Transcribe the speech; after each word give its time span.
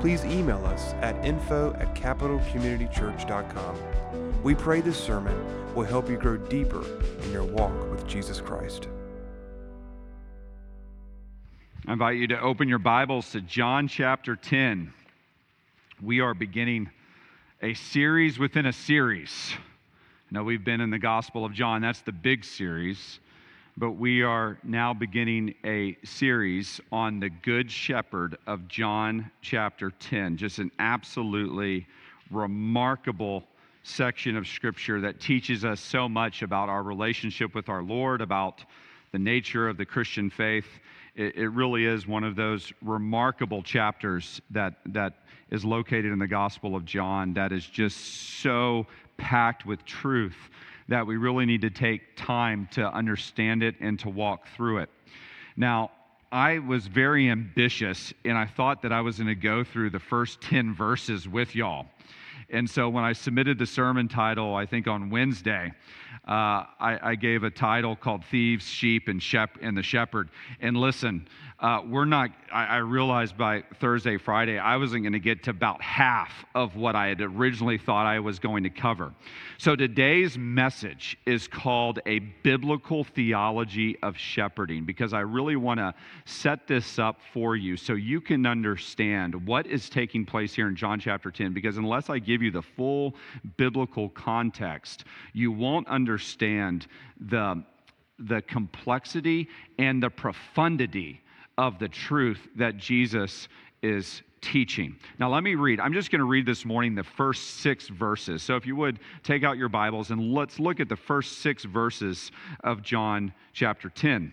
please 0.00 0.24
email 0.24 0.64
us 0.64 0.94
at 1.02 1.22
info 1.24 1.74
at 1.74 1.94
capitalcommunitychurch.com. 1.94 4.42
We 4.42 4.54
pray 4.54 4.80
this 4.80 4.98
sermon 4.98 5.74
will 5.74 5.84
help 5.84 6.08
you 6.08 6.16
grow 6.16 6.38
deeper 6.38 6.82
in 7.22 7.30
your 7.30 7.44
walk 7.44 7.90
with 7.90 8.06
Jesus 8.06 8.40
Christ. 8.40 8.88
I 11.86 11.92
invite 11.92 12.16
you 12.16 12.28
to 12.28 12.40
open 12.40 12.68
your 12.68 12.78
Bibles 12.78 13.30
to 13.32 13.42
John 13.42 13.88
chapter 13.88 14.36
10. 14.36 14.94
We 16.02 16.20
are 16.20 16.32
beginning 16.32 16.88
a 17.62 17.74
series 17.74 18.38
within 18.38 18.64
a 18.64 18.72
series. 18.72 19.52
Now, 20.30 20.44
we've 20.44 20.64
been 20.64 20.80
in 20.80 20.90
the 20.90 20.98
Gospel 20.98 21.44
of 21.44 21.52
John, 21.52 21.82
that's 21.82 22.00
the 22.00 22.12
big 22.12 22.44
series, 22.44 23.18
but 23.76 23.92
we 23.92 24.22
are 24.22 24.58
now 24.62 24.92
beginning 24.92 25.54
a 25.64 25.96
series 26.04 26.80
on 26.90 27.20
the 27.20 27.30
Good 27.30 27.70
Shepherd 27.70 28.36
of 28.46 28.66
John 28.68 29.30
chapter 29.42 29.90
10. 29.90 30.36
Just 30.36 30.58
an 30.58 30.70
absolutely 30.78 31.86
remarkable 32.30 33.44
section 33.82 34.36
of 34.36 34.46
Scripture 34.46 35.00
that 35.00 35.20
teaches 35.20 35.64
us 35.64 35.80
so 35.80 36.08
much 36.08 36.42
about 36.42 36.68
our 36.68 36.82
relationship 36.82 37.54
with 37.54 37.68
our 37.68 37.82
Lord, 37.82 38.20
about 38.20 38.64
the 39.12 39.18
nature 39.18 39.68
of 39.68 39.76
the 39.76 39.86
Christian 39.86 40.30
faith. 40.30 40.66
It, 41.14 41.36
it, 41.36 41.48
really 41.48 41.86
is 41.86 42.06
one 42.06 42.24
of 42.24 42.36
those 42.36 42.72
remarkable 42.82 43.62
chapters 43.62 44.40
that, 44.50 44.74
that 44.86 45.14
is 45.50 45.64
located 45.64 46.06
in 46.06 46.18
the 46.18 46.28
Gospel 46.28 46.76
of 46.76 46.84
John 46.84 47.34
that 47.34 47.52
is 47.52 47.66
just 47.66 48.40
so 48.40 48.86
packed 49.16 49.66
with 49.66 49.84
truth 49.84 50.50
that 50.90 51.06
we 51.06 51.16
really 51.16 51.46
need 51.46 51.62
to 51.62 51.70
take 51.70 52.02
time 52.16 52.68
to 52.72 52.92
understand 52.92 53.62
it 53.62 53.76
and 53.80 53.98
to 54.00 54.10
walk 54.10 54.46
through 54.56 54.78
it. 54.78 54.90
Now, 55.56 55.92
I 56.32 56.58
was 56.58 56.88
very 56.88 57.30
ambitious 57.30 58.12
and 58.24 58.36
I 58.36 58.46
thought 58.46 58.82
that 58.82 58.92
I 58.92 59.00
was 59.00 59.16
going 59.16 59.28
to 59.28 59.34
go 59.36 59.64
through 59.64 59.90
the 59.90 60.00
first 60.00 60.40
10 60.42 60.74
verses 60.74 61.28
with 61.28 61.54
y'all. 61.54 61.86
And 62.50 62.68
so 62.68 62.88
when 62.88 63.04
I 63.04 63.12
submitted 63.12 63.56
the 63.58 63.66
sermon 63.66 64.08
title, 64.08 64.56
I 64.56 64.66
think 64.66 64.88
on 64.88 65.10
Wednesday, 65.10 65.72
uh, 66.26 66.66
I, 66.80 66.98
I, 67.02 67.14
gave 67.14 67.44
a 67.44 67.50
title 67.50 67.94
called 67.94 68.24
Thieves, 68.24 68.66
Sheep, 68.66 69.06
and, 69.06 69.22
Shep- 69.22 69.58
and 69.62 69.76
the 69.76 69.82
Shepherd. 69.82 70.28
And 70.60 70.76
listen, 70.76 71.28
uh, 71.60 71.82
we're 71.86 72.06
not, 72.06 72.30
I, 72.50 72.64
I, 72.64 72.76
realized 72.78 73.36
by 73.36 73.64
Thursday, 73.80 74.16
Friday, 74.16 74.58
I 74.58 74.78
wasn't 74.78 75.02
going 75.02 75.12
to 75.12 75.18
get 75.18 75.42
to 75.42 75.50
about 75.50 75.82
half 75.82 76.32
of 76.54 76.74
what 76.74 76.96
I 76.96 77.08
had 77.08 77.20
originally 77.20 77.76
thought 77.76 78.06
I 78.06 78.18
was 78.20 78.38
going 78.38 78.62
to 78.62 78.70
cover. 78.70 79.12
So 79.58 79.76
today's 79.76 80.38
message 80.38 81.18
is 81.26 81.46
called 81.46 81.98
A 82.06 82.20
Biblical 82.20 83.04
Theology 83.04 83.98
of 84.02 84.16
Shepherding 84.16 84.86
because 84.86 85.12
I 85.12 85.20
really 85.20 85.56
want 85.56 85.80
to 85.80 85.92
set 86.24 86.66
this 86.66 86.98
up 86.98 87.18
for 87.34 87.56
you 87.56 87.76
so 87.76 87.92
you 87.92 88.22
can 88.22 88.46
understand 88.46 89.46
what 89.46 89.66
is 89.66 89.90
taking 89.90 90.24
place 90.24 90.54
here 90.54 90.66
in 90.66 90.76
John 90.76 90.98
chapter 90.98 91.30
10. 91.30 91.52
Because 91.52 91.76
unless 91.76 92.08
I 92.08 92.20
give 92.20 92.40
you 92.40 92.50
the 92.50 92.62
full 92.62 93.14
biblical 93.58 94.08
context, 94.08 95.04
you 95.34 95.52
won't 95.52 95.86
understand 95.88 96.86
the, 97.20 97.62
the 98.18 98.40
complexity 98.40 99.46
and 99.78 100.02
the 100.02 100.08
profundity 100.08 101.20
of 101.60 101.78
the 101.78 101.88
truth 101.88 102.48
that 102.56 102.78
Jesus 102.78 103.46
is 103.82 104.22
teaching. 104.40 104.96
Now, 105.18 105.28
let 105.28 105.42
me 105.42 105.56
read. 105.56 105.78
I'm 105.78 105.92
just 105.92 106.10
going 106.10 106.20
to 106.20 106.24
read 106.24 106.46
this 106.46 106.64
morning 106.64 106.94
the 106.94 107.04
first 107.04 107.60
six 107.60 107.86
verses. 107.88 108.42
So, 108.42 108.56
if 108.56 108.66
you 108.66 108.74
would 108.76 108.98
take 109.24 109.44
out 109.44 109.58
your 109.58 109.68
Bibles 109.68 110.10
and 110.10 110.32
let's 110.32 110.58
look 110.58 110.80
at 110.80 110.88
the 110.88 110.96
first 110.96 111.40
six 111.40 111.64
verses 111.64 112.32
of 112.64 112.80
John 112.80 113.34
chapter 113.52 113.90
10. 113.90 114.32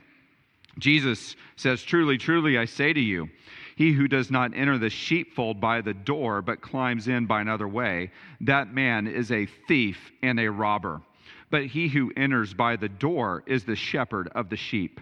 Jesus 0.80 1.36
says, 1.58 1.84
Truly, 1.84 2.18
truly, 2.18 2.58
I 2.58 2.64
say 2.64 2.94
to 2.94 3.02
you, 3.02 3.28
he 3.76 3.92
who 3.92 4.08
does 4.08 4.32
not 4.32 4.56
enter 4.56 4.78
the 4.78 4.90
sheepfold 4.90 5.60
by 5.60 5.82
the 5.82 5.94
door, 5.94 6.42
but 6.42 6.62
climbs 6.62 7.10
in 7.10 7.26
by 7.26 7.42
another 7.42 7.68
way, 7.68 8.10
that 8.40 8.74
man 8.74 9.06
is 9.06 9.34
a 9.34 9.48
thief 9.68 10.14
and 10.24 10.40
a 10.40 10.50
robber. 10.50 11.02
But 11.50 11.66
he 11.66 11.90
who 11.90 12.14
enters 12.16 12.54
by 12.54 12.78
the 12.78 12.90
door 12.90 13.44
is 13.48 13.66
the 13.66 13.76
shepherd 13.76 14.30
of 14.34 14.48
the 14.48 14.56
sheep. 14.56 15.02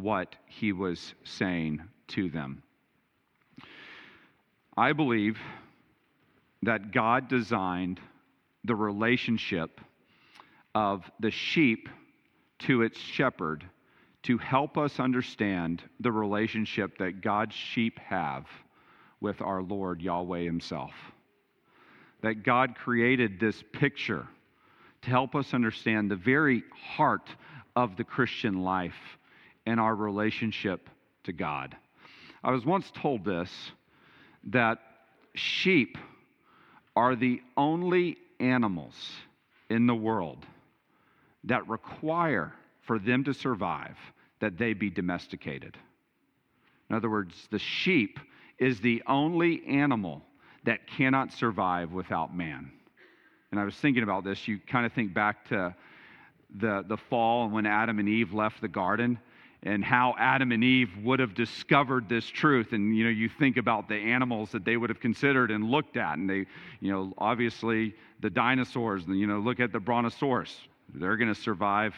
what 0.00 0.36
he 0.46 0.72
was 0.72 1.14
saying 1.24 1.82
to 2.08 2.30
them. 2.30 2.62
I 4.76 4.92
believe 4.92 5.38
that 6.62 6.92
God 6.92 7.28
designed 7.28 8.00
the 8.64 8.76
relationship 8.76 9.80
of 10.74 11.10
the 11.18 11.30
sheep 11.30 11.88
to 12.60 12.82
its 12.82 12.98
shepherd 12.98 13.64
to 14.24 14.38
help 14.38 14.76
us 14.76 15.00
understand 15.00 15.82
the 16.00 16.12
relationship 16.12 16.98
that 16.98 17.20
God's 17.20 17.54
sheep 17.54 17.98
have 17.98 18.46
with 19.20 19.40
our 19.40 19.62
Lord 19.62 20.00
Yahweh 20.00 20.42
Himself. 20.42 20.92
That 22.22 22.44
God 22.44 22.74
created 22.76 23.38
this 23.38 23.62
picture 23.72 24.26
to 25.02 25.10
help 25.10 25.34
us 25.34 25.54
understand 25.54 26.10
the 26.10 26.16
very 26.16 26.62
heart 26.96 27.30
of 27.74 27.96
the 27.96 28.04
Christian 28.04 28.62
life 28.62 29.17
and 29.68 29.78
our 29.78 29.94
relationship 29.94 30.88
to 31.24 31.32
God. 31.32 31.76
I 32.42 32.50
was 32.52 32.64
once 32.64 32.90
told 32.94 33.22
this 33.22 33.50
that 34.44 34.78
sheep 35.34 35.98
are 36.96 37.14
the 37.14 37.42
only 37.54 38.16
animals 38.40 38.94
in 39.68 39.86
the 39.86 39.94
world 39.94 40.46
that 41.44 41.68
require 41.68 42.54
for 42.80 42.98
them 42.98 43.24
to 43.24 43.34
survive 43.34 43.96
that 44.40 44.56
they 44.56 44.72
be 44.72 44.88
domesticated. 44.88 45.76
In 46.88 46.96
other 46.96 47.10
words, 47.10 47.46
the 47.50 47.58
sheep 47.58 48.18
is 48.58 48.80
the 48.80 49.02
only 49.06 49.62
animal 49.66 50.22
that 50.64 50.86
cannot 50.86 51.30
survive 51.30 51.92
without 51.92 52.34
man. 52.34 52.72
And 53.50 53.60
I 53.60 53.64
was 53.64 53.74
thinking 53.74 54.02
about 54.02 54.24
this. 54.24 54.48
You 54.48 54.60
kind 54.66 54.86
of 54.86 54.94
think 54.94 55.12
back 55.12 55.46
to 55.50 55.74
the, 56.56 56.86
the 56.88 56.96
fall 56.96 57.44
and 57.44 57.52
when 57.52 57.66
Adam 57.66 57.98
and 57.98 58.08
Eve 58.08 58.32
left 58.32 58.62
the 58.62 58.68
garden 58.68 59.18
and 59.62 59.84
how 59.84 60.14
Adam 60.18 60.52
and 60.52 60.62
Eve 60.62 60.90
would 61.02 61.18
have 61.20 61.34
discovered 61.34 62.08
this 62.08 62.26
truth. 62.26 62.72
And, 62.72 62.96
you 62.96 63.04
know, 63.04 63.10
you 63.10 63.28
think 63.28 63.56
about 63.56 63.88
the 63.88 63.96
animals 63.96 64.52
that 64.52 64.64
they 64.64 64.76
would 64.76 64.90
have 64.90 65.00
considered 65.00 65.50
and 65.50 65.64
looked 65.64 65.96
at. 65.96 66.16
And 66.16 66.30
they, 66.30 66.46
you 66.80 66.92
know, 66.92 67.12
obviously 67.18 67.94
the 68.20 68.30
dinosaurs, 68.30 69.04
you 69.06 69.26
know, 69.26 69.38
look 69.38 69.60
at 69.60 69.72
the 69.72 69.80
brontosaurus. 69.80 70.56
They're 70.94 71.16
going 71.16 71.32
to 71.32 71.40
survive 71.40 71.94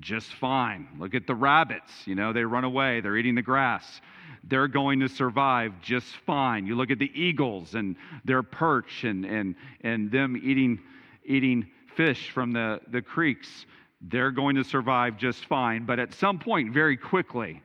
just 0.00 0.32
fine. 0.34 0.88
Look 0.98 1.14
at 1.14 1.26
the 1.26 1.34
rabbits. 1.34 1.92
You 2.04 2.16
know, 2.16 2.32
they 2.32 2.44
run 2.44 2.64
away, 2.64 3.00
they're 3.00 3.16
eating 3.16 3.36
the 3.36 3.42
grass. 3.42 4.00
They're 4.42 4.68
going 4.68 5.00
to 5.00 5.08
survive 5.08 5.80
just 5.80 6.06
fine. 6.26 6.66
You 6.66 6.74
look 6.74 6.90
at 6.90 6.98
the 6.98 7.10
eagles 7.14 7.74
and 7.74 7.96
their 8.24 8.42
perch 8.42 9.04
and, 9.04 9.24
and, 9.24 9.54
and 9.82 10.10
them 10.10 10.36
eating, 10.44 10.80
eating 11.24 11.70
fish 11.96 12.30
from 12.30 12.52
the, 12.52 12.80
the 12.88 13.00
creeks 13.00 13.66
they're 14.00 14.30
going 14.30 14.56
to 14.56 14.64
survive 14.64 15.16
just 15.16 15.46
fine. 15.46 15.84
But 15.84 15.98
at 15.98 16.12
some 16.14 16.38
point, 16.38 16.72
very 16.72 16.96
quickly, 16.96 17.62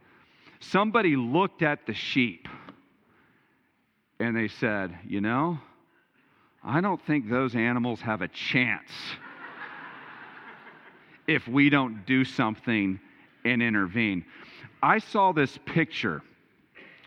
somebody 0.59 1.15
looked 1.15 1.61
at 1.61 1.85
the 1.85 1.93
sheep 1.93 2.47
and 4.19 4.35
they 4.35 4.47
said, 4.47 4.97
You 5.05 5.21
know, 5.21 5.59
I 6.63 6.81
don't 6.81 7.01
think 7.05 7.29
those 7.29 7.55
animals 7.55 8.01
have 8.01 8.21
a 8.21 8.27
chance 8.27 8.89
if 11.27 11.47
we 11.47 11.69
don't 11.69 12.05
do 12.05 12.23
something 12.23 12.99
and 13.45 13.61
intervene. 13.61 14.25
I 14.81 14.99
saw 14.99 15.31
this 15.33 15.57
picture 15.65 16.21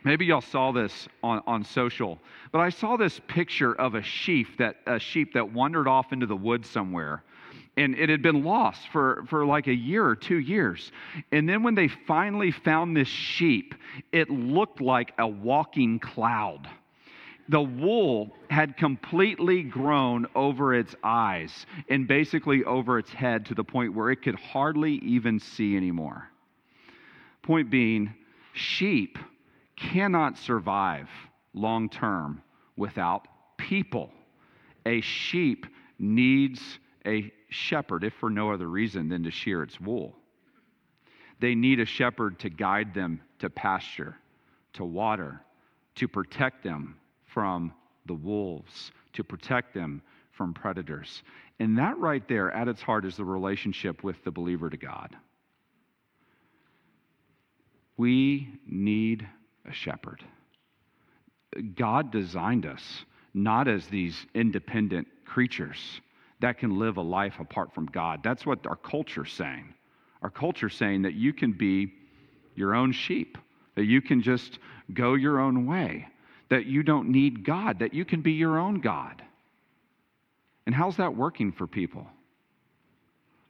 Maybe 0.04 0.26
y'all 0.26 0.40
saw 0.40 0.72
this 0.72 1.08
on, 1.22 1.42
on 1.46 1.64
social, 1.64 2.18
but 2.50 2.58
I 2.58 2.70
saw 2.70 2.96
this 2.96 3.20
picture 3.28 3.74
of 3.74 3.94
a 3.94 4.02
sheep 4.02 4.58
that 4.58 4.76
a 4.86 4.98
sheep 4.98 5.32
that 5.34 5.52
wandered 5.52 5.86
off 5.86 6.12
into 6.12 6.26
the 6.26 6.36
woods 6.36 6.68
somewhere. 6.68 7.22
And 7.76 7.94
it 7.94 8.10
had 8.10 8.22
been 8.22 8.44
lost 8.44 8.88
for, 8.92 9.24
for 9.28 9.46
like 9.46 9.66
a 9.66 9.74
year 9.74 10.04
or 10.04 10.14
two 10.14 10.38
years. 10.38 10.92
And 11.30 11.48
then 11.48 11.62
when 11.62 11.74
they 11.74 11.88
finally 11.88 12.50
found 12.50 12.96
this 12.96 13.08
sheep, 13.08 13.74
it 14.12 14.28
looked 14.28 14.80
like 14.80 15.12
a 15.18 15.26
walking 15.26 15.98
cloud. 15.98 16.68
The 17.48 17.62
wool 17.62 18.30
had 18.50 18.76
completely 18.76 19.62
grown 19.62 20.26
over 20.34 20.74
its 20.74 20.94
eyes 21.02 21.66
and 21.88 22.06
basically 22.06 22.62
over 22.64 22.98
its 22.98 23.10
head 23.10 23.46
to 23.46 23.54
the 23.54 23.64
point 23.64 23.94
where 23.94 24.10
it 24.10 24.22
could 24.22 24.36
hardly 24.36 24.94
even 24.96 25.40
see 25.40 25.76
anymore. 25.76 26.28
Point 27.42 27.70
being, 27.70 28.14
sheep 28.52 29.18
cannot 29.76 30.38
survive 30.38 31.08
long 31.54 31.88
term 31.88 32.42
without 32.76 33.26
people. 33.56 34.10
A 34.86 35.00
sheep 35.00 35.66
needs 35.98 36.78
a 37.06 37.32
shepherd, 37.52 38.04
if 38.04 38.14
for 38.14 38.30
no 38.30 38.50
other 38.50 38.68
reason 38.68 39.08
than 39.08 39.22
to 39.24 39.30
shear 39.30 39.62
its 39.62 39.80
wool. 39.80 40.16
They 41.40 41.54
need 41.54 41.80
a 41.80 41.86
shepherd 41.86 42.38
to 42.40 42.50
guide 42.50 42.94
them 42.94 43.20
to 43.40 43.50
pasture, 43.50 44.16
to 44.74 44.84
water, 44.84 45.40
to 45.96 46.08
protect 46.08 46.62
them 46.62 46.96
from 47.26 47.72
the 48.06 48.14
wolves, 48.14 48.92
to 49.14 49.24
protect 49.24 49.74
them 49.74 50.02
from 50.32 50.54
predators. 50.54 51.22
And 51.58 51.78
that 51.78 51.98
right 51.98 52.26
there, 52.28 52.50
at 52.52 52.68
its 52.68 52.82
heart, 52.82 53.04
is 53.04 53.16
the 53.16 53.24
relationship 53.24 54.02
with 54.02 54.22
the 54.24 54.30
believer 54.30 54.70
to 54.70 54.76
God. 54.76 55.16
We 57.96 58.48
need 58.66 59.26
a 59.68 59.72
shepherd. 59.72 60.24
God 61.74 62.10
designed 62.10 62.66
us 62.66 63.04
not 63.34 63.68
as 63.68 63.86
these 63.86 64.26
independent 64.34 65.06
creatures 65.24 66.00
that 66.42 66.58
can 66.58 66.78
live 66.78 66.98
a 66.98 67.02
life 67.02 67.40
apart 67.40 67.74
from 67.74 67.86
God. 67.86 68.20
That's 68.22 68.44
what 68.44 68.66
our 68.66 68.76
culture's 68.76 69.32
saying. 69.32 69.74
Our 70.20 70.30
culture's 70.30 70.74
saying 70.74 71.02
that 71.02 71.14
you 71.14 71.32
can 71.32 71.52
be 71.52 71.92
your 72.54 72.74
own 72.74 72.92
sheep, 72.92 73.38
that 73.74 73.84
you 73.84 74.02
can 74.02 74.22
just 74.22 74.58
go 74.92 75.14
your 75.14 75.40
own 75.40 75.66
way, 75.66 76.06
that 76.50 76.66
you 76.66 76.82
don't 76.82 77.08
need 77.08 77.44
God, 77.44 77.78
that 77.78 77.94
you 77.94 78.04
can 78.04 78.20
be 78.20 78.32
your 78.32 78.58
own 78.58 78.80
God. 78.80 79.22
And 80.66 80.74
how's 80.74 80.98
that 80.98 81.16
working 81.16 81.50
for 81.50 81.66
people? 81.66 82.06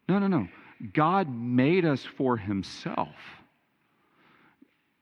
No, 0.08 0.18
no, 0.18 0.28
no. 0.28 0.48
God 0.94 1.28
made 1.28 1.84
us 1.84 2.04
for 2.04 2.36
Himself 2.36 3.16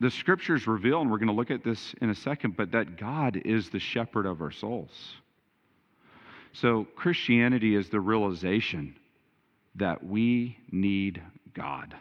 the 0.01 0.11
scriptures 0.11 0.67
reveal, 0.67 1.03
and 1.03 1.11
we're 1.11 1.19
going 1.19 1.29
to 1.29 1.35
look 1.35 1.51
at 1.51 1.63
this 1.63 1.95
in 2.01 2.09
a 2.09 2.15
second, 2.15 2.57
but 2.57 2.73
that 2.73 2.97
God 2.97 3.37
is 3.45 3.69
the 3.69 3.79
shepherd 3.79 4.25
of 4.25 4.41
our 4.41 4.51
souls. 4.51 5.17
So 6.53 6.87
Christianity 6.97 7.75
is 7.75 7.89
the 7.89 8.01
realization 8.01 8.97
that 9.77 10.05
we 10.05 10.59
need 10.71 11.23
God, 11.55 11.95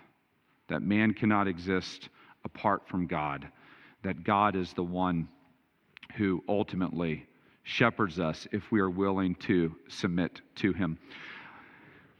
that 0.67 0.81
man 0.81 1.13
cannot 1.13 1.47
exist 1.47 2.09
apart 2.43 2.87
from 2.87 3.07
God, 3.07 3.47
that 4.03 4.23
God 4.23 4.55
is 4.55 4.73
the 4.73 4.83
one 4.83 5.27
who 6.15 6.43
ultimately 6.49 7.25
shepherds 7.63 8.19
us 8.19 8.47
if 8.51 8.71
we 8.71 8.79
are 8.79 8.89
willing 8.89 9.35
to 9.35 9.75
submit 9.87 10.41
to 10.55 10.73
him. 10.73 10.97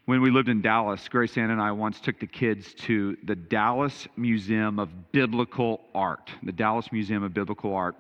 When 0.06 0.22
we 0.22 0.32
lived 0.32 0.50
in 0.50 0.62
Dallas, 0.62 1.08
Grace 1.08 1.38
Ann 1.38 1.52
and 1.52 1.62
I 1.62 1.72
once 1.72 2.00
took 2.00 2.20
the 2.20 2.28
kids 2.28 2.74
to 2.86 3.18
the 3.24 3.36
Dallas 3.36 4.08
Museum 4.16 4.80
of 4.80 5.12
Biblical 5.12 5.82
Art, 5.94 6.32
the 6.44 6.52
Dallas 6.52 6.92
Museum 6.92 7.24
of 7.24 7.34
Biblical 7.34 7.76
Art. 7.76 7.96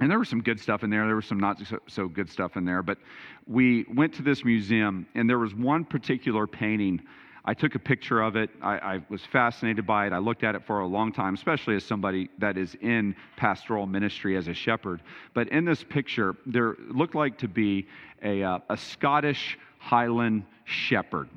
And 0.00 0.10
there 0.10 0.18
was 0.18 0.28
some 0.28 0.42
good 0.42 0.58
stuff 0.58 0.82
in 0.82 0.88
there. 0.88 1.06
There 1.06 1.16
was 1.16 1.26
some 1.26 1.38
not 1.38 1.60
so, 1.66 1.78
so, 1.86 2.08
good 2.08 2.30
stuff 2.30 2.56
in 2.56 2.64
there. 2.64 2.82
But 2.82 2.98
we 3.46 3.84
went 3.94 4.14
to 4.14 4.22
this 4.22 4.44
museum, 4.44 5.06
and 5.14 5.28
there 5.28 5.38
was 5.38 5.54
one 5.54 5.84
particular 5.84 6.46
painting. 6.46 7.02
I 7.44 7.52
took 7.52 7.74
a 7.74 7.78
picture 7.78 8.22
of 8.22 8.34
it. 8.34 8.48
I, 8.62 8.78
I, 8.78 9.00
was 9.10 9.24
fascinated 9.26 9.86
by 9.86 10.06
it. 10.06 10.12
I 10.14 10.18
looked 10.18 10.42
at 10.42 10.54
it 10.54 10.64
for 10.66 10.80
a 10.80 10.86
long 10.86 11.12
time, 11.12 11.34
especially 11.34 11.76
as 11.76 11.84
somebody 11.84 12.30
that 12.38 12.56
is 12.56 12.76
in 12.80 13.14
pastoral 13.36 13.86
ministry 13.86 14.36
as 14.36 14.48
a 14.48 14.54
shepherd. 14.54 15.02
But 15.34 15.48
in 15.48 15.66
this 15.66 15.84
picture, 15.84 16.34
there 16.46 16.76
looked 16.88 17.14
like 17.14 17.36
to 17.38 17.48
be 17.48 17.86
a, 18.22 18.42
uh, 18.42 18.58
a 18.70 18.76
Scottish 18.78 19.58
Highland 19.78 20.44
shepherd. 20.64 21.28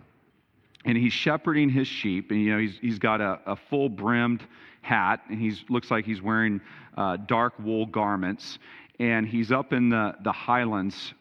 And 0.86 0.98
he's 0.98 1.14
shepherding 1.14 1.70
his 1.70 1.88
sheep, 1.88 2.32
and 2.32 2.42
you 2.42 2.52
know, 2.52 2.60
he's, 2.60 2.78
he's 2.80 3.00
got 3.00 3.20
a, 3.20 3.40
a 3.46 3.56
full 3.56 3.90
brimmed 3.90 4.44
hat, 4.84 5.22
and 5.30 5.40
he 5.40 5.54
looks 5.70 5.90
like 5.90 6.06
he's 6.06 6.22
wearing 6.22 6.62
uh, 6.96 7.18
dark 7.26 7.54
wool 7.60 7.88
garments, 7.88 8.60
and 9.00 9.28
he's 9.28 9.52
up 9.52 9.74
in 9.74 9.90
the, 9.90 10.14
the 10.24 10.32
highlands 10.32 11.14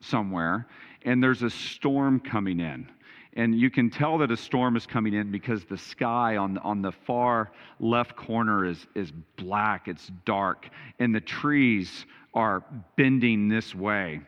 somewhere, 0.00 0.66
and 1.04 1.22
there's 1.22 1.42
a 1.42 1.50
storm 1.50 2.18
coming 2.18 2.60
in. 2.60 2.88
And 3.36 3.54
you 3.54 3.68
can 3.68 3.90
tell 3.90 4.18
that 4.18 4.30
a 4.30 4.36
storm 4.36 4.76
is 4.76 4.86
coming 4.86 5.12
in 5.12 5.32
because 5.32 5.64
the 5.64 5.76
sky 5.76 6.36
on, 6.36 6.56
on 6.58 6.82
the 6.82 6.92
far 6.92 7.50
left 7.80 8.14
corner 8.14 8.64
is, 8.64 8.86
is 8.94 9.12
black, 9.36 9.88
it's 9.88 10.10
dark, 10.24 10.68
and 11.00 11.12
the 11.12 11.20
trees 11.20 12.06
are 12.32 12.62
bending 12.96 13.48
this 13.48 13.74
way. 13.74 14.20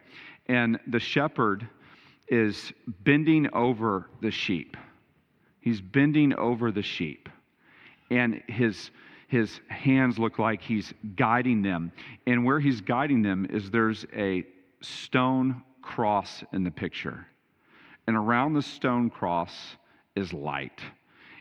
And 0.49 0.81
the 0.89 0.99
shepherd 0.99 1.69
is 2.29 2.73
bending 3.05 3.53
over 3.55 4.09
the 4.21 4.33
sheep. 4.33 4.77
He's 5.61 5.81
bending 5.81 6.35
over 6.35 6.73
the 6.73 6.83
sheep. 6.83 7.29
And 8.11 8.43
his, 8.47 8.91
his 9.29 9.61
hands 9.69 10.19
look 10.19 10.39
like 10.39 10.63
he's 10.63 10.93
guiding 11.17 11.63
them. 11.63 11.93
And 12.27 12.45
where 12.45 12.61
he's 12.61 12.81
guiding 12.81 13.23
them 13.23 13.47
is 13.51 13.71
there's 13.71 14.07
a 14.15 14.45
stone 14.81 15.63
cross 15.83 16.45
in 16.53 16.65
the 16.65 16.71
picture. 16.71 17.27
And 18.07 18.17
around 18.17 18.55
the 18.55 18.63
stone 18.63 19.11
cross 19.11 19.77
is 20.15 20.33
light. 20.33 20.81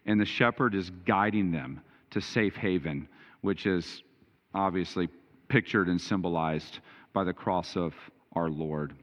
And 0.05 0.19
the 0.19 0.25
shepherd 0.25 0.75
is 0.75 0.89
guiding 1.05 1.51
them 1.51 1.81
to 2.11 2.21
safe 2.21 2.55
haven, 2.55 3.07
which 3.41 3.65
is 3.65 4.03
obviously 4.53 5.09
pictured 5.47 5.89
and 5.89 5.99
symbolized 5.99 6.79
by 7.13 7.23
the 7.23 7.33
cross 7.33 7.75
of 7.75 7.93
our 8.33 8.49
Lord. 8.49 8.93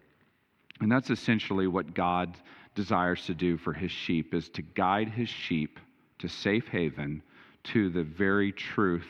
And 0.81 0.91
that's 0.91 1.11
essentially 1.11 1.67
what 1.67 1.95
God 1.95 2.37
desires 2.75 3.27
to 3.27 3.35
do 3.35 3.57
for 3.57 3.73
his 3.73 3.91
sheep 3.91 4.35
is 4.35 4.49
to 4.51 4.63
guide 4.63 5.09
his 5.09 5.29
sheep 5.29 5.79
to 6.19 6.29
safe 6.29 6.69
haven 6.69 7.23
to 7.65 7.91
the 7.91 8.03
very 8.03 8.53
truth 8.53 9.09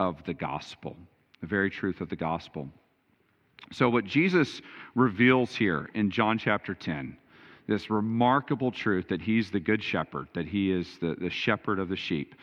of 0.00 0.22
the 0.24 0.34
gospel. 0.34 0.96
The 1.40 1.46
very 1.46 1.70
truth 1.70 2.00
of 2.00 2.08
the 2.08 2.16
gospel. 2.16 2.68
So, 3.70 3.88
what 3.88 4.04
Jesus 4.04 4.60
reveals 4.94 5.54
here 5.54 5.90
in 5.94 6.10
John 6.10 6.38
chapter 6.38 6.74
10, 6.74 7.16
this 7.66 7.90
remarkable 7.90 8.70
truth 8.70 9.08
that 9.08 9.22
he's 9.22 9.50
the 9.50 9.60
good 9.60 9.82
shepherd, 9.82 10.28
that 10.34 10.46
he 10.46 10.70
is 10.70 10.98
the, 11.00 11.14
the 11.18 11.30
shepherd 11.30 11.78
of 11.78 11.88
the 11.88 11.96
sheep, 11.96 12.34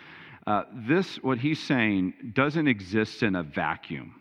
uh, 0.48 0.64
this, 0.74 1.18
what 1.18 1.38
he's 1.38 1.62
saying, 1.62 2.14
doesn't 2.34 2.68
exist 2.68 3.22
in 3.22 3.36
a 3.36 3.44
vacuum. 3.44 4.16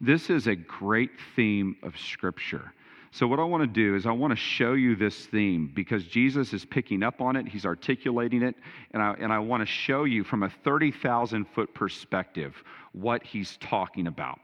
This 0.00 0.30
is 0.30 0.46
a 0.46 0.56
great 0.56 1.10
theme 1.36 1.76
of 1.82 1.98
Scripture. 1.98 2.72
So, 3.14 3.26
what 3.26 3.38
I 3.38 3.44
want 3.44 3.62
to 3.62 3.66
do 3.66 3.94
is, 3.94 4.06
I 4.06 4.12
want 4.12 4.30
to 4.30 4.36
show 4.36 4.72
you 4.72 4.96
this 4.96 5.26
theme 5.26 5.70
because 5.74 6.02
Jesus 6.04 6.54
is 6.54 6.64
picking 6.64 7.02
up 7.02 7.20
on 7.20 7.36
it, 7.36 7.46
he's 7.46 7.66
articulating 7.66 8.42
it, 8.42 8.54
and 8.92 9.02
I, 9.02 9.14
and 9.18 9.30
I 9.30 9.38
want 9.38 9.60
to 9.60 9.66
show 9.66 10.04
you 10.04 10.24
from 10.24 10.42
a 10.42 10.48
30,000 10.64 11.44
foot 11.54 11.74
perspective 11.74 12.54
what 12.92 13.22
he's 13.22 13.58
talking 13.58 14.06
about. 14.06 14.40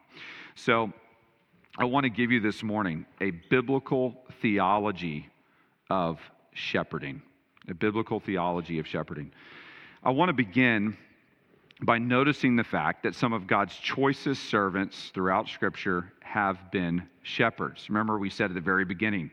So, 0.54 0.92
I 1.78 1.86
want 1.86 2.04
to 2.04 2.10
give 2.10 2.30
you 2.30 2.40
this 2.40 2.62
morning 2.62 3.06
a 3.22 3.30
biblical 3.30 4.14
theology 4.42 5.30
of 5.88 6.20
shepherding. 6.52 7.22
A 7.70 7.74
biblical 7.74 8.20
theology 8.20 8.78
of 8.78 8.86
shepherding. 8.86 9.32
I 10.02 10.10
want 10.10 10.28
to 10.28 10.34
begin 10.34 10.94
by 11.80 11.96
noticing 11.96 12.56
the 12.56 12.64
fact 12.64 13.04
that 13.04 13.14
some 13.14 13.32
of 13.32 13.46
God's 13.46 13.74
choicest 13.76 14.50
servants 14.50 15.10
throughout 15.14 15.48
Scripture 15.48 16.12
have 16.28 16.70
been 16.70 17.02
shepherds. 17.22 17.88
Remember, 17.88 18.18
we 18.18 18.30
said 18.30 18.50
at 18.50 18.54
the 18.54 18.60
very 18.60 18.84
beginning, 18.84 19.30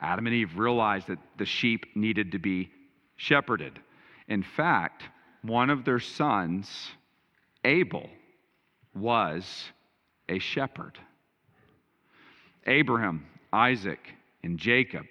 Adam 0.00 0.26
and 0.26 0.34
Eve 0.34 0.58
realized 0.58 1.06
that 1.06 1.18
the 1.38 1.44
sheep 1.44 1.86
needed 1.94 2.32
to 2.32 2.38
be 2.38 2.70
shepherded. 3.16 3.78
In 4.28 4.42
fact, 4.42 5.04
one 5.42 5.70
of 5.70 5.84
their 5.84 6.00
sons, 6.00 6.90
Abel, 7.64 8.10
was 8.94 9.64
a 10.28 10.38
shepherd. 10.38 10.98
Abraham, 12.66 13.26
Isaac, 13.52 14.14
and 14.42 14.58
Jacob 14.58 15.06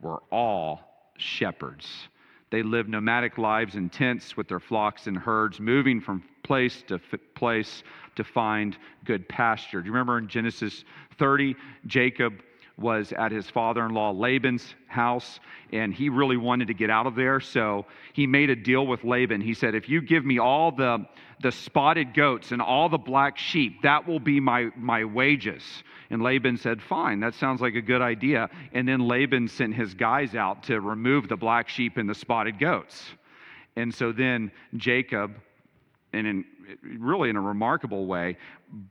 were 0.00 0.22
all 0.30 0.80
shepherds. 1.16 2.08
They 2.50 2.62
lived 2.62 2.88
nomadic 2.88 3.38
lives 3.38 3.76
in 3.76 3.88
tents 3.88 4.36
with 4.36 4.48
their 4.48 4.60
flocks 4.60 5.06
and 5.06 5.16
herds, 5.16 5.58
moving 5.58 6.00
from 6.00 6.22
place 6.52 6.84
to 6.86 7.00
place 7.34 7.82
to 8.14 8.22
find 8.22 8.76
good 9.06 9.26
pasture. 9.26 9.80
Do 9.80 9.86
you 9.86 9.92
remember 9.92 10.18
in 10.18 10.28
Genesis 10.28 10.84
30, 11.18 11.56
Jacob 11.86 12.34
was 12.76 13.10
at 13.14 13.32
his 13.32 13.48
father 13.48 13.86
in 13.86 13.94
law 13.94 14.10
Laban's 14.10 14.74
house, 14.86 15.40
and 15.72 15.94
he 15.94 16.10
really 16.10 16.36
wanted 16.36 16.68
to 16.68 16.74
get 16.74 16.90
out 16.90 17.06
of 17.06 17.14
there. 17.14 17.40
So 17.40 17.86
he 18.12 18.26
made 18.26 18.50
a 18.50 18.54
deal 18.54 18.86
with 18.86 19.02
Laban. 19.02 19.40
He 19.40 19.54
said, 19.54 19.74
If 19.74 19.88
you 19.88 20.02
give 20.02 20.26
me 20.26 20.38
all 20.38 20.72
the, 20.72 21.06
the 21.40 21.52
spotted 21.52 22.12
goats 22.12 22.52
and 22.52 22.60
all 22.60 22.90
the 22.90 22.98
black 22.98 23.38
sheep, 23.38 23.80
that 23.82 24.06
will 24.06 24.20
be 24.20 24.38
my, 24.38 24.68
my 24.76 25.04
wages. 25.04 25.62
And 26.10 26.20
Laban 26.20 26.58
said, 26.58 26.82
Fine, 26.82 27.20
that 27.20 27.32
sounds 27.32 27.62
like 27.62 27.76
a 27.76 27.80
good 27.80 28.02
idea. 28.02 28.50
And 28.74 28.86
then 28.86 29.00
Laban 29.00 29.48
sent 29.48 29.74
his 29.74 29.94
guys 29.94 30.34
out 30.34 30.64
to 30.64 30.82
remove 30.82 31.30
the 31.30 31.36
black 31.36 31.70
sheep 31.70 31.96
and 31.96 32.10
the 32.10 32.14
spotted 32.14 32.58
goats. 32.58 33.02
And 33.74 33.94
so 33.94 34.12
then 34.12 34.52
Jacob, 34.76 35.36
and 36.12 36.26
in, 36.26 36.44
really 36.98 37.30
in 37.30 37.36
a 37.36 37.40
remarkable 37.40 38.06
way, 38.06 38.36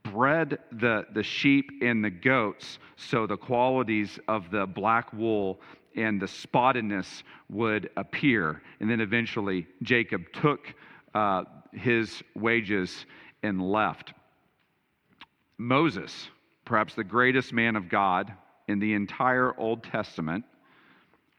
bred 0.03 0.59
the, 0.71 1.05
the 1.13 1.23
sheep 1.23 1.69
and 1.81 2.03
the 2.03 2.09
goats 2.09 2.79
so 2.95 3.27
the 3.27 3.37
qualities 3.37 4.19
of 4.27 4.49
the 4.51 4.65
black 4.65 5.11
wool 5.13 5.59
and 5.95 6.21
the 6.21 6.25
spottedness 6.25 7.23
would 7.49 7.89
appear. 7.97 8.61
And 8.79 8.89
then 8.89 9.01
eventually 9.01 9.67
Jacob 9.83 10.31
took 10.33 10.73
uh, 11.13 11.43
his 11.73 12.23
wages 12.35 13.05
and 13.43 13.61
left. 13.61 14.13
Moses, 15.57 16.29
perhaps 16.65 16.95
the 16.95 17.03
greatest 17.03 17.53
man 17.53 17.75
of 17.75 17.89
God 17.89 18.33
in 18.67 18.79
the 18.79 18.93
entire 18.93 19.57
Old 19.59 19.83
Testament, 19.83 20.45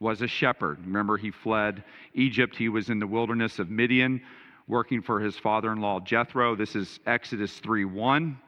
was 0.01 0.21
a 0.21 0.27
shepherd. 0.27 0.79
Remember, 0.85 1.17
he 1.17 1.31
fled 1.31 1.85
Egypt. 2.15 2.57
He 2.57 2.69
was 2.69 2.91
in 2.91 2.99
the 2.99 3.07
wilderness 3.07 3.59
of 3.59 3.71
Midian 3.71 4.21
working 4.69 5.03
for 5.03 5.21
his 5.21 5.37
father 5.37 5.73
in 5.73 5.81
law 5.81 6.01
Jethro. 6.01 6.57
This 6.57 6.77
is 6.77 7.01
Exodus 7.07 7.59
3 7.59 7.85
1. 7.85 8.39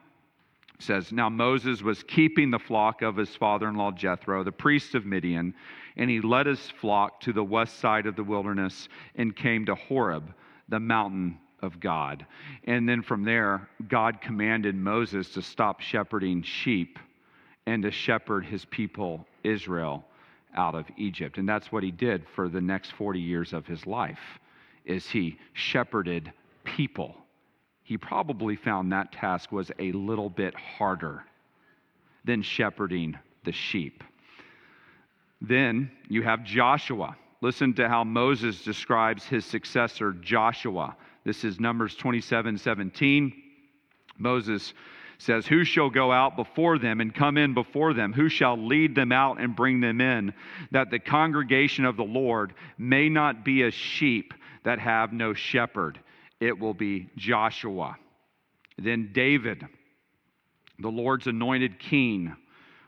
It 0.75 0.81
says, 0.81 1.11
Now 1.11 1.29
Moses 1.29 1.81
was 1.81 2.03
keeping 2.03 2.51
the 2.51 2.59
flock 2.59 3.01
of 3.01 3.15
his 3.15 3.35
father 3.35 3.67
in 3.67 3.75
law 3.75 3.91
Jethro, 3.91 4.43
the 4.43 4.51
priest 4.51 4.95
of 4.95 5.05
Midian, 5.05 5.53
and 5.97 6.09
he 6.09 6.21
led 6.21 6.47
his 6.47 6.69
flock 6.81 7.21
to 7.21 7.33
the 7.33 7.43
west 7.43 7.79
side 7.79 8.05
of 8.05 8.15
the 8.15 8.23
wilderness 8.23 8.89
and 9.15 9.35
came 9.35 9.65
to 9.65 9.75
Horeb, 9.75 10.33
the 10.67 10.79
mountain 10.79 11.39
of 11.61 11.79
God. 11.79 12.25
And 12.65 12.87
then 12.87 13.01
from 13.01 13.23
there, 13.23 13.69
God 13.87 14.21
commanded 14.21 14.75
Moses 14.75 15.29
to 15.31 15.41
stop 15.41 15.79
shepherding 15.79 16.43
sheep 16.43 16.99
and 17.65 17.83
to 17.83 17.91
shepherd 17.91 18.45
his 18.45 18.65
people, 18.65 19.25
Israel 19.43 20.03
out 20.55 20.75
of 20.75 20.85
Egypt. 20.97 21.37
And 21.37 21.47
that's 21.47 21.71
what 21.71 21.83
he 21.83 21.91
did 21.91 22.25
for 22.35 22.47
the 22.47 22.61
next 22.61 22.91
40 22.93 23.19
years 23.19 23.53
of 23.53 23.65
his 23.65 23.85
life 23.85 24.39
is 24.85 25.09
he 25.09 25.37
shepherded 25.53 26.31
people. 26.63 27.15
He 27.83 27.97
probably 27.97 28.55
found 28.55 28.91
that 28.91 29.11
task 29.11 29.51
was 29.51 29.71
a 29.79 29.91
little 29.91 30.29
bit 30.29 30.55
harder 30.55 31.23
than 32.23 32.41
shepherding 32.41 33.17
the 33.43 33.51
sheep. 33.51 34.03
Then 35.41 35.91
you 36.07 36.23
have 36.23 36.43
Joshua. 36.43 37.15
Listen 37.41 37.73
to 37.75 37.87
how 37.87 38.03
Moses 38.03 38.63
describes 38.63 39.25
his 39.25 39.45
successor, 39.45 40.13
Joshua. 40.13 40.95
This 41.23 41.43
is 41.43 41.59
Numbers 41.59 41.95
27 41.95 42.57
17. 42.57 43.43
Moses 44.17 44.73
says, 45.17 45.45
Who 45.45 45.63
shall 45.63 45.89
go 45.89 46.11
out 46.11 46.35
before 46.35 46.79
them 46.79 47.01
and 47.01 47.13
come 47.13 47.37
in 47.37 47.53
before 47.53 47.93
them? 47.93 48.13
Who 48.13 48.29
shall 48.29 48.57
lead 48.57 48.95
them 48.95 49.11
out 49.11 49.39
and 49.39 49.55
bring 49.55 49.79
them 49.81 50.01
in? 50.01 50.33
That 50.71 50.89
the 50.89 50.99
congregation 50.99 51.85
of 51.85 51.97
the 51.97 52.03
Lord 52.03 52.53
may 52.77 53.09
not 53.09 53.45
be 53.45 53.63
as 53.63 53.73
sheep 53.73 54.33
that 54.65 54.79
have 54.79 55.13
no 55.13 55.33
shepherd. 55.33 55.97
It 56.41 56.59
will 56.59 56.73
be 56.73 57.09
Joshua. 57.15 57.95
Then 58.77 59.11
David, 59.13 59.65
the 60.79 60.89
Lord's 60.89 61.27
anointed 61.27 61.79
king, 61.79 62.35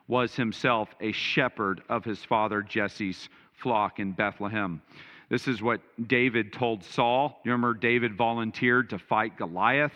was 0.08 0.36
himself 0.36 0.90
a 1.00 1.12
shepherd 1.14 1.82
of 1.88 2.04
his 2.04 2.24
father 2.24 2.62
Jesse's 2.62 3.30
flock 3.54 4.00
in 4.00 4.12
Bethlehem. 4.12 4.82
This 5.30 5.48
is 5.48 5.62
what 5.62 5.82
David 6.08 6.52
told 6.54 6.84
Saul. 6.84 7.40
You 7.44 7.52
remember, 7.52 7.74
David 7.74 8.16
volunteered 8.16 8.90
to 8.90 9.00
fight 9.00 9.38
Goliath 9.38 9.94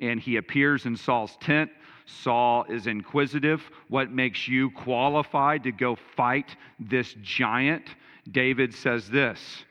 and 0.00 0.18
he 0.18 0.36
appears 0.36 0.86
in 0.86 0.96
Saul's 0.96 1.36
tent. 1.40 1.70
Saul 2.06 2.64
is 2.68 2.86
inquisitive. 2.86 3.62
What 3.88 4.10
makes 4.10 4.48
you 4.48 4.70
qualified 4.70 5.62
to 5.64 5.72
go 5.72 5.96
fight 6.16 6.56
this 6.78 7.14
giant? 7.22 7.94
David 8.30 8.74
says 8.74 9.08
this 9.08 9.64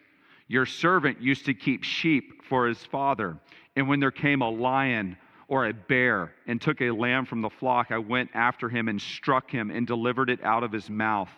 Your 0.50 0.66
servant 0.66 1.22
used 1.22 1.46
to 1.46 1.54
keep 1.54 1.84
sheep 1.84 2.44
for 2.44 2.68
his 2.68 2.84
father, 2.84 3.38
and 3.76 3.88
when 3.88 4.00
there 4.00 4.10
came 4.10 4.42
a 4.42 4.50
lion 4.50 5.16
or 5.48 5.68
a 5.68 5.74
bear 5.74 6.34
and 6.48 6.60
took 6.60 6.82
a 6.82 6.90
lamb 6.90 7.28
from 7.28 7.42
the 7.42 7.52
flock, 7.52 7.92
I 7.92 8.00
went 8.00 8.32
after 8.34 8.68
him 8.68 8.88
and 8.88 9.00
struck 9.00 9.52
him 9.52 9.70
and 9.70 9.86
delivered 9.86 10.32
it 10.32 10.44
out 10.44 10.64
of 10.64 10.72
his 10.72 10.90
mouth. 10.90 11.30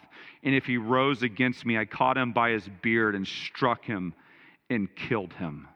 And 0.43 0.55
if 0.55 0.65
he 0.65 0.77
rose 0.77 1.23
against 1.23 1.65
me, 1.65 1.77
I 1.77 1.83
caught 1.83 2.17
him 2.17 2.31
by 2.31 2.51
his 2.51 2.69
beard 2.81 3.13
and 3.13 3.27
struck 3.27 3.83
him 3.83 4.13
and 4.69 4.93
killed 4.95 5.33
him. 5.33 5.67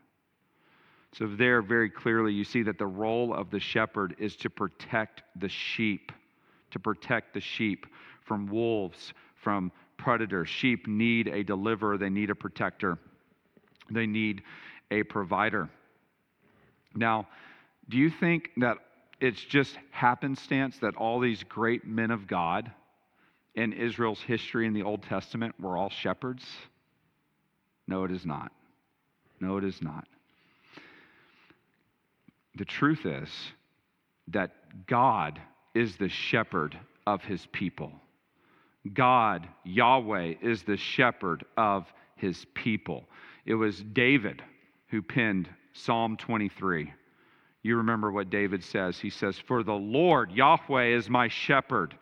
So, 1.11 1.27
there 1.27 1.61
very 1.61 1.89
clearly, 1.89 2.31
you 2.31 2.45
see 2.45 2.63
that 2.63 2.77
the 2.77 2.87
role 2.87 3.33
of 3.33 3.49
the 3.49 3.59
shepherd 3.59 4.15
is 4.17 4.37
to 4.37 4.49
protect 4.49 5.23
the 5.37 5.49
sheep, 5.49 6.11
to 6.71 6.79
protect 6.79 7.33
the 7.33 7.41
sheep 7.41 7.85
from 8.21 8.47
wolves, 8.47 9.13
from 9.35 9.73
predators. 9.97 10.49
Sheep 10.49 10.87
need 10.87 11.27
a 11.27 11.43
deliverer, 11.43 11.97
they 11.97 12.09
need 12.09 12.29
a 12.29 12.35
protector, 12.35 12.97
they 13.89 14.05
need 14.05 14.43
a 14.91 15.03
provider. 15.03 15.69
Now, 16.95 17.27
do 17.89 17.97
you 17.97 18.09
think 18.09 18.49
that 18.57 18.77
it's 19.19 19.41
just 19.41 19.77
happenstance 19.91 20.77
that 20.79 20.95
all 20.95 21.19
these 21.19 21.43
great 21.43 21.85
men 21.85 22.11
of 22.11 22.27
God 22.27 22.71
in 23.55 23.73
Israel's 23.73 24.21
history 24.21 24.67
in 24.67 24.73
the 24.73 24.83
Old 24.83 25.03
Testament 25.03 25.55
were 25.59 25.77
all 25.77 25.89
shepherds? 25.89 26.45
No, 27.87 28.03
it 28.03 28.11
is 28.11 28.25
not. 28.25 28.51
No, 29.39 29.57
it 29.57 29.63
is 29.63 29.81
not. 29.81 30.07
The 32.55 32.65
truth 32.65 33.05
is 33.05 33.29
that 34.29 34.87
God 34.87 35.39
is 35.73 35.97
the 35.97 36.09
shepherd 36.09 36.77
of 37.05 37.21
his 37.23 37.45
people. 37.51 37.91
God, 38.93 39.47
Yahweh, 39.63 40.35
is 40.41 40.63
the 40.63 40.77
shepherd 40.77 41.43
of 41.57 41.91
his 42.15 42.45
people. 42.53 43.05
It 43.45 43.55
was 43.55 43.81
David 43.81 44.41
who 44.87 45.01
penned 45.01 45.49
Psalm 45.73 46.17
23. 46.17 46.91
You 47.61 47.77
remember 47.77 48.11
what 48.11 48.29
David 48.29 48.63
says. 48.63 48.99
He 48.99 49.09
says, 49.09 49.37
For 49.37 49.63
the 49.63 49.73
Lord, 49.73 50.31
Yahweh, 50.31 50.95
is 50.95 51.09
my 51.09 51.27
shepherd. 51.27 51.95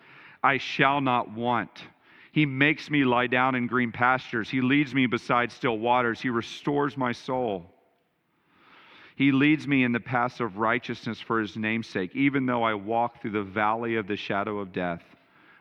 I 0.43 0.57
shall 0.57 1.01
not 1.01 1.31
want. 1.31 1.83
He 2.31 2.45
makes 2.45 2.89
me 2.89 3.03
lie 3.03 3.27
down 3.27 3.55
in 3.55 3.67
green 3.67 3.91
pastures. 3.91 4.49
He 4.49 4.61
leads 4.61 4.93
me 4.93 5.05
beside 5.05 5.51
still 5.51 5.77
waters. 5.77 6.19
He 6.19 6.29
restores 6.29 6.97
my 6.97 7.11
soul. 7.11 7.65
He 9.15 9.31
leads 9.31 9.67
me 9.67 9.83
in 9.83 9.91
the 9.91 9.99
paths 9.99 10.39
of 10.39 10.57
righteousness 10.57 11.21
for 11.21 11.39
his 11.39 11.55
namesake. 11.55 12.15
Even 12.15 12.45
though 12.45 12.63
I 12.63 12.73
walk 12.73 13.21
through 13.21 13.31
the 13.31 13.43
valley 13.43 13.95
of 13.95 14.07
the 14.07 14.17
shadow 14.17 14.59
of 14.59 14.73
death, 14.73 15.03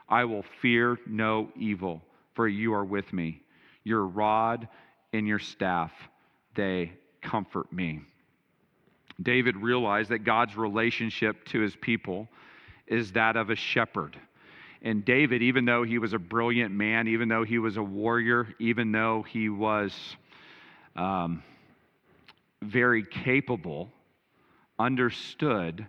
I 0.09 0.25
will 0.25 0.45
fear 0.61 0.99
no 1.07 1.51
evil, 1.55 2.03
for 2.35 2.49
you 2.49 2.73
are 2.73 2.85
with 2.85 3.13
me. 3.13 3.43
Your 3.85 4.07
rod 4.07 4.69
and 5.13 5.27
your 5.27 5.39
staff, 5.39 5.93
they 6.55 6.93
comfort 7.21 7.73
me. 7.73 8.01
David 9.21 9.57
realized 9.57 10.11
that 10.11 10.21
God's 10.21 10.57
relationship 10.57 11.45
to 11.47 11.61
his 11.61 11.77
people 11.77 12.29
is 12.87 13.13
that 13.13 13.37
of 13.37 13.51
a 13.51 13.57
shepherd. 13.57 14.19
And 14.83 15.05
David, 15.05 15.43
even 15.43 15.65
though 15.65 15.85
he 15.85 15.99
was 15.99 16.13
a 16.13 16.19
brilliant 16.19 16.75
man, 16.75 17.07
even 17.09 17.29
though 17.29 17.45
he 17.45 17.59
was 17.59 17.77
a 17.77 17.83
warrior, 17.83 18.49
even 18.59 18.91
though 18.91 19.23
he 19.23 19.49
was 19.49 19.95
um, 20.97 21.43
very 22.61 23.05
capable, 23.05 23.91
understood 24.79 25.87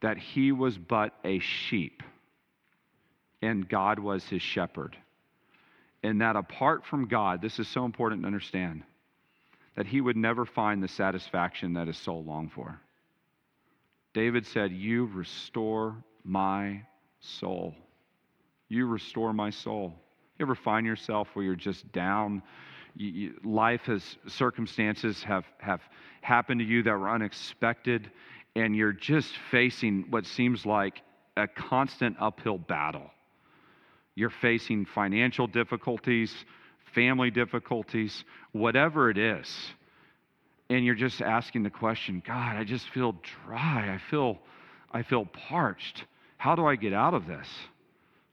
that 0.00 0.16
he 0.16 0.52
was 0.52 0.78
but 0.78 1.12
a 1.24 1.38
sheep 1.40 2.02
and 3.42 3.68
God 3.68 3.98
was 3.98 4.24
his 4.24 4.42
shepherd. 4.42 4.96
And 6.02 6.20
that 6.20 6.36
apart 6.36 6.84
from 6.84 7.08
God, 7.08 7.42
this 7.42 7.58
is 7.58 7.68
so 7.68 7.84
important 7.84 8.22
to 8.22 8.26
understand, 8.26 8.82
that 9.76 9.86
he 9.86 10.00
would 10.00 10.16
never 10.16 10.46
find 10.46 10.82
the 10.82 10.88
satisfaction 10.88 11.74
that 11.74 11.86
his 11.86 11.98
soul 11.98 12.24
longed 12.24 12.52
for. 12.52 12.80
David 14.14 14.46
said, 14.46 14.72
You 14.72 15.06
restore 15.06 16.02
my 16.24 16.82
soul. 17.20 17.74
You 18.68 18.86
restore 18.86 19.32
my 19.32 19.50
soul. 19.50 19.94
You 20.38 20.46
ever 20.46 20.54
find 20.54 20.86
yourself 20.86 21.28
where 21.34 21.44
you're 21.44 21.54
just 21.54 21.90
down? 21.92 22.42
You, 22.96 23.08
you, 23.08 23.40
life 23.44 23.82
has, 23.82 24.02
circumstances 24.26 25.22
have, 25.22 25.44
have 25.58 25.80
happened 26.22 26.60
to 26.60 26.66
you 26.66 26.82
that 26.84 26.92
were 26.92 27.10
unexpected, 27.10 28.10
and 28.56 28.74
you're 28.74 28.92
just 28.92 29.32
facing 29.50 30.06
what 30.10 30.26
seems 30.26 30.64
like 30.64 31.02
a 31.36 31.46
constant 31.46 32.16
uphill 32.18 32.58
battle. 32.58 33.10
You're 34.14 34.30
facing 34.30 34.86
financial 34.86 35.46
difficulties, 35.46 36.34
family 36.94 37.30
difficulties, 37.30 38.24
whatever 38.52 39.10
it 39.10 39.18
is. 39.18 39.48
And 40.68 40.84
you're 40.84 40.94
just 40.94 41.20
asking 41.20 41.62
the 41.62 41.70
question, 41.70 42.22
God, 42.24 42.56
I 42.56 42.64
just 42.64 42.88
feel 42.90 43.16
dry. 43.44 43.92
I 43.92 43.98
feel, 44.10 44.38
I 44.92 45.02
feel 45.02 45.26
parched. 45.26 46.04
How 46.36 46.54
do 46.54 46.66
I 46.66 46.76
get 46.76 46.92
out 46.92 47.14
of 47.14 47.26
this? 47.26 47.48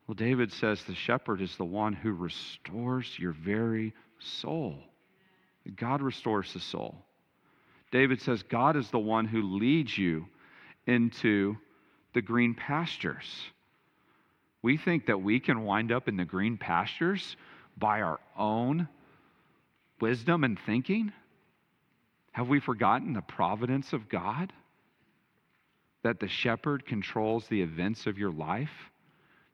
Well, 0.08 0.16
David 0.16 0.54
says 0.54 0.84
the 0.84 0.96
shepherd 0.96 1.42
is 1.42 1.56
the 1.58 1.66
one 1.66 1.94
who 1.94 2.12
restores 2.12 3.18
your 3.20 3.34
very 3.34 3.94
soul. 4.20 4.76
God 5.76 6.02
restores 6.02 6.54
the 6.54 6.60
soul. 6.60 6.96
David 7.92 8.22
says 8.22 8.44
God 8.44 8.76
is 8.76 8.90
the 8.90 9.00
one 9.00 9.26
who 9.26 9.58
leads 9.58 9.98
you 9.98 10.28
into 10.86 11.58
the 12.14 12.22
green 12.22 12.54
pastures. 12.54 13.26
We 14.62 14.78
think 14.78 15.06
that 15.08 15.22
we 15.22 15.40
can 15.40 15.64
wind 15.64 15.92
up 15.92 16.08
in 16.08 16.18
the 16.18 16.26
green 16.26 16.58
pastures 16.58 17.36
by 17.78 18.02
our 18.02 18.20
own 18.38 18.88
wisdom 20.02 20.44
and 20.44 20.60
thinking. 20.66 21.12
Have 22.32 22.50
we 22.50 22.60
forgotten 22.60 23.14
the 23.14 23.22
providence 23.22 23.94
of 23.94 24.10
God? 24.10 24.52
That 26.04 26.20
the 26.20 26.28
shepherd 26.28 26.86
controls 26.86 27.48
the 27.48 27.62
events 27.62 28.08
of 28.08 28.18
your 28.18 28.32
life? 28.32 28.92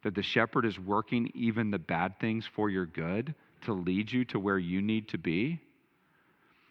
That 0.03 0.15
the 0.15 0.23
shepherd 0.23 0.65
is 0.65 0.79
working 0.79 1.31
even 1.33 1.71
the 1.71 1.79
bad 1.79 2.19
things 2.19 2.45
for 2.45 2.69
your 2.69 2.85
good 2.85 3.33
to 3.61 3.73
lead 3.73 4.11
you 4.11 4.25
to 4.25 4.39
where 4.39 4.59
you 4.59 4.81
need 4.81 5.09
to 5.09 5.17
be? 5.17 5.61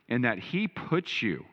And 0.09 0.25
that 0.25 0.39
he 0.39 0.69
puts 0.69 1.23
you 1.23 1.45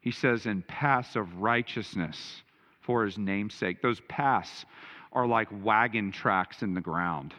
he 0.00 0.12
says, 0.12 0.46
in 0.46 0.62
paths 0.62 1.16
of 1.16 1.40
righteousness 1.40 2.42
for 2.80 3.04
his 3.04 3.18
namesake. 3.18 3.82
Those 3.82 4.00
paths 4.08 4.64
are 5.12 5.26
like 5.26 5.48
wagon 5.64 6.12
tracks 6.12 6.62
in 6.62 6.74
the 6.74 6.80
ground. 6.80 7.34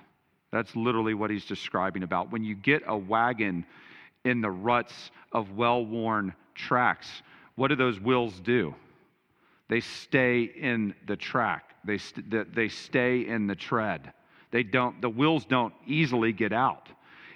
That's 0.52 0.76
literally 0.76 1.14
what 1.14 1.30
he's 1.30 1.46
describing 1.46 2.04
about. 2.04 2.32
When 2.32 2.44
you 2.44 2.56
get 2.56 2.84
a 2.88 2.98
wagon 2.98 3.66
in 4.26 4.42
the 4.42 4.50
ruts 4.50 5.12
of 5.32 5.52
well 5.52 5.86
worn 5.86 6.34
tracks, 6.56 7.08
what 7.56 7.68
do 7.68 7.76
those 7.76 8.00
wheels 8.00 8.40
do? 8.40 8.74
They 9.68 9.82
stay 9.82 10.44
in 10.44 10.96
the 11.08 11.16
track, 11.16 11.76
they, 11.86 12.00
st- 12.00 12.56
they 12.56 12.70
stay 12.70 13.28
in 13.28 13.48
the 13.48 13.56
tread. 13.56 14.14
They 14.52 14.64
don't, 14.64 15.00
the 15.00 15.10
wheels 15.10 15.46
don't 15.46 15.76
easily 15.86 16.34
get 16.34 16.52
out. 16.52 16.90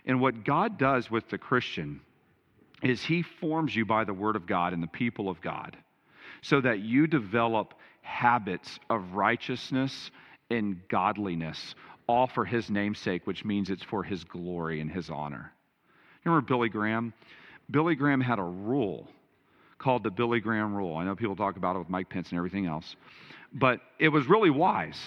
And 0.05 0.19
what 0.19 0.43
God 0.43 0.79
does 0.79 1.11
with 1.11 1.29
the 1.29 1.37
Christian 1.37 2.01
is 2.81 3.03
He 3.03 3.21
forms 3.21 3.75
you 3.75 3.85
by 3.85 4.03
the 4.03 4.13
Word 4.13 4.35
of 4.35 4.47
God 4.47 4.73
and 4.73 4.81
the 4.81 4.87
people 4.87 5.29
of 5.29 5.39
God 5.39 5.77
so 6.41 6.59
that 6.59 6.79
you 6.79 7.05
develop 7.05 7.75
habits 8.01 8.79
of 8.89 9.13
righteousness 9.13 10.11
and 10.49 10.79
godliness, 10.89 11.75
all 12.07 12.27
for 12.27 12.45
His 12.45 12.69
namesake, 12.69 13.25
which 13.25 13.45
means 13.45 13.69
it's 13.69 13.83
for 13.83 14.03
His 14.03 14.23
glory 14.23 14.81
and 14.81 14.91
His 14.91 15.09
honor. 15.09 15.51
Remember 16.23 16.45
Billy 16.45 16.69
Graham? 16.69 17.13
Billy 17.69 17.95
Graham 17.95 18.21
had 18.21 18.39
a 18.39 18.43
rule 18.43 19.07
called 19.77 20.03
the 20.03 20.11
Billy 20.11 20.39
Graham 20.39 20.73
rule. 20.73 20.95
I 20.95 21.03
know 21.03 21.15
people 21.15 21.35
talk 21.35 21.57
about 21.57 21.75
it 21.75 21.79
with 21.79 21.89
Mike 21.89 22.09
Pence 22.09 22.29
and 22.29 22.37
everything 22.37 22.65
else, 22.65 22.95
but 23.53 23.81
it 23.99 24.09
was 24.09 24.27
really 24.27 24.49
wise. 24.49 24.99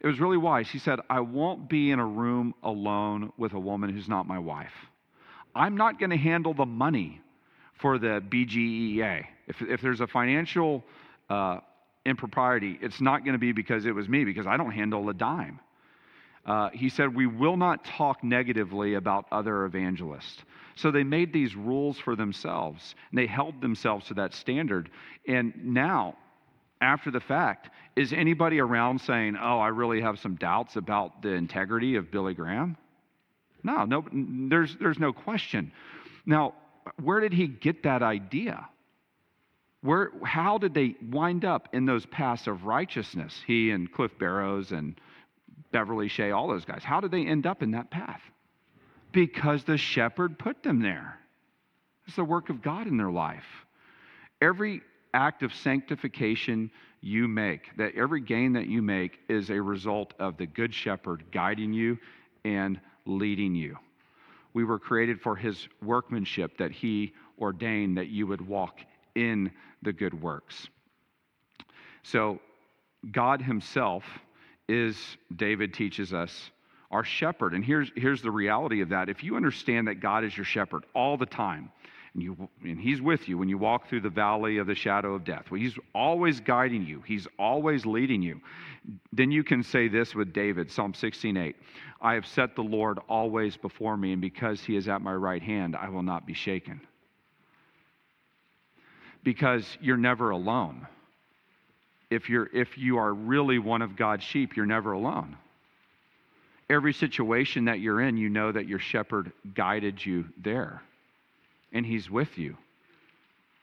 It 0.00 0.06
was 0.06 0.20
really 0.20 0.36
wise. 0.36 0.68
He 0.68 0.78
said, 0.78 0.98
I 1.08 1.20
won't 1.20 1.68
be 1.68 1.90
in 1.90 1.98
a 1.98 2.06
room 2.06 2.54
alone 2.62 3.32
with 3.36 3.52
a 3.52 3.60
woman 3.60 3.90
who's 3.90 4.08
not 4.08 4.26
my 4.26 4.38
wife. 4.38 4.72
I'm 5.54 5.76
not 5.76 5.98
going 5.98 6.10
to 6.10 6.16
handle 6.16 6.54
the 6.54 6.66
money 6.66 7.20
for 7.80 7.98
the 7.98 8.22
BGEA. 8.28 9.24
If, 9.46 9.62
if 9.62 9.80
there's 9.80 10.00
a 10.00 10.06
financial 10.06 10.84
uh, 11.28 11.58
impropriety, 12.04 12.78
it's 12.80 13.00
not 13.00 13.24
going 13.24 13.34
to 13.34 13.38
be 13.38 13.52
because 13.52 13.86
it 13.86 13.94
was 13.94 14.08
me, 14.08 14.24
because 14.24 14.46
I 14.46 14.56
don't 14.56 14.72
handle 14.72 15.08
a 15.08 15.14
dime. 15.14 15.60
Uh, 16.44 16.70
he 16.70 16.88
said, 16.88 17.14
We 17.14 17.26
will 17.26 17.56
not 17.56 17.84
talk 17.84 18.24
negatively 18.24 18.94
about 18.94 19.26
other 19.30 19.64
evangelists. 19.64 20.42
So 20.74 20.90
they 20.90 21.04
made 21.04 21.32
these 21.32 21.54
rules 21.54 21.98
for 21.98 22.16
themselves, 22.16 22.94
and 23.10 23.18
they 23.18 23.26
held 23.26 23.60
themselves 23.60 24.06
to 24.06 24.14
that 24.14 24.34
standard. 24.34 24.90
And 25.28 25.52
now, 25.64 26.16
after 26.80 27.10
the 27.10 27.20
fact, 27.20 27.70
is 27.94 28.12
anybody 28.12 28.58
around 28.58 29.00
saying, 29.00 29.36
Oh, 29.40 29.58
I 29.58 29.68
really 29.68 30.00
have 30.00 30.18
some 30.18 30.34
doubts 30.36 30.76
about 30.76 31.22
the 31.22 31.30
integrity 31.30 31.96
of 31.96 32.10
Billy 32.10 32.34
Graham? 32.34 32.76
No, 33.62 33.84
no 33.84 34.04
there's, 34.12 34.76
there's 34.80 34.98
no 34.98 35.12
question. 35.12 35.70
Now, 36.26 36.54
where 37.00 37.20
did 37.20 37.32
he 37.32 37.46
get 37.46 37.84
that 37.84 38.02
idea? 38.02 38.66
Where, 39.82 40.12
how 40.24 40.58
did 40.58 40.74
they 40.74 40.94
wind 41.10 41.44
up 41.44 41.68
in 41.72 41.86
those 41.86 42.06
paths 42.06 42.46
of 42.46 42.64
righteousness? 42.64 43.42
He 43.46 43.70
and 43.72 43.90
Cliff 43.90 44.16
Barrows 44.18 44.70
and 44.70 44.94
Beverly 45.72 46.08
Shea, 46.08 46.30
all 46.30 46.48
those 46.48 46.64
guys. 46.64 46.84
How 46.84 47.00
did 47.00 47.10
they 47.10 47.26
end 47.26 47.46
up 47.46 47.62
in 47.62 47.72
that 47.72 47.90
path? 47.90 48.20
Because 49.10 49.64
the 49.64 49.76
shepherd 49.76 50.38
put 50.38 50.62
them 50.62 50.80
there. 50.80 51.18
It's 52.06 52.16
the 52.16 52.24
work 52.24 52.48
of 52.48 52.62
God 52.62 52.86
in 52.86 52.96
their 52.96 53.10
life. 53.10 53.46
Every 54.40 54.82
act 55.14 55.42
of 55.42 55.52
sanctification 55.52 56.70
you 57.00 57.26
make, 57.26 57.76
that 57.76 57.94
every 57.96 58.20
gain 58.20 58.52
that 58.52 58.68
you 58.68 58.82
make 58.82 59.18
is 59.28 59.50
a 59.50 59.60
result 59.60 60.14
of 60.18 60.36
the 60.36 60.46
good 60.46 60.72
shepherd 60.72 61.24
guiding 61.32 61.72
you 61.72 61.98
and 62.44 62.80
leading 63.04 63.54
you. 63.54 63.76
We 64.54 64.64
were 64.64 64.78
created 64.78 65.20
for 65.20 65.34
his 65.34 65.68
workmanship 65.82 66.58
that 66.58 66.70
he 66.70 67.12
ordained 67.40 67.96
that 67.98 68.08
you 68.08 68.26
would 68.28 68.46
walk 68.46 68.80
in 69.14 69.50
the 69.82 69.92
good 69.92 70.20
works. 70.20 70.68
So, 72.02 72.40
God 73.10 73.42
himself 73.42 74.04
is, 74.68 74.96
David 75.34 75.74
teaches 75.74 76.12
us, 76.12 76.50
our 76.90 77.04
shepherd. 77.04 77.54
And 77.54 77.64
here's, 77.64 77.90
here's 77.96 78.22
the 78.22 78.30
reality 78.30 78.82
of 78.82 78.90
that. 78.90 79.08
If 79.08 79.24
you 79.24 79.36
understand 79.36 79.88
that 79.88 79.96
God 79.96 80.24
is 80.24 80.36
your 80.36 80.44
shepherd 80.44 80.84
all 80.94 81.16
the 81.16 81.26
time, 81.26 81.72
and, 82.14 82.22
you, 82.22 82.48
and 82.62 82.78
he's 82.78 83.00
with 83.00 83.28
you 83.28 83.38
when 83.38 83.48
you 83.48 83.56
walk 83.56 83.88
through 83.88 84.02
the 84.02 84.10
valley 84.10 84.58
of 84.58 84.66
the 84.66 84.74
shadow 84.74 85.14
of 85.14 85.24
death. 85.24 85.50
Well, 85.50 85.60
he's 85.60 85.78
always 85.94 86.40
guiding 86.40 86.84
you, 86.86 87.02
he's 87.06 87.26
always 87.38 87.86
leading 87.86 88.22
you. 88.22 88.40
Then 89.12 89.30
you 89.30 89.42
can 89.42 89.62
say 89.62 89.88
this 89.88 90.14
with 90.14 90.32
David, 90.32 90.70
Psalm 90.70 90.92
16:8. 90.92 91.54
I 92.00 92.14
have 92.14 92.26
set 92.26 92.54
the 92.54 92.62
Lord 92.62 92.98
always 93.08 93.56
before 93.56 93.96
me, 93.96 94.12
and 94.12 94.20
because 94.20 94.60
he 94.60 94.76
is 94.76 94.88
at 94.88 95.00
my 95.00 95.14
right 95.14 95.42
hand, 95.42 95.76
I 95.76 95.88
will 95.88 96.02
not 96.02 96.26
be 96.26 96.34
shaken. 96.34 96.80
Because 99.22 99.78
you're 99.80 99.96
never 99.96 100.30
alone. 100.30 100.86
If, 102.10 102.28
you're, 102.28 102.50
if 102.52 102.76
you 102.76 102.98
are 102.98 103.12
really 103.12 103.58
one 103.58 103.82
of 103.82 103.96
God's 103.96 104.24
sheep, 104.24 104.56
you're 104.56 104.66
never 104.66 104.92
alone. 104.92 105.36
Every 106.68 106.92
situation 106.92 107.66
that 107.66 107.80
you're 107.80 108.00
in, 108.00 108.16
you 108.16 108.28
know 108.28 108.52
that 108.52 108.66
your 108.66 108.78
shepherd 108.78 109.32
guided 109.54 110.04
you 110.04 110.26
there 110.42 110.82
and 111.72 111.84
He's 111.84 112.10
with 112.10 112.38
you. 112.38 112.56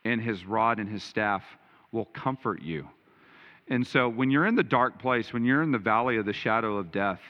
And 0.03 0.21
His 0.21 0.45
rod 0.45 0.79
and 0.79 0.89
His 0.89 1.03
staff 1.03 1.43
will 1.91 2.05
comfort 2.05 2.61
you. 2.61 2.87
And 3.67 3.85
so 3.85 4.09
when 4.09 4.31
you're 4.31 4.47
in 4.47 4.55
the 4.55 4.63
dark 4.63 4.99
place, 4.99 5.31
when 5.31 5.45
you're 5.45 5.61
in 5.61 5.71
the 5.71 5.77
valley 5.77 6.17
of 6.17 6.25
the 6.25 6.33
shadow 6.33 6.77
of 6.77 6.91
death, 6.91 7.21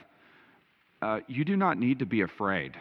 uh, 1.02 1.20
you 1.28 1.44
do 1.44 1.58
not 1.58 1.78
need 1.78 2.00
to 2.00 2.06
be 2.06 2.22
afraid. 2.22 2.78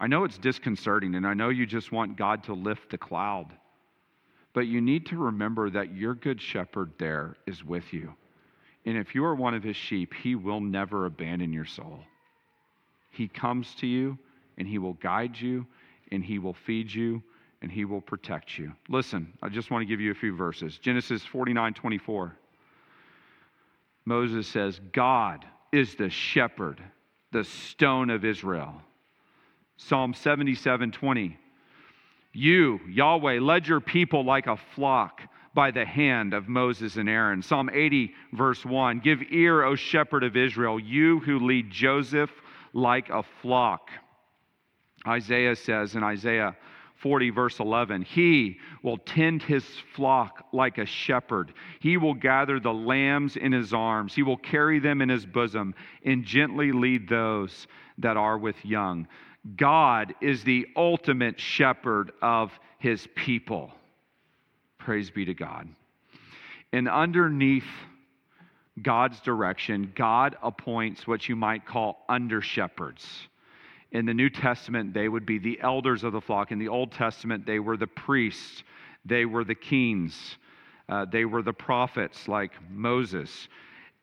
I 0.00 0.06
know 0.06 0.24
it's 0.24 0.38
disconcerting, 0.38 1.14
and 1.14 1.26
I 1.26 1.34
know 1.34 1.48
you 1.48 1.66
just 1.66 1.92
want 1.92 2.16
God 2.16 2.44
to 2.44 2.54
lift 2.54 2.90
the 2.90 2.98
cloud. 2.98 3.46
But 4.56 4.68
you 4.68 4.80
need 4.80 5.04
to 5.08 5.18
remember 5.18 5.68
that 5.68 5.94
your 5.94 6.14
good 6.14 6.40
shepherd 6.40 6.90
there 6.96 7.36
is 7.46 7.62
with 7.62 7.92
you. 7.92 8.14
And 8.86 8.96
if 8.96 9.14
you 9.14 9.22
are 9.26 9.34
one 9.34 9.52
of 9.52 9.62
his 9.62 9.76
sheep, 9.76 10.14
he 10.14 10.34
will 10.34 10.62
never 10.62 11.04
abandon 11.04 11.52
your 11.52 11.66
soul. 11.66 12.00
He 13.10 13.28
comes 13.28 13.74
to 13.80 13.86
you 13.86 14.16
and 14.56 14.66
he 14.66 14.78
will 14.78 14.94
guide 14.94 15.38
you 15.38 15.66
and 16.10 16.24
he 16.24 16.38
will 16.38 16.54
feed 16.54 16.90
you 16.90 17.22
and 17.60 17.70
he 17.70 17.84
will 17.84 18.00
protect 18.00 18.56
you. 18.56 18.72
Listen, 18.88 19.30
I 19.42 19.50
just 19.50 19.70
want 19.70 19.82
to 19.82 19.86
give 19.86 20.00
you 20.00 20.10
a 20.10 20.14
few 20.14 20.34
verses. 20.34 20.78
Genesis 20.78 21.22
49 21.22 21.74
24. 21.74 22.34
Moses 24.06 24.46
says, 24.46 24.80
God 24.90 25.44
is 25.70 25.96
the 25.96 26.08
shepherd, 26.08 26.82
the 27.30 27.44
stone 27.44 28.08
of 28.08 28.24
Israel. 28.24 28.80
Psalm 29.76 30.14
77 30.14 30.92
20. 30.92 31.36
You, 32.36 32.80
Yahweh, 32.86 33.40
led 33.40 33.66
your 33.66 33.80
people 33.80 34.22
like 34.22 34.46
a 34.46 34.58
flock 34.74 35.22
by 35.54 35.70
the 35.70 35.86
hand 35.86 36.34
of 36.34 36.48
Moses 36.48 36.96
and 36.96 37.08
Aaron. 37.08 37.40
Psalm 37.40 37.70
80, 37.72 38.12
verse 38.34 38.62
1. 38.62 39.00
Give 39.00 39.22
ear, 39.30 39.64
O 39.64 39.74
shepherd 39.74 40.22
of 40.22 40.36
Israel, 40.36 40.78
you 40.78 41.20
who 41.20 41.38
lead 41.38 41.70
Joseph 41.70 42.30
like 42.74 43.08
a 43.08 43.22
flock. 43.40 43.88
Isaiah 45.06 45.56
says 45.56 45.94
in 45.94 46.02
Isaiah 46.02 46.54
40, 46.96 47.30
verse 47.30 47.58
11, 47.58 48.02
He 48.02 48.58
will 48.82 48.98
tend 48.98 49.42
his 49.42 49.64
flock 49.94 50.44
like 50.52 50.76
a 50.76 50.84
shepherd. 50.84 51.54
He 51.80 51.96
will 51.96 52.12
gather 52.12 52.60
the 52.60 52.74
lambs 52.74 53.36
in 53.36 53.52
his 53.52 53.72
arms. 53.72 54.14
He 54.14 54.22
will 54.22 54.36
carry 54.36 54.78
them 54.78 55.00
in 55.00 55.08
his 55.08 55.24
bosom 55.24 55.74
and 56.04 56.22
gently 56.22 56.70
lead 56.70 57.08
those 57.08 57.66
that 57.96 58.18
are 58.18 58.36
with 58.36 58.62
young. 58.62 59.08
God 59.54 60.14
is 60.20 60.42
the 60.44 60.66
ultimate 60.76 61.38
shepherd 61.38 62.12
of 62.20 62.50
his 62.78 63.06
people. 63.14 63.70
Praise 64.78 65.10
be 65.10 65.24
to 65.24 65.34
God. 65.34 65.68
And 66.72 66.88
underneath 66.88 67.66
God's 68.82 69.20
direction, 69.20 69.92
God 69.94 70.36
appoints 70.42 71.06
what 71.06 71.28
you 71.28 71.36
might 71.36 71.64
call 71.64 72.04
under 72.08 72.42
shepherds 72.42 73.28
in 73.92 74.04
the 74.04 74.14
New 74.14 74.28
Testament, 74.28 74.92
they 74.92 75.08
would 75.08 75.24
be 75.24 75.38
the 75.38 75.58
elders 75.62 76.04
of 76.04 76.12
the 76.12 76.20
flock. 76.20 76.52
In 76.52 76.58
the 76.58 76.68
Old 76.68 76.92
Testament, 76.92 77.46
they 77.46 77.58
were 77.58 77.76
the 77.76 77.86
priests, 77.86 78.62
they 79.04 79.24
were 79.24 79.44
the 79.44 79.54
kings, 79.54 80.36
uh, 80.88 81.06
they 81.10 81.24
were 81.24 81.42
the 81.42 81.52
prophets 81.52 82.28
like 82.28 82.52
Moses. 82.70 83.48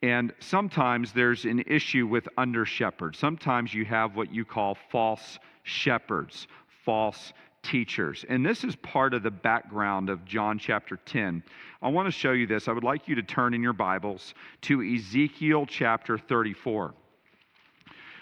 And 0.03 0.33
sometimes 0.41 1.13
there's 1.13 1.45
an 1.45 1.63
issue 1.65 2.05
with 2.05 2.27
under 2.37 2.65
shepherds. 2.65 3.17
Sometimes 3.17 3.73
you 3.73 3.85
have 3.85 4.17
what 4.17 4.33
you 4.33 4.43
call 4.43 4.77
false 4.91 5.39
shepherds, 5.63 6.47
false 6.83 7.31
teachers. 7.63 8.25
And 8.27 8.45
this 8.45 8.65
is 8.65 8.75
part 8.75 9.13
of 9.13 9.23
the 9.23 9.31
background 9.31 10.09
of 10.09 10.25
John 10.25 10.59
chapter 10.59 10.97
10. 10.97 11.41
I 11.81 11.87
want 11.87 12.07
to 12.07 12.11
show 12.11 12.33
you 12.33 12.45
this. 12.45 12.67
I 12.67 12.73
would 12.73 12.83
like 12.83 13.07
you 13.07 13.15
to 13.15 13.23
turn 13.23 13.53
in 13.53 13.63
your 13.63 13.71
Bibles 13.71 14.33
to 14.63 14.83
Ezekiel 14.83 15.65
chapter 15.65 16.17
34. 16.17 16.93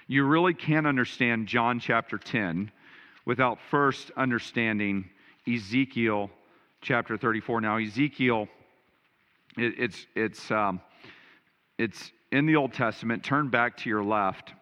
You 0.05 0.25
really 0.25 0.53
can't 0.53 0.85
understand 0.85 1.47
John 1.47 1.79
chapter 1.79 2.19
10 2.19 2.71
without 3.25 3.57
first 3.71 4.11
understanding 4.15 5.09
Ezekiel 5.51 6.29
chapter 6.81 7.17
34. 7.17 7.61
Now, 7.61 7.77
Ezekiel, 7.77 8.47
it, 9.57 9.73
it's, 9.79 10.05
it's, 10.13 10.51
um, 10.51 10.79
it's 11.81 12.11
in 12.31 12.45
the 12.45 12.55
Old 12.55 12.73
Testament. 12.73 13.23
Turn 13.23 13.49
back 13.49 13.75
to 13.77 13.89
your 13.89 14.03
left. 14.03 14.53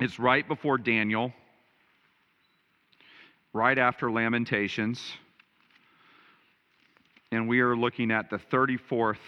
It's 0.00 0.18
right 0.18 0.46
before 0.48 0.78
Daniel, 0.78 1.32
right 3.52 3.78
after 3.78 4.10
Lamentations. 4.10 5.02
And 7.30 7.46
we 7.46 7.60
are 7.60 7.76
looking 7.76 8.10
at 8.10 8.30
the 8.30 8.38
34th 8.38 9.18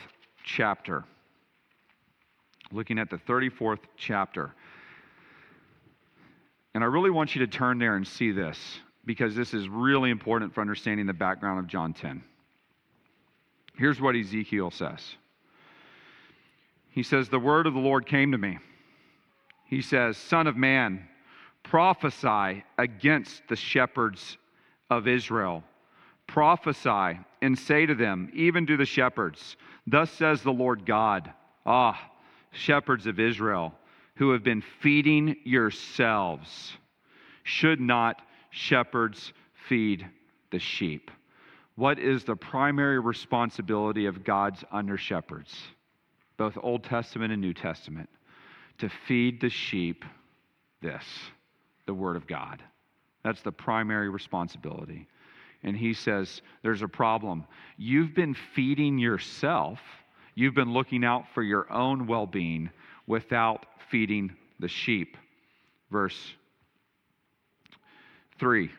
chapter. 0.42 1.04
Looking 2.72 2.98
at 2.98 3.10
the 3.10 3.18
34th 3.18 3.80
chapter. 3.96 4.54
And 6.74 6.82
I 6.82 6.86
really 6.86 7.10
want 7.10 7.34
you 7.34 7.44
to 7.44 7.46
turn 7.46 7.78
there 7.78 7.96
and 7.96 8.06
see 8.06 8.32
this 8.32 8.58
because 9.04 9.36
this 9.36 9.52
is 9.52 9.68
really 9.68 10.10
important 10.10 10.54
for 10.54 10.62
understanding 10.62 11.06
the 11.06 11.12
background 11.12 11.60
of 11.60 11.66
John 11.66 11.92
10. 11.92 12.24
Here's 13.76 14.00
what 14.00 14.16
Ezekiel 14.16 14.70
says 14.70 15.16
He 16.96 17.02
says, 17.02 17.28
The 17.28 17.38
word 17.38 17.66
of 17.66 17.74
the 17.74 17.78
Lord 17.78 18.06
came 18.06 18.32
to 18.32 18.38
me. 18.38 18.58
He 19.66 19.82
says, 19.82 20.16
Son 20.16 20.46
of 20.46 20.56
man, 20.56 21.06
prophesy 21.62 22.64
against 22.78 23.46
the 23.48 23.54
shepherds 23.54 24.38
of 24.88 25.06
Israel. 25.06 25.62
Prophesy 26.26 27.20
and 27.42 27.58
say 27.58 27.84
to 27.84 27.94
them, 27.94 28.30
even 28.32 28.66
to 28.66 28.78
the 28.78 28.86
shepherds, 28.86 29.58
Thus 29.86 30.10
says 30.10 30.40
the 30.40 30.54
Lord 30.54 30.86
God, 30.86 31.30
Ah, 31.66 32.00
shepherds 32.50 33.06
of 33.06 33.20
Israel, 33.20 33.74
who 34.14 34.30
have 34.30 34.42
been 34.42 34.62
feeding 34.80 35.36
yourselves, 35.44 36.78
should 37.42 37.78
not 37.78 38.22
shepherds 38.48 39.34
feed 39.68 40.06
the 40.50 40.58
sheep? 40.58 41.10
What 41.74 41.98
is 41.98 42.24
the 42.24 42.36
primary 42.36 42.98
responsibility 42.98 44.06
of 44.06 44.24
God's 44.24 44.64
under 44.72 44.96
shepherds, 44.96 45.54
both 46.36 46.56
Old 46.62 46.84
Testament 46.84 47.32
and 47.32 47.40
New 47.40 47.54
Testament? 47.54 48.08
To 48.78 48.90
feed 49.06 49.40
the 49.40 49.48
sheep 49.48 50.04
this, 50.82 51.04
the 51.86 51.94
Word 51.94 52.16
of 52.16 52.26
God. 52.26 52.62
That's 53.24 53.42
the 53.42 53.52
primary 53.52 54.08
responsibility. 54.08 55.08
And 55.62 55.76
he 55.76 55.94
says, 55.94 56.42
There's 56.62 56.82
a 56.82 56.88
problem. 56.88 57.44
You've 57.76 58.14
been 58.14 58.36
feeding 58.54 58.98
yourself, 58.98 59.80
you've 60.34 60.54
been 60.54 60.72
looking 60.72 61.04
out 61.04 61.24
for 61.34 61.42
your 61.42 61.70
own 61.72 62.06
well 62.06 62.26
being 62.26 62.70
without 63.06 63.66
feeding 63.90 64.34
the 64.60 64.68
sheep. 64.68 65.16
Verse 65.90 66.34
3, 68.38 68.70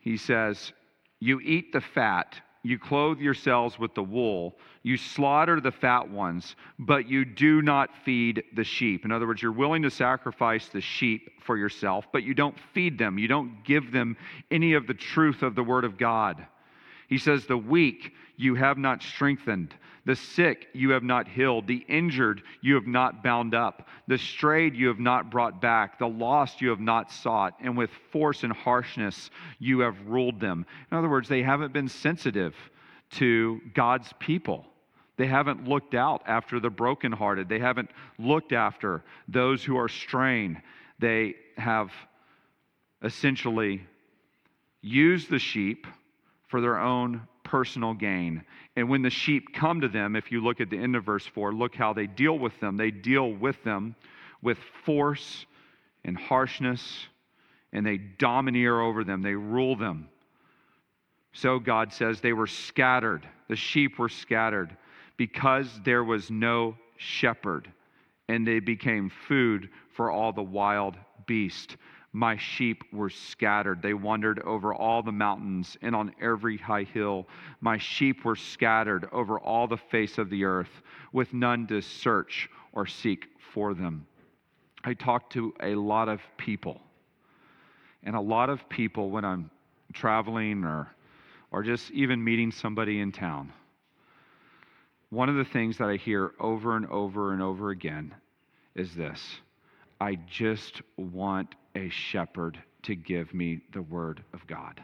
he 0.00 0.16
says, 0.16 0.72
You 1.20 1.40
eat 1.40 1.72
the 1.72 1.80
fat, 1.80 2.40
you 2.68 2.78
clothe 2.78 3.20
yourselves 3.20 3.78
with 3.78 3.94
the 3.94 4.02
wool, 4.02 4.56
you 4.82 4.96
slaughter 4.96 5.60
the 5.60 5.72
fat 5.72 6.08
ones, 6.08 6.56
but 6.78 7.08
you 7.08 7.24
do 7.24 7.62
not 7.62 7.90
feed 8.04 8.42
the 8.54 8.64
sheep. 8.64 9.04
In 9.04 9.12
other 9.12 9.26
words, 9.26 9.42
you're 9.42 9.52
willing 9.52 9.82
to 9.82 9.90
sacrifice 9.90 10.68
the 10.68 10.80
sheep 10.80 11.30
for 11.42 11.56
yourself, 11.56 12.06
but 12.12 12.22
you 12.22 12.34
don't 12.34 12.58
feed 12.72 12.98
them. 12.98 13.18
You 13.18 13.28
don't 13.28 13.64
give 13.64 13.92
them 13.92 14.16
any 14.50 14.74
of 14.74 14.86
the 14.86 14.94
truth 14.94 15.42
of 15.42 15.54
the 15.54 15.64
Word 15.64 15.84
of 15.84 15.98
God. 15.98 16.46
He 17.08 17.18
says, 17.18 17.46
The 17.46 17.56
weak 17.56 18.12
you 18.36 18.54
have 18.54 18.78
not 18.78 19.02
strengthened, 19.02 19.74
the 20.04 20.16
sick 20.16 20.68
you 20.72 20.90
have 20.90 21.02
not 21.02 21.26
healed, 21.26 21.66
the 21.66 21.84
injured 21.88 22.42
you 22.60 22.74
have 22.74 22.86
not 22.86 23.22
bound 23.22 23.54
up, 23.54 23.88
the 24.06 24.18
strayed 24.18 24.76
you 24.76 24.88
have 24.88 25.00
not 25.00 25.30
brought 25.30 25.60
back, 25.60 25.98
the 25.98 26.08
lost 26.08 26.60
you 26.60 26.68
have 26.70 26.80
not 26.80 27.10
sought, 27.10 27.54
and 27.60 27.76
with 27.76 27.90
force 28.12 28.44
and 28.44 28.52
harshness 28.52 29.30
you 29.58 29.80
have 29.80 29.96
ruled 30.06 30.38
them. 30.40 30.64
In 30.90 30.96
other 30.96 31.08
words, 31.08 31.28
they 31.28 31.42
haven't 31.42 31.72
been 31.72 31.88
sensitive 31.88 32.54
to 33.12 33.60
God's 33.74 34.12
people. 34.18 34.66
They 35.16 35.26
haven't 35.26 35.66
looked 35.66 35.94
out 35.94 36.22
after 36.26 36.60
the 36.60 36.70
brokenhearted. 36.70 37.48
They 37.48 37.58
haven't 37.58 37.90
looked 38.18 38.52
after 38.52 39.02
those 39.28 39.64
who 39.64 39.78
are 39.78 39.88
straying. 39.88 40.60
They 40.98 41.36
have 41.56 41.90
essentially 43.02 43.82
used 44.82 45.30
the 45.30 45.38
sheep 45.38 45.86
for 46.48 46.60
their 46.60 46.78
own 46.78 47.26
personal 47.44 47.94
gain. 47.94 48.42
And 48.74 48.88
when 48.88 49.02
the 49.02 49.10
sheep 49.10 49.54
come 49.54 49.80
to 49.80 49.88
them, 49.88 50.16
if 50.16 50.32
you 50.32 50.42
look 50.42 50.60
at 50.60 50.70
the 50.70 50.78
end 50.78 50.96
of 50.96 51.04
verse 51.04 51.26
4, 51.26 51.52
look 51.52 51.74
how 51.74 51.92
they 51.92 52.06
deal 52.06 52.38
with 52.38 52.58
them. 52.60 52.76
They 52.76 52.90
deal 52.90 53.32
with 53.32 53.62
them 53.64 53.94
with 54.42 54.58
force 54.84 55.46
and 56.04 56.16
harshness, 56.16 57.06
and 57.72 57.84
they 57.84 57.96
domineer 57.96 58.80
over 58.80 59.02
them, 59.04 59.22
they 59.22 59.34
rule 59.34 59.76
them. 59.76 60.08
So 61.32 61.58
God 61.58 61.92
says 61.92 62.20
they 62.20 62.32
were 62.32 62.46
scattered. 62.46 63.28
The 63.48 63.56
sheep 63.56 63.98
were 63.98 64.08
scattered 64.08 64.76
because 65.16 65.68
there 65.84 66.04
was 66.04 66.30
no 66.30 66.76
shepherd, 66.96 67.70
and 68.28 68.46
they 68.46 68.60
became 68.60 69.10
food 69.28 69.68
for 69.94 70.10
all 70.10 70.32
the 70.32 70.42
wild 70.42 70.96
beasts. 71.26 71.76
My 72.16 72.38
sheep 72.38 72.82
were 72.94 73.10
scattered. 73.10 73.82
They 73.82 73.92
wandered 73.92 74.38
over 74.38 74.72
all 74.72 75.02
the 75.02 75.12
mountains 75.12 75.76
and 75.82 75.94
on 75.94 76.14
every 76.18 76.56
high 76.56 76.84
hill. 76.84 77.28
My 77.60 77.76
sheep 77.76 78.24
were 78.24 78.36
scattered 78.36 79.06
over 79.12 79.38
all 79.38 79.68
the 79.68 79.76
face 79.76 80.16
of 80.16 80.30
the 80.30 80.44
earth, 80.44 80.80
with 81.12 81.34
none 81.34 81.66
to 81.66 81.82
search 81.82 82.48
or 82.72 82.86
seek 82.86 83.26
for 83.52 83.74
them. 83.74 84.06
I 84.82 84.94
talk 84.94 85.28
to 85.32 85.52
a 85.62 85.74
lot 85.74 86.08
of 86.08 86.22
people. 86.38 86.80
And 88.02 88.16
a 88.16 88.20
lot 88.20 88.48
of 88.48 88.66
people, 88.70 89.10
when 89.10 89.26
I'm 89.26 89.50
traveling 89.92 90.64
or, 90.64 90.88
or 91.50 91.62
just 91.62 91.90
even 91.90 92.24
meeting 92.24 92.50
somebody 92.50 93.00
in 93.00 93.12
town, 93.12 93.52
one 95.10 95.28
of 95.28 95.36
the 95.36 95.44
things 95.44 95.76
that 95.76 95.90
I 95.90 95.96
hear 95.96 96.32
over 96.40 96.76
and 96.76 96.86
over 96.86 97.34
and 97.34 97.42
over 97.42 97.68
again 97.68 98.14
is 98.74 98.94
this 98.94 99.20
I 100.00 100.14
just 100.14 100.80
want 100.96 101.54
a 101.76 101.90
shepherd 101.90 102.58
to 102.82 102.94
give 102.94 103.34
me 103.34 103.60
the 103.72 103.82
word 103.82 104.22
of 104.32 104.46
God. 104.46 104.80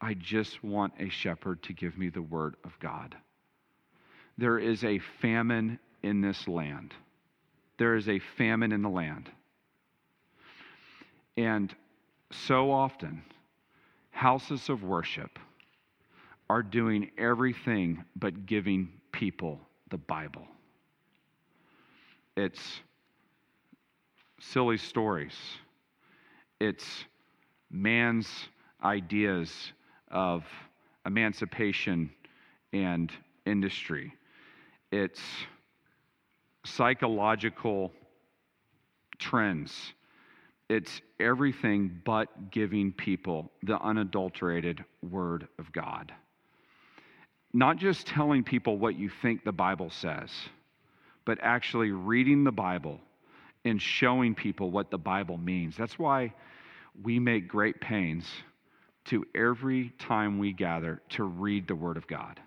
I 0.00 0.14
just 0.14 0.62
want 0.62 0.92
a 1.00 1.08
shepherd 1.08 1.62
to 1.64 1.72
give 1.72 1.96
me 1.96 2.10
the 2.10 2.22
word 2.22 2.56
of 2.64 2.78
God. 2.80 3.16
There 4.36 4.58
is 4.58 4.84
a 4.84 5.00
famine 5.20 5.78
in 6.02 6.20
this 6.20 6.46
land. 6.46 6.94
There 7.78 7.96
is 7.96 8.08
a 8.08 8.20
famine 8.36 8.72
in 8.72 8.82
the 8.82 8.88
land. 8.88 9.30
And 11.36 11.74
so 12.30 12.70
often, 12.70 13.22
houses 14.10 14.68
of 14.68 14.82
worship 14.82 15.38
are 16.50 16.62
doing 16.62 17.10
everything 17.16 18.04
but 18.14 18.46
giving 18.46 18.90
people 19.12 19.60
the 19.90 19.98
Bible. 19.98 20.46
It's 22.36 22.80
silly 24.40 24.78
stories. 24.78 25.34
It's 26.60 27.04
man's 27.70 28.28
ideas 28.82 29.72
of 30.10 30.44
emancipation 31.06 32.10
and 32.72 33.12
industry. 33.46 34.12
It's 34.90 35.20
psychological 36.64 37.92
trends. 39.18 39.92
It's 40.68 41.00
everything 41.18 42.00
but 42.04 42.50
giving 42.50 42.92
people 42.92 43.50
the 43.62 43.80
unadulterated 43.80 44.84
Word 45.02 45.48
of 45.58 45.72
God. 45.72 46.12
Not 47.54 47.78
just 47.78 48.06
telling 48.06 48.44
people 48.44 48.76
what 48.76 48.98
you 48.98 49.08
think 49.08 49.44
the 49.44 49.52
Bible 49.52 49.90
says, 49.90 50.30
but 51.24 51.38
actually 51.42 51.90
reading 51.90 52.44
the 52.44 52.52
Bible 52.52 53.00
in 53.68 53.78
showing 53.78 54.34
people 54.34 54.70
what 54.70 54.90
the 54.90 54.98
Bible 54.98 55.36
means. 55.36 55.76
That's 55.76 55.98
why 55.98 56.32
we 57.02 57.18
make 57.18 57.48
great 57.48 57.80
pains 57.80 58.26
to 59.06 59.24
every 59.34 59.90
time 59.98 60.38
we 60.38 60.52
gather 60.52 61.00
to 61.10 61.24
read 61.24 61.66
the 61.66 61.74
Word 61.74 61.96
of 61.96 62.06
God. 62.06 62.40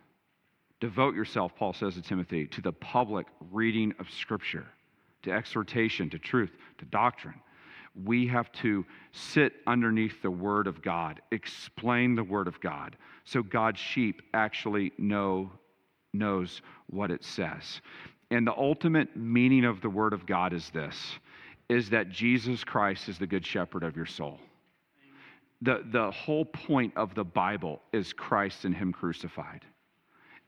Devote 0.79 1.15
yourself, 1.15 1.55
Paul 1.55 1.73
says 1.73 1.93
to 1.93 2.01
Timothy, 2.01 2.47
to 2.47 2.61
the 2.61 2.73
public 2.73 3.27
reading 3.51 3.93
of 3.99 4.09
Scripture, 4.09 4.65
to 5.23 5.31
exhortation, 5.31 6.09
to 6.09 6.19
truth, 6.19 6.51
to 6.79 6.85
doctrine. 6.85 7.39
We 8.03 8.27
have 8.27 8.51
to 8.53 8.85
sit 9.11 9.53
underneath 9.67 10.21
the 10.21 10.31
Word 10.31 10.67
of 10.67 10.81
God, 10.81 11.21
explain 11.31 12.15
the 12.15 12.23
Word 12.23 12.47
of 12.47 12.59
God, 12.61 12.95
so 13.25 13.43
God's 13.43 13.79
sheep 13.79 14.21
actually 14.33 14.91
know 14.97 15.51
knows 16.13 16.61
what 16.87 17.09
it 17.09 17.23
says. 17.23 17.81
And 18.31 18.47
the 18.47 18.57
ultimate 18.57 19.15
meaning 19.15 19.65
of 19.65 19.81
the 19.81 19.89
Word 19.89 20.13
of 20.13 20.25
God 20.25 20.53
is 20.53 20.69
this 20.71 20.95
is 21.69 21.89
that 21.91 22.09
Jesus 22.09 22.65
Christ 22.65 23.07
is 23.07 23.17
the 23.17 23.27
good 23.27 23.45
shepherd 23.45 23.83
of 23.83 23.95
your 23.95 24.05
soul. 24.05 24.39
The, 25.61 25.85
the 25.89 26.11
whole 26.11 26.43
point 26.43 26.91
of 26.97 27.15
the 27.15 27.23
Bible 27.23 27.81
is 27.93 28.11
Christ 28.11 28.65
and 28.65 28.75
Him 28.75 28.91
crucified. 28.91 29.63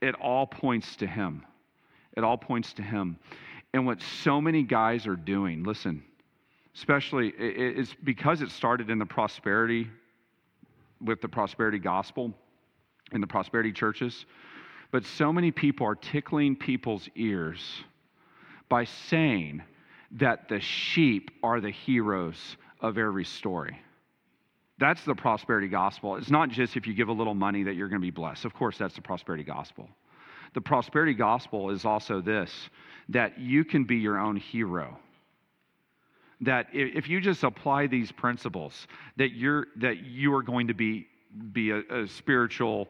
It 0.02 0.16
all 0.16 0.46
points 0.46 0.98
to 0.98 1.08
Him. 1.08 1.46
It 2.18 2.26
all 2.26 2.38
points 2.38 2.74
to 2.74 2.82
Him. 2.82 3.18
And 3.74 3.86
what 3.86 4.02
so 4.02 4.42
many 4.42 4.64
guys 4.64 5.08
are 5.08 5.16
doing, 5.16 5.64
listen, 5.64 6.04
especially, 6.76 7.34
it's 7.38 7.96
because 8.04 8.42
it 8.42 8.52
started 8.52 8.90
in 8.90 9.00
the 9.00 9.06
prosperity, 9.06 9.88
with 11.00 11.22
the 11.22 11.30
prosperity 11.30 11.80
gospel 11.80 12.34
in 13.14 13.22
the 13.22 13.28
prosperity 13.28 13.72
churches. 13.72 14.26
But 14.94 15.06
so 15.06 15.34
many 15.34 15.50
people 15.50 15.88
are 15.88 15.96
tickling 15.96 16.56
people's 16.56 17.10
ears 17.16 17.60
by 18.70 18.86
saying 18.86 19.64
that 20.12 20.50
the 20.50 20.60
sheep 20.60 21.32
are 21.42 21.60
the 21.60 21.72
heroes 21.72 22.38
of 22.80 23.00
every 23.00 23.26
story. 23.26 23.82
That's 24.78 25.04
the 25.04 25.16
prosperity 25.16 25.68
gospel. 25.68 26.18
It's 26.18 26.30
not 26.30 26.50
just 26.50 26.78
if 26.78 26.86
you 26.86 26.94
give 26.94 27.08
a 27.08 27.14
little 27.14 27.34
money 27.34 27.64
that 27.64 27.74
you're 27.74 27.90
going 27.90 28.02
to 28.02 28.06
be 28.06 28.12
blessed. 28.12 28.46
Of 28.46 28.54
course, 28.54 28.78
that's 28.78 28.94
the 28.94 29.02
prosperity 29.02 29.44
gospel. 29.44 29.90
The 30.54 30.62
prosperity 30.62 31.16
gospel 31.16 31.72
is 31.72 31.86
also 31.86 32.22
this 32.22 32.52
that 33.10 33.40
you 33.40 33.66
can 33.66 33.86
be 33.86 33.96
your 33.96 34.20
own 34.20 34.36
hero. 34.36 35.00
That 36.42 36.68
if 36.72 37.10
you 37.10 37.20
just 37.20 37.44
apply 37.44 37.88
these 37.88 38.12
principles, 38.12 38.86
that 39.18 39.32
you're 39.32 39.66
that 39.78 40.06
you 40.06 40.36
are 40.36 40.44
going 40.44 40.68
to 40.68 40.76
be 40.76 41.08
be 41.52 41.72
a, 41.72 41.80
a 41.90 42.08
spiritual 42.08 42.90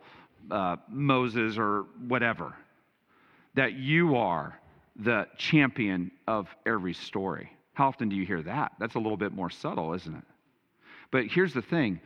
uh, 0.52 0.78
Moses 0.90 1.58
or 1.58 1.86
whatever. 2.08 2.54
That 3.56 3.74
you 3.74 4.16
are 4.16 4.60
the 4.96 5.28
champion 5.38 6.12
of 6.28 6.48
every 6.66 6.94
story. 6.94 7.52
How 7.74 7.88
often 7.88 8.10
do 8.10 8.16
you 8.16 8.26
hear 8.26 8.42
that? 8.44 8.74
That's 8.80 8.96
a 8.96 9.00
little 9.00 9.18
bit 9.18 9.34
more 9.34 9.50
subtle, 9.50 9.94
isn't 9.94 10.16
it? 10.16 10.24
But 11.12 11.26
here's 11.28 11.54
the 11.54 11.62
thing 11.62 12.00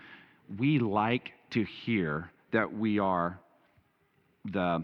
we 0.58 0.80
like 0.80 1.34
to 1.52 1.64
hear 1.64 2.32
that 2.52 2.74
we 2.74 3.00
are 3.00 3.40
the, 4.46 4.84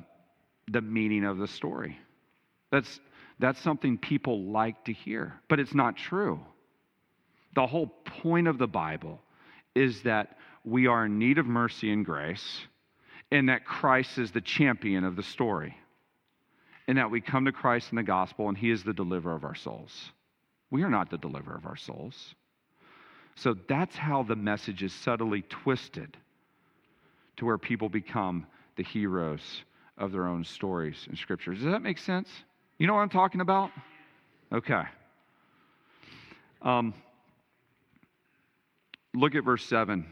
the 0.70 0.82
meaning 0.82 1.26
of 1.26 1.38
the 1.38 1.48
story. 1.48 1.98
That's, 2.72 3.00
that's 3.40 3.60
something 3.62 3.98
people 3.98 4.52
like 4.52 4.86
to 4.86 4.94
hear, 4.94 5.40
but 5.48 5.60
it's 5.60 5.74
not 5.74 5.96
true. 5.96 6.40
The 7.56 7.68
whole 7.68 7.88
point 7.88 8.48
of 8.48 8.58
the 8.58 8.68
Bible 8.68 9.22
is 9.76 10.02
that 10.04 10.38
we 10.66 10.88
are 10.88 11.06
in 11.06 11.20
need 11.20 11.38
of 11.38 11.46
mercy 11.46 11.92
and 11.92 12.06
grace, 12.06 12.62
and 13.34 13.50
that 13.50 13.66
Christ 13.66 14.20
is 14.20 14.32
the 14.32 14.42
champion 14.42 15.04
of 15.04 15.16
the 15.16 15.24
story, 15.24 15.76
and 16.88 17.00
that 17.00 17.10
we 17.10 17.20
come 17.20 17.46
to 17.46 17.52
Christ 17.52 17.92
in 17.92 17.96
the 17.96 18.04
gospel, 18.04 18.48
and 18.48 18.56
He 18.56 18.70
is 18.70 18.84
the 18.84 18.94
deliverer 18.94 19.34
of 19.34 19.44
our 19.44 19.56
souls. 19.56 20.12
We 20.70 20.84
are 20.84 20.90
not 20.90 21.10
the 21.10 21.18
deliverer 21.18 21.56
of 21.56 21.66
our 21.66 21.76
souls. 21.76 22.36
So 23.36 23.56
that's 23.68 23.96
how 23.96 24.22
the 24.22 24.36
message 24.36 24.84
is 24.84 24.94
subtly 24.94 25.42
twisted 25.50 26.16
to 27.38 27.46
where 27.46 27.58
people 27.58 27.90
become 27.90 28.46
the 28.76 28.84
heroes 28.84 29.64
of 29.98 30.12
their 30.12 30.28
own 30.28 30.44
stories 30.44 31.04
and 31.10 31.18
scriptures. 31.18 31.58
Does 31.58 31.72
that 31.72 31.82
make 31.82 31.98
sense? 31.98 32.30
You 32.78 32.86
know 32.86 32.94
what 32.94 33.02
I'm 33.02 33.10
talking 33.10 33.42
about? 33.42 33.72
Okay. 34.52 34.84
Um, 36.62 36.94
look 39.16 39.34
at 39.34 39.44
verse 39.44 39.66
7. 39.66 40.06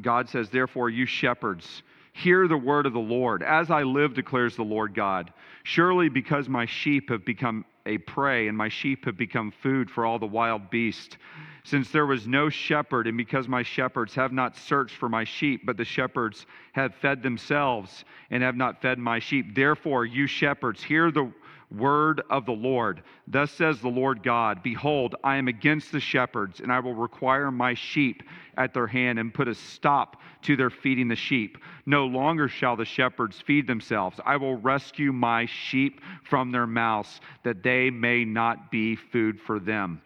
God 0.00 0.28
says, 0.28 0.50
Therefore, 0.50 0.90
you 0.90 1.06
shepherds, 1.06 1.82
hear 2.12 2.48
the 2.48 2.56
word 2.56 2.86
of 2.86 2.92
the 2.92 2.98
Lord. 2.98 3.42
As 3.42 3.70
I 3.70 3.82
live, 3.82 4.14
declares 4.14 4.56
the 4.56 4.62
Lord 4.62 4.94
God, 4.94 5.32
surely 5.64 6.08
because 6.08 6.48
my 6.48 6.66
sheep 6.66 7.10
have 7.10 7.24
become 7.24 7.64
a 7.84 7.98
prey 7.98 8.48
and 8.48 8.56
my 8.56 8.68
sheep 8.68 9.04
have 9.04 9.16
become 9.16 9.52
food 9.62 9.90
for 9.90 10.06
all 10.06 10.18
the 10.18 10.26
wild 10.26 10.70
beasts 10.70 11.16
since 11.64 11.90
there 11.90 12.06
was 12.06 12.26
no 12.26 12.48
shepherd, 12.48 13.06
and 13.06 13.16
because 13.16 13.46
my 13.46 13.62
shepherds 13.62 14.14
have 14.14 14.32
not 14.32 14.56
searched 14.56 14.96
for 14.96 15.08
my 15.08 15.22
sheep, 15.22 15.64
but 15.64 15.76
the 15.76 15.84
shepherds 15.84 16.46
have 16.72 16.94
fed 16.96 17.22
themselves 17.22 18.04
and 18.30 18.42
have 18.42 18.56
not 18.56 18.82
fed 18.82 18.98
my 18.98 19.20
sheep. 19.20 19.54
Therefore, 19.54 20.04
you 20.04 20.26
shepherds, 20.26 20.82
hear 20.82 21.12
the 21.12 21.32
word 21.76 22.22
of 22.30 22.46
the 22.46 22.52
Lord. 22.52 23.02
Thus 23.26 23.50
says 23.50 23.80
the 23.80 23.88
Lord 23.88 24.22
God 24.22 24.62
Behold, 24.62 25.16
I 25.24 25.36
am 25.36 25.48
against 25.48 25.92
the 25.92 26.00
shepherds, 26.00 26.60
and 26.60 26.72
I 26.72 26.80
will 26.80 26.94
require 26.94 27.50
my 27.50 27.74
sheep 27.74 28.22
at 28.56 28.74
their 28.74 28.86
hand 28.86 29.18
and 29.18 29.32
put 29.32 29.48
a 29.48 29.54
stop 29.54 30.20
to 30.42 30.56
their 30.56 30.70
feeding 30.70 31.08
the 31.08 31.16
sheep. 31.16 31.58
No 31.86 32.06
longer 32.06 32.48
shall 32.48 32.76
the 32.76 32.84
shepherds 32.84 33.40
feed 33.40 33.66
themselves. 33.66 34.20
I 34.24 34.36
will 34.36 34.56
rescue 34.56 35.12
my 35.12 35.46
sheep 35.46 36.00
from 36.28 36.50
their 36.50 36.66
mouths, 36.66 37.20
that 37.44 37.62
they 37.62 37.90
may 37.90 38.24
not 38.24 38.70
be 38.70 38.96
food 38.96 39.40
for 39.40 39.58
them 39.58 40.02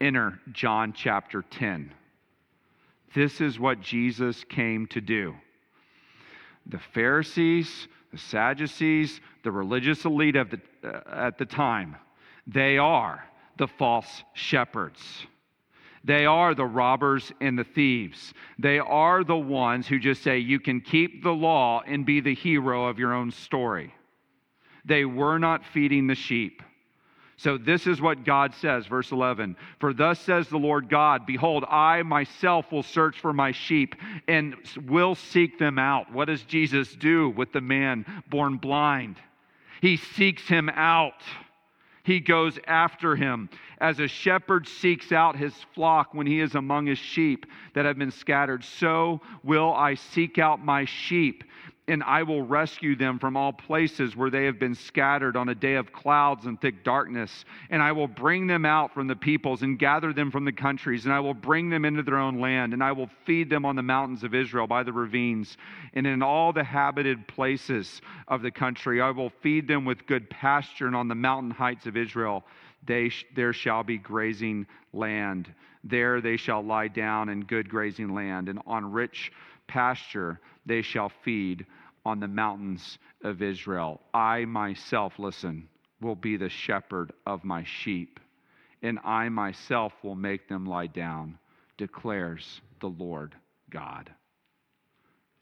enter 0.00 0.40
John 0.52 0.92
chapter 0.92 1.42
10. 1.42 1.92
This 3.14 3.40
is 3.40 3.58
what 3.58 3.80
Jesus 3.80 4.44
came 4.44 4.86
to 4.88 5.00
do. 5.00 5.34
The 6.66 6.78
Pharisees, 6.78 7.88
the 8.12 8.18
Sadducees, 8.18 9.20
the 9.42 9.50
religious 9.50 10.04
elite 10.04 10.36
of 10.36 10.50
the, 10.50 10.60
Uh, 10.82 11.00
at 11.10 11.38
the 11.38 11.44
time, 11.44 11.96
they 12.46 12.78
are 12.78 13.24
the 13.58 13.66
false 13.66 14.24
shepherds. 14.34 15.00
They 16.02 16.24
are 16.24 16.54
the 16.54 16.64
robbers 16.64 17.30
and 17.40 17.58
the 17.58 17.64
thieves. 17.64 18.32
They 18.58 18.78
are 18.78 19.22
the 19.22 19.36
ones 19.36 19.86
who 19.86 19.98
just 19.98 20.22
say, 20.22 20.38
You 20.38 20.58
can 20.58 20.80
keep 20.80 21.22
the 21.22 21.32
law 21.32 21.82
and 21.86 22.06
be 22.06 22.20
the 22.20 22.34
hero 22.34 22.86
of 22.86 22.98
your 22.98 23.12
own 23.12 23.30
story. 23.30 23.94
They 24.84 25.04
were 25.04 25.38
not 25.38 25.64
feeding 25.66 26.06
the 26.06 26.14
sheep. 26.14 26.62
So, 27.36 27.56
this 27.56 27.86
is 27.86 28.02
what 28.02 28.24
God 28.24 28.54
says, 28.54 28.86
verse 28.86 29.12
11 29.12 29.56
For 29.78 29.94
thus 29.94 30.20
says 30.20 30.48
the 30.48 30.58
Lord 30.58 30.88
God, 30.88 31.26
Behold, 31.26 31.64
I 31.68 32.02
myself 32.02 32.70
will 32.70 32.82
search 32.82 33.18
for 33.18 33.32
my 33.32 33.52
sheep 33.52 33.94
and 34.28 34.56
will 34.86 35.14
seek 35.14 35.58
them 35.58 35.78
out. 35.78 36.12
What 36.12 36.26
does 36.26 36.42
Jesus 36.42 36.94
do 36.94 37.30
with 37.30 37.52
the 37.52 37.62
man 37.62 38.04
born 38.28 38.56
blind? 38.56 39.16
He 39.80 39.96
seeks 39.96 40.46
him 40.48 40.68
out. 40.70 41.22
He 42.02 42.20
goes 42.20 42.58
after 42.66 43.16
him. 43.16 43.48
As 43.78 44.00
a 44.00 44.08
shepherd 44.08 44.66
seeks 44.66 45.12
out 45.12 45.36
his 45.36 45.54
flock 45.74 46.14
when 46.14 46.26
he 46.26 46.40
is 46.40 46.54
among 46.54 46.86
his 46.86 46.98
sheep 46.98 47.46
that 47.74 47.84
have 47.84 47.98
been 47.98 48.10
scattered, 48.10 48.64
so 48.64 49.20
will 49.42 49.72
I 49.72 49.94
seek 49.94 50.38
out 50.38 50.64
my 50.64 50.84
sheep 50.84 51.44
and 51.90 52.04
I 52.04 52.22
will 52.22 52.42
rescue 52.42 52.94
them 52.94 53.18
from 53.18 53.36
all 53.36 53.52
places 53.52 54.14
where 54.14 54.30
they 54.30 54.44
have 54.44 54.60
been 54.60 54.76
scattered 54.76 55.36
on 55.36 55.48
a 55.48 55.54
day 55.56 55.74
of 55.74 55.92
clouds 55.92 56.46
and 56.46 56.58
thick 56.60 56.84
darkness. 56.84 57.44
And 57.68 57.82
I 57.82 57.90
will 57.90 58.06
bring 58.06 58.46
them 58.46 58.64
out 58.64 58.94
from 58.94 59.08
the 59.08 59.16
peoples 59.16 59.62
and 59.62 59.76
gather 59.76 60.12
them 60.12 60.30
from 60.30 60.44
the 60.44 60.52
countries, 60.52 61.04
and 61.04 61.12
I 61.12 61.18
will 61.18 61.34
bring 61.34 61.68
them 61.68 61.84
into 61.84 62.04
their 62.04 62.18
own 62.18 62.38
land, 62.38 62.72
and 62.72 62.82
I 62.82 62.92
will 62.92 63.10
feed 63.26 63.50
them 63.50 63.64
on 63.64 63.74
the 63.74 63.82
mountains 63.82 64.22
of 64.22 64.36
Israel 64.36 64.68
by 64.68 64.84
the 64.84 64.92
ravines, 64.92 65.56
and 65.92 66.06
in 66.06 66.22
all 66.22 66.52
the 66.52 66.62
habited 66.62 67.26
places 67.26 68.00
of 68.28 68.42
the 68.42 68.52
country. 68.52 69.00
I 69.00 69.10
will 69.10 69.32
feed 69.42 69.66
them 69.66 69.84
with 69.84 70.06
good 70.06 70.30
pasture, 70.30 70.86
and 70.86 70.94
on 70.94 71.08
the 71.08 71.16
mountain 71.16 71.50
heights 71.50 71.86
of 71.86 71.96
Israel 71.96 72.44
they 72.86 73.10
there 73.34 73.52
shall 73.52 73.82
be 73.82 73.98
grazing 73.98 74.66
land. 74.92 75.52
There 75.82 76.20
they 76.20 76.36
shall 76.36 76.62
lie 76.62 76.88
down 76.88 77.28
in 77.28 77.42
good 77.44 77.68
grazing 77.68 78.14
land, 78.14 78.48
and 78.48 78.60
on 78.64 78.92
rich 78.92 79.32
pasture 79.66 80.40
they 80.66 80.82
shall 80.82 81.08
feed 81.24 81.66
on 82.04 82.20
the 82.20 82.28
mountains 82.28 82.98
of 83.22 83.42
Israel. 83.42 84.00
I 84.14 84.44
myself, 84.44 85.18
listen, 85.18 85.68
will 86.00 86.14
be 86.14 86.36
the 86.36 86.48
shepherd 86.48 87.12
of 87.26 87.44
my 87.44 87.64
sheep, 87.64 88.20
and 88.82 88.98
I 89.04 89.28
myself 89.28 89.92
will 90.02 90.14
make 90.14 90.48
them 90.48 90.64
lie 90.64 90.86
down, 90.86 91.38
declares 91.76 92.60
the 92.80 92.88
Lord 92.88 93.34
God. 93.68 94.10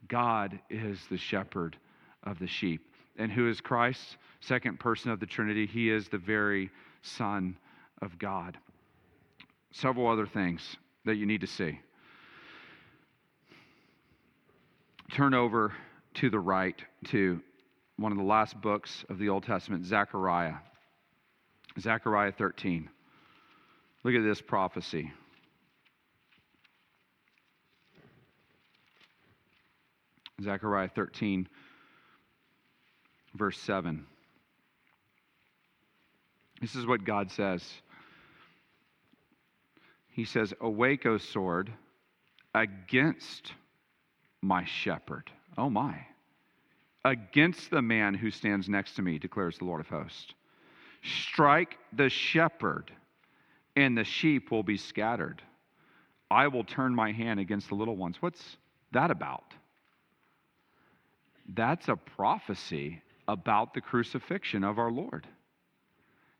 God 0.08 0.58
is 0.70 0.98
the 1.10 1.18
shepherd 1.18 1.76
of 2.24 2.38
the 2.38 2.46
sheep. 2.46 2.82
And 3.16 3.30
who 3.32 3.48
is 3.48 3.60
Christ? 3.60 4.16
Second 4.40 4.78
person 4.78 5.10
of 5.10 5.20
the 5.20 5.26
Trinity. 5.26 5.66
He 5.66 5.90
is 5.90 6.08
the 6.08 6.18
very 6.18 6.70
Son 7.02 7.56
of 8.00 8.18
God. 8.18 8.56
Several 9.72 10.08
other 10.08 10.26
things 10.26 10.76
that 11.04 11.16
you 11.16 11.26
need 11.26 11.40
to 11.40 11.46
see. 11.46 11.80
Turn 15.10 15.34
over 15.34 15.72
to 16.18 16.30
the 16.30 16.38
right 16.40 16.80
to 17.06 17.40
one 17.96 18.12
of 18.12 18.18
the 18.18 18.24
last 18.24 18.60
books 18.60 19.04
of 19.08 19.18
the 19.18 19.28
Old 19.28 19.44
Testament, 19.44 19.84
Zechariah. 19.84 20.54
Zechariah 21.80 22.32
13. 22.32 22.88
Look 24.02 24.14
at 24.14 24.22
this 24.22 24.40
prophecy. 24.40 25.12
Zechariah 30.42 30.88
13, 30.88 31.48
verse 33.34 33.58
7. 33.58 34.04
This 36.60 36.74
is 36.74 36.86
what 36.86 37.04
God 37.04 37.30
says. 37.30 37.64
He 40.08 40.24
says, 40.24 40.52
Awake, 40.60 41.06
O 41.06 41.18
sword, 41.18 41.72
against 42.54 43.52
my 44.42 44.64
shepherd. 44.64 45.30
Oh 45.56 45.70
my. 45.70 46.07
Against 47.04 47.70
the 47.70 47.82
man 47.82 48.14
who 48.14 48.30
stands 48.30 48.68
next 48.68 48.96
to 48.96 49.02
me, 49.02 49.18
declares 49.18 49.58
the 49.58 49.64
Lord 49.64 49.80
of 49.80 49.88
hosts. 49.88 50.34
Strike 51.02 51.78
the 51.92 52.08
shepherd, 52.08 52.90
and 53.76 53.96
the 53.96 54.04
sheep 54.04 54.50
will 54.50 54.64
be 54.64 54.76
scattered. 54.76 55.40
I 56.30 56.48
will 56.48 56.64
turn 56.64 56.94
my 56.94 57.12
hand 57.12 57.40
against 57.40 57.68
the 57.68 57.74
little 57.74 57.96
ones. 57.96 58.16
What's 58.20 58.56
that 58.92 59.10
about? 59.10 59.54
That's 61.48 61.88
a 61.88 61.96
prophecy 61.96 63.02
about 63.26 63.74
the 63.74 63.80
crucifixion 63.80 64.64
of 64.64 64.78
our 64.78 64.90
Lord. 64.90 65.26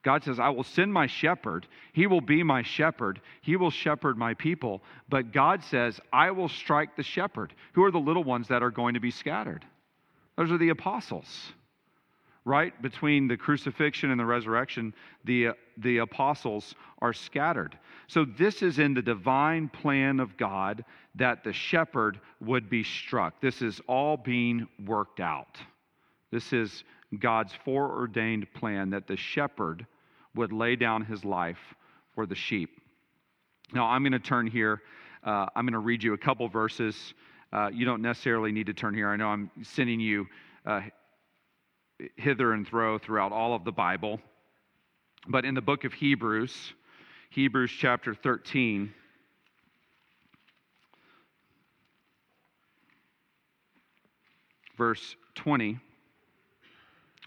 God 0.02 0.24
says, 0.24 0.38
I 0.38 0.48
will 0.50 0.64
send 0.64 0.92
my 0.92 1.06
shepherd. 1.06 1.66
He 1.92 2.06
will 2.06 2.20
be 2.20 2.42
my 2.42 2.62
shepherd. 2.62 3.20
He 3.42 3.56
will 3.56 3.70
shepherd 3.70 4.16
my 4.16 4.34
people. 4.34 4.82
But 5.08 5.32
God 5.32 5.62
says, 5.64 6.00
I 6.12 6.30
will 6.30 6.48
strike 6.48 6.96
the 6.96 7.02
shepherd. 7.02 7.52
Who 7.72 7.84
are 7.84 7.90
the 7.90 7.98
little 7.98 8.24
ones 8.24 8.48
that 8.48 8.62
are 8.62 8.70
going 8.70 8.94
to 8.94 9.00
be 9.00 9.10
scattered? 9.10 9.64
Those 10.38 10.50
are 10.50 10.58
the 10.58 10.70
apostles 10.70 11.52
right 12.48 12.80
between 12.80 13.28
the 13.28 13.36
crucifixion 13.36 14.10
and 14.10 14.18
the 14.18 14.24
resurrection, 14.24 14.94
the, 15.24 15.48
uh, 15.48 15.52
the 15.76 15.98
apostles 15.98 16.74
are 17.00 17.12
scattered. 17.12 17.76
So, 18.06 18.24
this 18.24 18.62
is 18.62 18.78
in 18.78 18.94
the 18.94 19.02
divine 19.02 19.68
plan 19.68 20.18
of 20.18 20.36
God 20.38 20.84
that 21.16 21.44
the 21.44 21.52
shepherd 21.52 22.18
would 22.40 22.70
be 22.70 22.82
struck. 22.82 23.40
This 23.42 23.60
is 23.60 23.80
all 23.86 24.16
being 24.16 24.66
worked 24.86 25.20
out. 25.20 25.58
This 26.30 26.54
is 26.54 26.84
God's 27.18 27.52
foreordained 27.64 28.46
plan 28.54 28.90
that 28.90 29.06
the 29.06 29.16
shepherd 29.16 29.86
would 30.34 30.52
lay 30.52 30.74
down 30.74 31.04
his 31.04 31.24
life 31.24 31.74
for 32.14 32.24
the 32.24 32.34
sheep. 32.34 32.80
Now, 33.74 33.86
I'm 33.86 34.02
going 34.02 34.12
to 34.12 34.18
turn 34.18 34.46
here. 34.46 34.80
Uh, 35.22 35.46
I'm 35.54 35.66
going 35.66 35.72
to 35.72 35.80
read 35.80 36.02
you 36.02 36.14
a 36.14 36.18
couple 36.18 36.48
verses. 36.48 37.12
Uh, 37.52 37.70
you 37.72 37.84
don't 37.86 38.02
necessarily 38.02 38.52
need 38.52 38.66
to 38.66 38.74
turn 38.74 38.94
here. 38.94 39.08
I 39.08 39.16
know 39.16 39.28
I'm 39.28 39.50
sending 39.62 40.00
you 40.00 40.26
uh, 40.66 40.80
hither 42.16 42.52
and 42.52 42.66
thro 42.66 42.98
throughout 42.98 43.32
all 43.32 43.54
of 43.54 43.64
the 43.64 43.72
Bible. 43.72 44.20
But 45.26 45.44
in 45.44 45.54
the 45.54 45.62
book 45.62 45.84
of 45.84 45.92
Hebrews, 45.92 46.74
Hebrews 47.30 47.70
chapter 47.70 48.14
13, 48.14 48.92
verse 54.76 55.16
20 55.34 55.78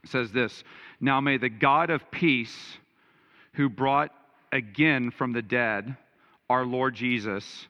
says 0.06 0.32
this 0.32 0.64
Now 1.00 1.22
may 1.22 1.38
the 1.38 1.50
God 1.50 1.90
of 1.90 2.10
peace, 2.12 2.78
who 3.54 3.70
brought 3.70 4.12
again 4.52 5.12
from 5.12 5.34
the 5.34 5.42
dead 5.42 5.98
our 6.50 6.66
Lord 6.66 6.96
Jesus, 6.96 7.68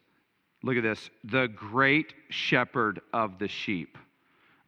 look 0.63 0.77
at 0.77 0.83
this, 0.83 1.09
the 1.23 1.47
great 1.47 2.13
shepherd 2.29 3.01
of 3.13 3.39
the 3.39 3.47
sheep 3.47 3.97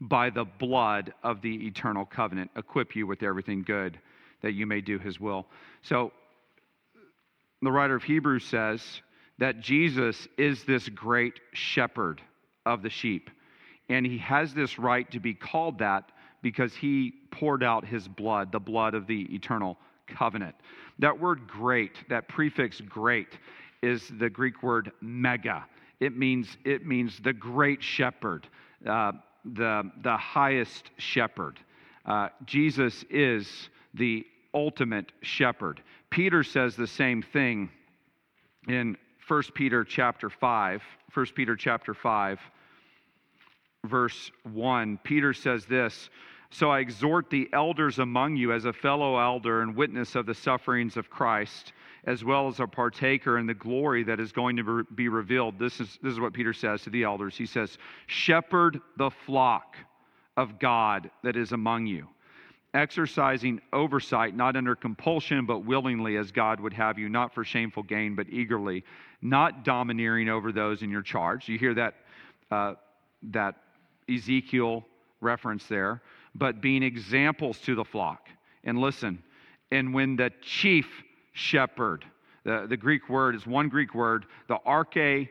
by 0.02 0.30
the 0.30 0.44
blood 0.44 1.14
of 1.24 1.42
the 1.42 1.68
eternal 1.68 2.06
covenant, 2.06 2.52
equip 2.56 2.96
you 2.96 3.08
with 3.08 3.24
everything 3.24 3.64
good 3.64 4.00
that 4.42 4.54
you 4.54 4.66
may 4.66 4.82
do 4.82 5.00
his 5.00 5.20
will. 5.20 5.46
So, 5.82 6.12
the 7.62 7.72
writer 7.72 7.96
of 7.96 8.04
Hebrews 8.04 8.44
says 8.44 9.02
that 9.38 9.62
Jesus 9.62 10.28
is 10.38 10.64
this 10.66 10.90
great 10.90 11.40
shepherd 11.54 12.22
of 12.66 12.82
the 12.82 12.90
sheep. 12.90 13.30
And 13.90 14.06
he 14.06 14.18
has 14.20 14.54
this 14.54 14.78
right 14.78 15.10
to 15.12 15.20
be 15.20 15.34
called 15.34 15.80
that 15.80 16.12
because 16.42 16.76
he 16.76 17.14
poured 17.32 17.64
out 17.64 17.86
his 17.86 18.08
blood, 18.08 18.52
the 18.52 18.60
blood 18.60 18.94
of 18.94 19.08
the 19.08 19.34
eternal 19.34 19.78
covenant. 20.08 20.56
That 21.00 21.20
word 21.20 21.48
great, 21.48 21.92
that 22.10 22.28
prefix 22.28 22.82
great, 22.82 23.38
is 23.82 24.12
the 24.20 24.30
Greek 24.30 24.62
word 24.62 24.92
mega. 25.02 25.66
It 26.04 26.18
means, 26.18 26.58
it 26.66 26.86
means 26.86 27.18
the 27.20 27.32
great 27.32 27.82
shepherd. 27.82 28.46
Uh, 28.86 29.14
the, 29.46 29.90
the 30.02 30.18
highest 30.18 30.92
shepherd. 30.98 31.60
Uh, 32.06 32.28
Jesus 32.46 33.06
is 33.10 33.70
the 33.94 34.26
ultimate 34.54 35.12
shepherd. 35.22 35.82
Peter 36.10 36.44
says 36.44 36.76
the 36.76 36.88
same 36.88 37.22
thing 37.22 37.70
in 38.68 38.98
1 39.28 39.44
Peter 39.54 39.86
chapter 39.86 40.30
5. 40.30 40.82
1 41.14 41.26
Peter 41.36 41.56
chapter 41.56 41.94
5, 41.94 42.40
verse 43.86 44.32
1. 44.52 45.00
Peter 45.04 45.34
says 45.34 45.66
this 45.66 46.10
So 46.50 46.70
I 46.70 46.80
exhort 46.80 47.30
the 47.30 47.50
elders 47.54 48.00
among 48.00 48.36
you 48.36 48.52
as 48.52 48.66
a 48.66 48.74
fellow 48.74 49.18
elder 49.18 49.62
and 49.62 49.76
witness 49.76 50.16
of 50.16 50.26
the 50.26 50.36
sufferings 50.36 50.98
of 50.98 51.10
Christ 51.10 51.72
as 52.06 52.24
well 52.24 52.48
as 52.48 52.60
a 52.60 52.68
partaker 52.68 53.38
in 53.38 53.46
the 53.46 53.54
glory 53.54 54.04
that 54.04 54.20
is 54.20 54.32
going 54.32 54.58
to 54.58 54.84
be 54.96 55.08
revealed. 55.08 55.58
This 55.58 55.80
is, 55.80 55.98
this 56.02 56.14
is 56.14 56.20
what 56.20 56.34
Peter 56.34 56.54
says 56.54 56.82
to 56.84 56.90
the 56.90 57.04
elders. 57.04 57.38
He 57.38 57.46
says, 57.46 57.78
Shepherd 58.08 58.82
the 58.98 59.10
flock 59.26 59.78
of 60.36 60.60
God 60.60 61.10
that 61.24 61.38
is 61.38 61.54
among 61.54 61.86
you, 61.86 62.08
exercising 62.74 63.62
oversight, 63.72 64.36
not 64.36 64.56
under 64.58 64.76
compulsion, 64.76 65.46
but 65.46 65.60
willingly, 65.60 66.18
as 66.18 66.32
God 66.32 66.60
would 66.60 66.74
have 66.74 66.98
you, 66.98 67.08
not 67.08 67.34
for 67.34 67.46
shameful 67.46 67.84
gain, 67.84 68.16
but 68.16 68.28
eagerly, 68.30 68.84
not 69.22 69.64
domineering 69.64 70.28
over 70.28 70.52
those 70.52 70.82
in 70.82 70.90
your 70.90 71.04
charge. 71.04 71.48
You 71.48 71.58
hear 71.58 71.74
that, 71.76 71.96
uh, 72.52 72.74
that 73.32 73.56
Ezekiel 74.14 74.86
reference 75.22 75.66
there, 75.68 76.02
but 76.36 76.62
being 76.62 76.84
examples 76.84 77.60
to 77.60 77.76
the 77.76 77.86
flock. 77.86 78.28
And 78.66 78.80
listen, 78.80 79.24
and 79.72 79.94
when 79.94 80.18
the 80.18 80.32
chief 80.42 80.88
shepherd. 81.34 82.06
The, 82.44 82.66
the 82.68 82.78
Greek 82.78 83.10
word 83.10 83.36
is 83.36 83.46
one 83.46 83.70
Greek 83.70 83.94
word, 83.94 84.26
the 84.48 84.58
arche 84.66 85.30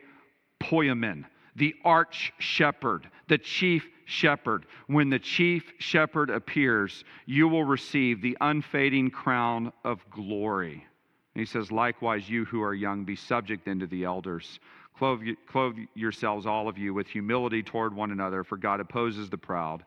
poimen, 0.59 1.25
the 1.55 1.75
arch 1.83 2.33
shepherd, 2.39 3.09
the 3.27 3.37
chief 3.37 3.87
shepherd. 4.05 4.65
When 4.87 5.09
the 5.09 5.19
chief 5.19 5.71
shepherd 5.79 6.29
appears, 6.29 7.03
you 7.25 7.47
will 7.47 7.63
receive 7.63 8.21
the 8.21 8.37
unfading 8.41 9.11
crown 9.11 9.71
of 9.83 10.07
glory. 10.09 10.85
And 11.35 11.39
he 11.39 11.45
says, 11.45 11.71
Likewise, 11.71 12.29
you 12.29 12.45
who 12.45 12.61
are 12.61 12.73
young, 12.73 13.03
be 13.03 13.15
subject 13.15 13.67
unto 13.67 13.87
the 13.87 14.03
elders. 14.03 14.59
Clothe, 14.97 15.21
clothe 15.47 15.77
yourselves, 15.95 16.45
all 16.45 16.67
of 16.67 16.77
you, 16.77 16.93
with 16.93 17.07
humility 17.07 17.63
toward 17.63 17.95
one 17.95 18.11
another, 18.11 18.43
for 18.43 18.57
God 18.57 18.79
opposes 18.79 19.29
the 19.29 19.37
proud, 19.37 19.83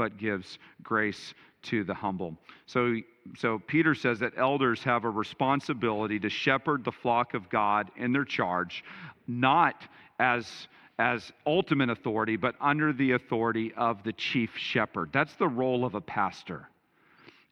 but 0.00 0.16
gives 0.16 0.58
grace 0.82 1.34
to 1.60 1.84
the 1.84 1.92
humble. 1.92 2.34
So, 2.64 2.96
so 3.36 3.58
Peter 3.66 3.94
says 3.94 4.18
that 4.20 4.32
elders 4.38 4.82
have 4.82 5.04
a 5.04 5.10
responsibility 5.10 6.18
to 6.20 6.30
shepherd 6.30 6.84
the 6.84 6.90
flock 6.90 7.34
of 7.34 7.50
God 7.50 7.90
in 7.98 8.10
their 8.10 8.24
charge, 8.24 8.82
not 9.28 9.86
as 10.18 10.68
as 10.98 11.32
ultimate 11.46 11.90
authority, 11.90 12.36
but 12.36 12.54
under 12.62 12.94
the 12.94 13.12
authority 13.12 13.74
of 13.76 14.02
the 14.02 14.12
chief 14.14 14.56
shepherd. 14.56 15.10
That's 15.12 15.34
the 15.34 15.48
role 15.48 15.84
of 15.84 15.94
a 15.94 16.00
pastor, 16.00 16.68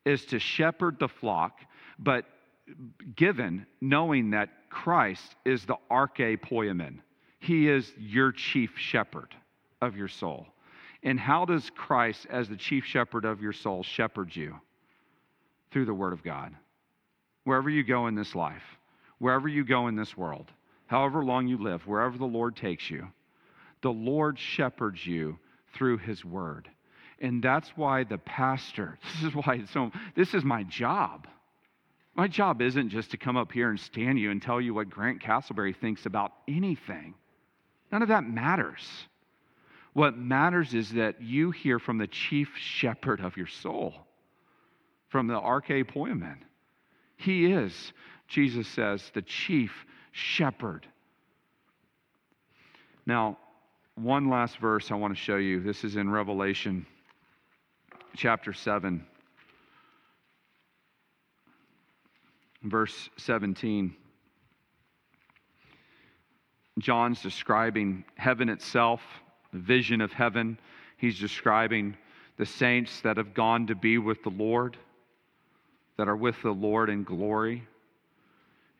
is 0.07 0.25
to 0.27 0.39
shepherd 0.39 0.99
the 0.99 1.09
flock, 1.09 1.61
but 1.99 2.25
given 3.15 3.67
knowing 3.83 4.31
that 4.31 4.49
Christ 4.71 5.35
is 5.45 5.67
the 5.67 5.77
arche 5.91 6.41
poimen. 6.41 7.01
He 7.41 7.69
is 7.69 7.93
your 7.99 8.33
chief 8.33 8.73
shepherd 8.77 9.35
of 9.83 9.97
your 9.97 10.09
soul. 10.09 10.47
And 11.03 11.19
how 11.19 11.45
does 11.45 11.71
Christ, 11.71 12.27
as 12.29 12.49
the 12.49 12.57
chief 12.57 12.85
shepherd 12.85 13.25
of 13.25 13.41
your 13.41 13.53
soul, 13.53 13.83
shepherd 13.83 14.35
you? 14.35 14.57
Through 15.71 15.85
the 15.85 15.95
Word 15.95 16.13
of 16.13 16.25
God. 16.25 16.55
Wherever 17.45 17.71
you 17.71 17.85
go 17.85 18.09
in 18.09 18.15
this 18.15 18.35
life, 18.35 18.63
wherever 19.19 19.49
you 19.49 19.65
go 19.65 19.89
in 19.89 19.97
this 19.97 20.17
world, 20.17 20.51
however 20.87 21.25
long 21.25 21.47
you 21.47 21.59
live, 21.59 21.87
wherever 21.87 22.19
the 22.19 22.25
Lord 22.25 22.57
takes 22.57 22.91
you, 22.91 23.07
the 23.83 23.93
Lord 23.93 24.39
shepherds 24.39 25.07
you 25.07 25.39
through 25.75 25.99
His 25.99 26.25
Word. 26.25 26.69
And 27.21 27.43
that's 27.43 27.71
why 27.77 28.05
the 28.05 28.19
pastor, 28.19 28.99
this 29.15 29.31
is 29.31 29.35
why 29.35 29.65
so, 29.73 29.91
this 30.15 30.35
is 30.35 30.45
my 30.45 30.63
job. 30.65 31.27
My 32.15 32.27
job 32.27 32.61
isn't 32.61 32.89
just 32.91 33.13
to 33.13 33.17
come 33.17 33.37
up 33.37 33.53
here 33.53 33.71
and 33.71 33.79
stand 33.79 34.19
you 34.19 34.33
and 34.33 34.43
tell 34.43 34.61
you 34.61 34.75
what 34.75 34.91
Grant 34.91 35.23
Castleberry 35.23 35.77
thinks 35.77 36.05
about 36.05 36.33
anything. 36.49 37.15
None 37.93 38.03
of 38.03 38.09
that 38.09 38.25
matters. 38.25 38.83
What 39.93 40.17
matters 40.17 40.75
is 40.75 40.93
that 40.93 41.21
you 41.21 41.51
hear 41.51 41.79
from 41.79 41.99
the 41.99 42.07
chief 42.07 42.51
shepherd 42.57 43.21
of 43.21 43.37
your 43.37 43.47
soul, 43.47 43.95
from 45.09 45.27
the 45.27 45.35
arche 45.41 45.85
poimen. 45.85 46.39
He 47.17 47.47
is, 47.53 47.93
Jesus 48.29 48.69
says, 48.69 49.11
the 49.15 49.23
chief 49.23 49.73
shepherd. 50.13 50.87
Now, 53.07 53.39
one 53.95 54.29
last 54.29 54.59
verse 54.59 54.91
I 54.91 54.95
want 54.95 55.17
to 55.17 55.21
show 55.21 55.37
you. 55.37 55.61
This 55.61 55.83
is 55.83 55.97
in 55.97 56.09
Revelation 56.11 56.87
chapter 58.17 58.53
7, 58.53 59.05
verse 62.63 63.11
17. 63.17 63.97
John's 66.79 67.21
describing 67.21 68.05
heaven 68.15 68.49
itself 68.49 69.01
the 69.53 69.59
vision 69.59 70.01
of 70.01 70.13
heaven. 70.13 70.59
He's 70.97 71.19
describing 71.19 71.97
the 72.37 72.47
saints 72.47 73.01
that 73.01 73.17
have 73.17 73.35
gone 73.35 73.67
to 73.67 73.75
be 73.75 73.99
with 73.99 74.23
the 74.23 74.31
Lord, 74.31 74.77
that 75.97 76.09
are 76.09 76.17
with 76.17 76.41
the 76.43 76.51
Lord 76.51 76.91
in 76.91 77.05
glory. 77.05 77.67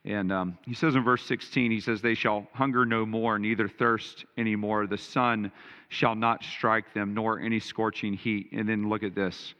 And 0.05 0.31
um, 0.31 0.57
he 0.65 0.73
says 0.73 0.95
in 0.95 1.03
verse 1.03 1.25
16, 1.25 1.71
he 1.71 1.81
says, 1.81 2.01
They 2.01 2.13
shall 2.13 2.47
hunger 2.53 2.85
no 2.85 3.05
more, 3.05 3.37
neither 3.37 3.67
thirst 3.67 4.25
any 4.37 4.55
more. 4.55 4.87
The 4.87 4.97
sun 4.97 5.51
shall 5.89 6.15
not 6.15 6.43
strike 6.43 6.93
them, 6.93 7.13
nor 7.13 7.39
any 7.39 7.59
scorching 7.59 8.13
heat. 8.13 8.49
And 8.53 8.67
then 8.67 8.89
look 8.89 9.03
at 9.03 9.15
this. 9.15 9.53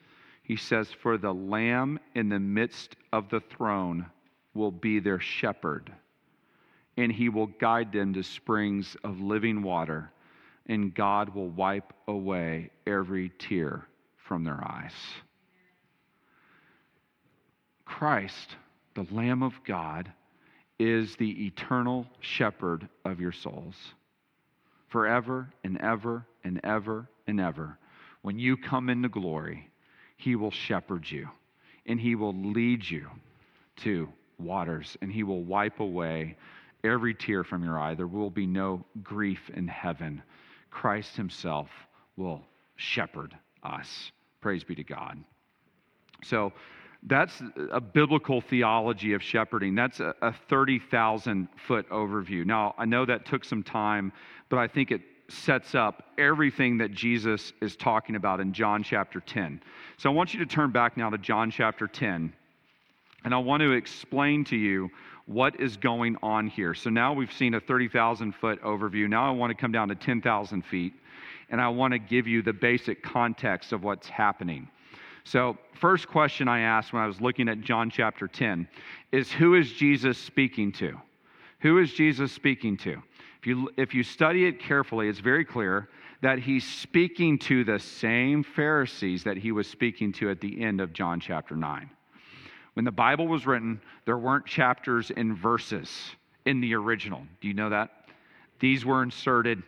he 0.43 0.55
says, 0.55 0.89
For 0.91 1.17
the 1.17 1.33
Lamb 1.33 1.99
in 2.15 2.29
the 2.29 2.39
midst 2.39 2.95
of 3.11 3.29
the 3.29 3.41
throne 3.41 4.05
will 4.53 4.71
be 4.71 4.99
their 4.99 5.19
shepherd, 5.19 5.91
and 6.97 7.11
he 7.11 7.29
will 7.29 7.47
guide 7.47 7.91
them 7.91 8.13
to 8.13 8.23
springs 8.23 8.95
of 9.03 9.19
living 9.19 9.61
water, 9.61 10.11
and 10.69 10.93
God 10.93 11.35
will 11.35 11.49
wipe 11.49 11.91
away 12.07 12.69
every 12.85 13.31
tear 13.39 13.85
from 14.15 14.43
their 14.43 14.63
eyes. 14.63 14.93
Christ, 17.85 18.55
the 18.93 19.07
Lamb 19.11 19.41
of 19.41 19.53
God, 19.65 20.11
is 20.77 21.15
the 21.15 21.47
eternal 21.47 22.05
shepherd 22.19 22.87
of 23.03 23.19
your 23.19 23.31
souls. 23.31 23.75
Forever 24.87 25.49
and 25.63 25.81
ever 25.81 26.25
and 26.43 26.61
ever 26.63 27.09
and 27.27 27.41
ever, 27.41 27.77
when 28.21 28.37
you 28.37 28.55
come 28.55 28.89
into 28.89 29.09
glory, 29.09 29.67
he 30.17 30.35
will 30.35 30.51
shepherd 30.51 31.09
you 31.09 31.27
and 31.87 31.99
he 31.99 32.13
will 32.13 32.33
lead 32.33 32.87
you 32.87 33.07
to 33.77 34.07
waters 34.37 34.97
and 35.01 35.11
he 35.11 35.23
will 35.23 35.43
wipe 35.43 35.79
away 35.79 36.37
every 36.83 37.15
tear 37.15 37.43
from 37.43 37.63
your 37.63 37.79
eye. 37.79 37.95
There 37.95 38.07
will 38.07 38.29
be 38.29 38.45
no 38.45 38.85
grief 39.03 39.49
in 39.53 39.67
heaven. 39.67 40.21
Christ 40.71 41.15
himself 41.15 41.69
will 42.17 42.41
shepherd 42.75 43.35
us. 43.63 44.11
Praise 44.41 44.63
be 44.63 44.75
to 44.75 44.83
God. 44.83 45.17
So, 46.23 46.53
that's 47.03 47.41
a 47.71 47.79
biblical 47.79 48.41
theology 48.41 49.13
of 49.13 49.23
shepherding. 49.23 49.73
That's 49.73 50.01
a, 50.01 50.13
a 50.21 50.33
30,000 50.49 51.47
foot 51.65 51.89
overview. 51.89 52.45
Now, 52.45 52.75
I 52.77 52.83
know 52.83 53.05
that 53.05 53.25
took 53.25 53.45
some 53.45 53.63
time, 53.63 54.11
but 54.49 54.59
I 54.59 54.67
think 54.67 54.91
it 54.91 55.01
sets 55.29 55.75
up 55.75 56.03
everything 56.17 56.77
that 56.79 56.91
Jesus 56.91 57.53
is 57.61 57.75
talking 57.75 58.15
about 58.15 58.39
in 58.39 58.51
John 58.51 58.83
chapter 58.83 59.19
10. 59.21 59.61
So 59.97 60.09
I 60.09 60.13
want 60.13 60.33
you 60.33 60.39
to 60.39 60.45
turn 60.45 60.71
back 60.71 60.97
now 60.97 61.09
to 61.09 61.17
John 61.17 61.51
chapter 61.51 61.87
10, 61.87 62.33
and 63.23 63.33
I 63.33 63.37
want 63.37 63.61
to 63.61 63.71
explain 63.71 64.43
to 64.45 64.57
you 64.57 64.89
what 65.29 65.59
is 65.59 65.77
going 65.77 66.17
on 66.23 66.47
here. 66.47 66.73
So 66.73 66.89
now 66.89 67.13
we've 67.13 67.31
seen 67.31 67.53
a 67.53 67.59
30,000 67.59 68.33
foot 68.33 68.59
overview. 68.63 69.07
Now 69.07 69.27
I 69.27 69.31
want 69.31 69.51
to 69.51 69.53
come 69.55 69.71
down 69.71 69.89
to 69.89 69.95
10,000 69.95 70.65
feet, 70.65 70.93
and 71.51 71.61
I 71.61 71.67
want 71.67 71.93
to 71.93 71.99
give 71.99 72.25
you 72.25 72.41
the 72.41 72.51
basic 72.51 73.03
context 73.03 73.71
of 73.71 73.83
what's 73.83 74.09
happening. 74.09 74.67
So, 75.25 75.55
first 75.79 76.07
question 76.07 76.47
I 76.47 76.61
asked 76.61 76.93
when 76.93 77.03
I 77.03 77.05
was 77.05 77.21
looking 77.21 77.47
at 77.47 77.61
John 77.61 77.91
chapter 77.91 78.27
10 78.27 78.67
is 79.11 79.31
who 79.31 79.53
is 79.53 79.71
Jesus 79.71 80.17
speaking 80.17 80.71
to? 80.73 80.99
Who 81.59 81.77
is 81.77 81.93
Jesus 81.93 82.31
speaking 82.31 82.75
to? 82.77 82.93
If 83.39 83.45
you, 83.45 83.69
if 83.77 83.93
you 83.93 84.01
study 84.01 84.47
it 84.47 84.59
carefully, 84.59 85.09
it's 85.09 85.19
very 85.19 85.45
clear 85.45 85.89
that 86.23 86.39
he's 86.39 86.67
speaking 86.67 87.37
to 87.39 87.63
the 87.63 87.77
same 87.77 88.41
Pharisees 88.41 89.23
that 89.25 89.37
he 89.37 89.51
was 89.51 89.67
speaking 89.67 90.11
to 90.13 90.31
at 90.31 90.41
the 90.41 90.63
end 90.63 90.81
of 90.81 90.91
John 90.91 91.19
chapter 91.19 91.55
9. 91.55 91.91
When 92.79 92.85
the 92.85 92.91
Bible 92.93 93.27
was 93.27 93.45
written, 93.45 93.81
there 94.05 94.17
weren't 94.17 94.45
chapters 94.45 95.11
and 95.11 95.37
verses 95.37 95.91
in 96.45 96.61
the 96.61 96.75
original. 96.75 97.23
Do 97.41 97.49
you 97.49 97.53
know 97.53 97.71
that? 97.71 98.05
These 98.61 98.85
were 98.85 99.03
inserted 99.03 99.61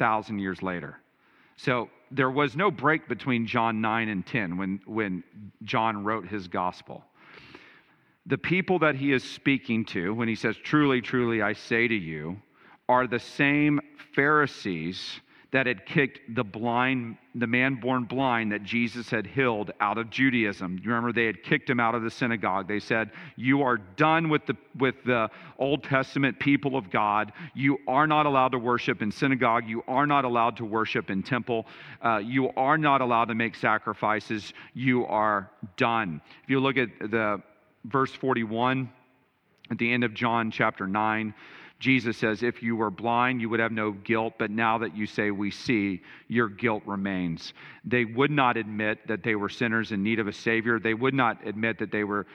thousand 0.00 0.40
years 0.40 0.60
later. 0.60 0.98
So 1.56 1.90
there 2.10 2.28
was 2.28 2.56
no 2.56 2.72
break 2.72 3.06
between 3.06 3.46
John 3.46 3.80
9 3.80 4.08
and 4.08 4.26
10 4.26 4.56
when, 4.56 4.80
when 4.84 5.22
John 5.62 6.02
wrote 6.02 6.26
his 6.26 6.48
gospel. 6.48 7.04
The 8.26 8.36
people 8.36 8.80
that 8.80 8.96
he 8.96 9.12
is 9.12 9.22
speaking 9.22 9.84
to, 9.84 10.12
when 10.12 10.26
he 10.26 10.34
says, 10.34 10.56
Truly, 10.56 11.00
truly, 11.00 11.42
I 11.42 11.52
say 11.52 11.86
to 11.86 11.94
you, 11.94 12.42
are 12.88 13.06
the 13.06 13.20
same 13.20 13.78
Pharisees 14.16 15.20
that 15.52 15.66
had 15.66 15.84
kicked 15.84 16.20
the 16.34 16.44
blind, 16.44 17.16
the 17.34 17.46
man 17.46 17.74
born 17.74 18.04
blind 18.04 18.52
that 18.52 18.62
Jesus 18.62 19.10
had 19.10 19.26
healed 19.26 19.72
out 19.80 19.98
of 19.98 20.08
Judaism. 20.08 20.78
You 20.80 20.90
remember 20.90 21.12
they 21.12 21.26
had 21.26 21.42
kicked 21.42 21.68
him 21.68 21.80
out 21.80 21.96
of 21.96 22.02
the 22.02 22.10
synagogue. 22.10 22.68
They 22.68 22.78
said, 22.78 23.10
You 23.34 23.62
are 23.62 23.78
done 23.78 24.28
with 24.28 24.46
the, 24.46 24.56
with 24.78 24.94
the 25.04 25.28
Old 25.58 25.82
Testament 25.82 26.38
people 26.38 26.76
of 26.76 26.90
God. 26.90 27.32
You 27.54 27.78
are 27.88 28.06
not 28.06 28.26
allowed 28.26 28.52
to 28.52 28.58
worship 28.58 29.02
in 29.02 29.10
synagogue. 29.10 29.66
You 29.66 29.82
are 29.88 30.06
not 30.06 30.24
allowed 30.24 30.56
to 30.58 30.64
worship 30.64 31.10
in 31.10 31.22
temple. 31.22 31.66
Uh, 32.00 32.18
you 32.18 32.50
are 32.50 32.78
not 32.78 33.00
allowed 33.00 33.26
to 33.26 33.34
make 33.34 33.56
sacrifices. 33.56 34.52
You 34.72 35.04
are 35.06 35.50
done. 35.76 36.20
If 36.44 36.50
you 36.50 36.60
look 36.60 36.76
at 36.76 36.90
the 37.00 37.42
verse 37.84 38.12
41 38.12 38.88
at 39.70 39.78
the 39.78 39.92
end 39.92 40.04
of 40.04 40.14
John 40.14 40.52
chapter 40.52 40.86
9, 40.86 41.34
Jesus 41.80 42.18
says, 42.18 42.42
If 42.42 42.62
you 42.62 42.76
were 42.76 42.90
blind, 42.90 43.40
you 43.40 43.48
would 43.48 43.58
have 43.58 43.72
no 43.72 43.92
guilt, 43.92 44.34
but 44.38 44.50
now 44.50 44.78
that 44.78 44.94
you 44.94 45.06
say 45.06 45.30
we 45.30 45.50
see, 45.50 46.02
your 46.28 46.48
guilt 46.48 46.82
remains. 46.86 47.54
They 47.84 48.04
would 48.04 48.30
not 48.30 48.58
admit 48.58 49.08
that 49.08 49.22
they 49.22 49.34
were 49.34 49.48
sinners 49.48 49.90
in 49.90 50.02
need 50.02 50.20
of 50.20 50.28
a 50.28 50.32
Savior. 50.32 50.78
They 50.78 50.94
would 50.94 51.14
not 51.14 51.44
admit 51.46 51.78
that 51.78 51.90
they 51.90 52.04
were 52.04 52.26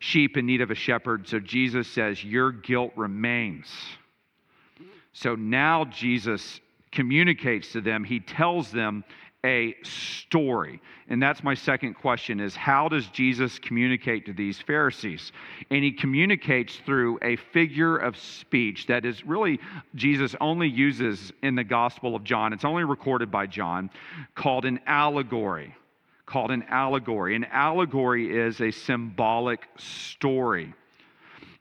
sheep 0.00 0.38
in 0.38 0.46
need 0.46 0.62
of 0.62 0.70
a 0.70 0.74
shepherd. 0.74 1.28
So 1.28 1.38
Jesus 1.38 1.86
says, 1.86 2.24
Your 2.24 2.50
guilt 2.50 2.92
remains. 2.96 3.66
So 5.12 5.34
now 5.34 5.84
Jesus 5.84 6.60
communicates 6.90 7.72
to 7.72 7.82
them, 7.82 8.02
He 8.02 8.20
tells 8.20 8.70
them 8.70 9.04
a 9.46 9.76
story. 9.84 10.80
And 11.08 11.22
that's 11.22 11.44
my 11.44 11.54
second 11.54 11.94
question 11.94 12.40
is 12.40 12.56
how 12.56 12.88
does 12.88 13.06
Jesus 13.06 13.60
communicate 13.60 14.26
to 14.26 14.32
these 14.32 14.58
Pharisees? 14.60 15.30
And 15.70 15.84
he 15.84 15.92
communicates 15.92 16.76
through 16.84 17.20
a 17.22 17.36
figure 17.36 17.96
of 17.96 18.16
speech 18.16 18.88
that 18.88 19.06
is 19.06 19.24
really 19.24 19.60
Jesus 19.94 20.34
only 20.40 20.68
uses 20.68 21.32
in 21.42 21.54
the 21.54 21.64
Gospel 21.64 22.16
of 22.16 22.24
John. 22.24 22.52
It's 22.52 22.64
only 22.64 22.82
recorded 22.82 23.30
by 23.30 23.46
John 23.46 23.88
called 24.34 24.64
an 24.64 24.80
allegory. 24.86 25.74
Called 26.26 26.50
an 26.50 26.64
allegory. 26.68 27.36
An 27.36 27.44
allegory 27.44 28.36
is 28.36 28.60
a 28.60 28.72
symbolic 28.72 29.68
story. 29.78 30.74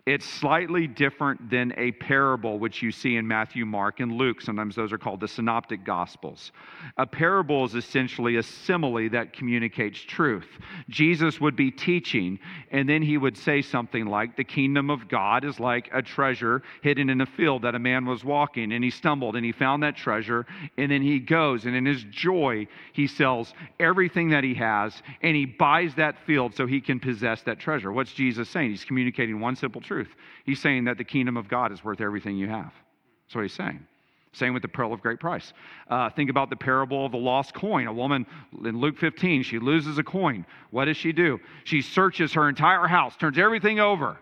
It's 0.06 0.28
slightly 0.28 0.86
different 0.86 1.49
than 1.49 1.74
a 1.78 1.91
parable, 1.93 2.60
which 2.60 2.84
you 2.84 2.91
see 2.91 3.16
in 3.16 3.28
Matthew, 3.28 3.66
Mark, 3.66 4.01
and 4.01 4.12
Luke. 4.12 4.39
Sometimes 4.39 4.76
those 4.76 4.93
are 4.93 4.99
called 4.99 5.20
the 5.20 5.28
synoptic 5.28 5.84
gospels. 5.84 6.51
A 6.97 7.08
parable 7.08 7.66
is 7.66 7.74
essentially 7.74 8.36
a 8.36 8.43
simile 8.43 9.10
that 9.10 9.34
communicates 9.34 9.99
truth. 9.99 10.45
Jesus 10.89 11.41
would 11.41 11.56
be 11.56 11.72
teaching, 11.72 12.38
and 12.70 12.88
then 12.88 13.01
he 13.01 13.18
would 13.18 13.36
say 13.36 13.64
something 13.64 14.06
like, 14.06 14.38
The 14.38 14.43
kingdom 14.43 14.91
of 14.91 15.08
God 15.08 15.43
is 15.43 15.60
like 15.60 15.89
a 15.91 16.03
treasure 16.03 16.62
hidden 16.84 17.10
in 17.10 17.22
a 17.22 17.26
field 17.26 17.64
that 17.64 17.74
a 17.74 17.80
man 17.80 18.06
was 18.06 18.24
walking, 18.24 18.74
and 18.74 18.84
he 18.84 18.91
stumbled, 18.91 19.36
and 19.36 19.43
he 19.43 19.51
found 19.51 19.82
that 19.82 19.95
treasure, 19.95 20.45
and 20.78 20.91
then 20.91 21.01
he 21.01 21.20
goes, 21.20 21.66
and 21.66 21.76
in 21.76 21.84
his 21.84 22.03
joy, 22.12 22.68
he 22.93 23.08
sells 23.08 23.56
everything 23.80 24.30
that 24.30 24.43
he 24.43 24.53
has, 24.53 25.01
and 25.24 25.36
he 25.36 25.47
buys 25.47 25.95
that 25.95 26.16
field 26.28 26.53
so 26.53 26.68
he 26.68 26.80
can 26.80 26.99
possess 26.99 27.41
that 27.41 27.58
treasure. 27.58 27.91
What's 27.91 28.14
Jesus 28.14 28.47
saying? 28.49 28.70
He's 28.70 28.86
communicating 28.86 29.39
one 29.39 29.56
simple 29.56 29.82
truth 29.82 29.94
truth. 29.95 30.15
He's 30.45 30.59
saying 30.59 30.85
that 30.85 30.97
the 30.97 31.05
kingdom 31.05 31.37
of 31.37 31.47
God 31.47 31.71
is 31.71 31.83
worth 31.83 32.01
everything 32.01 32.35
you 32.35 32.49
have. 32.49 32.73
That's 33.25 33.35
what 33.35 33.43
he's 33.43 33.53
saying. 33.53 33.79
Same 34.33 34.53
with 34.53 34.61
the 34.61 34.67
pearl 34.67 34.91
of 34.91 35.01
great 35.01 35.21
price. 35.21 35.53
Uh, 35.89 36.09
think 36.09 36.29
about 36.29 36.49
the 36.49 36.57
parable 36.57 37.05
of 37.05 37.13
the 37.13 37.17
lost 37.17 37.53
coin. 37.53 37.87
A 37.87 37.93
woman 37.93 38.25
in 38.65 38.77
Luke 38.77 38.97
15, 38.97 39.43
she 39.43 39.57
loses 39.57 39.97
a 39.97 40.03
coin. 40.03 40.45
What 40.71 40.85
does 40.85 40.97
she 40.97 41.13
do? 41.13 41.39
She 41.63 41.81
searches 41.81 42.33
her 42.33 42.49
entire 42.49 42.87
house, 42.87 43.15
turns 43.15 43.37
everything 43.37 43.79
over 43.79 44.17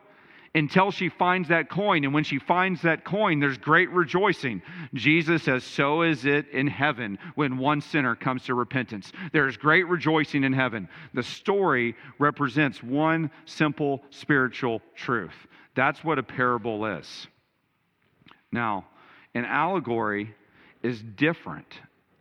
until 0.53 0.91
she 0.91 1.09
finds 1.09 1.49
that 1.49 1.71
coin. 1.71 2.03
And 2.03 2.13
when 2.13 2.23
she 2.23 2.37
finds 2.37 2.83
that 2.83 3.03
coin, 3.03 3.39
there's 3.39 3.57
great 3.57 3.89
rejoicing. 3.89 4.61
Jesus 4.93 5.41
says, 5.41 5.63
So 5.63 6.03
is 6.03 6.25
it 6.25 6.47
in 6.49 6.67
heaven 6.67 7.17
when 7.33 7.57
one 7.57 7.81
sinner 7.81 8.15
comes 8.15 8.43
to 8.43 8.53
repentance. 8.53 9.11
There's 9.31 9.57
great 9.57 9.87
rejoicing 9.87 10.43
in 10.43 10.53
heaven. 10.53 10.87
The 11.15 11.23
story 11.23 11.95
represents 12.19 12.83
one 12.83 13.31
simple 13.45 14.03
spiritual 14.11 14.83
truth 14.95 15.47
that's 15.75 16.03
what 16.03 16.19
a 16.19 16.23
parable 16.23 16.85
is. 16.85 17.27
Now, 18.51 18.85
an 19.33 19.45
allegory 19.45 20.35
is 20.83 21.01
different 21.15 21.67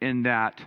in 0.00 0.22
that 0.22 0.60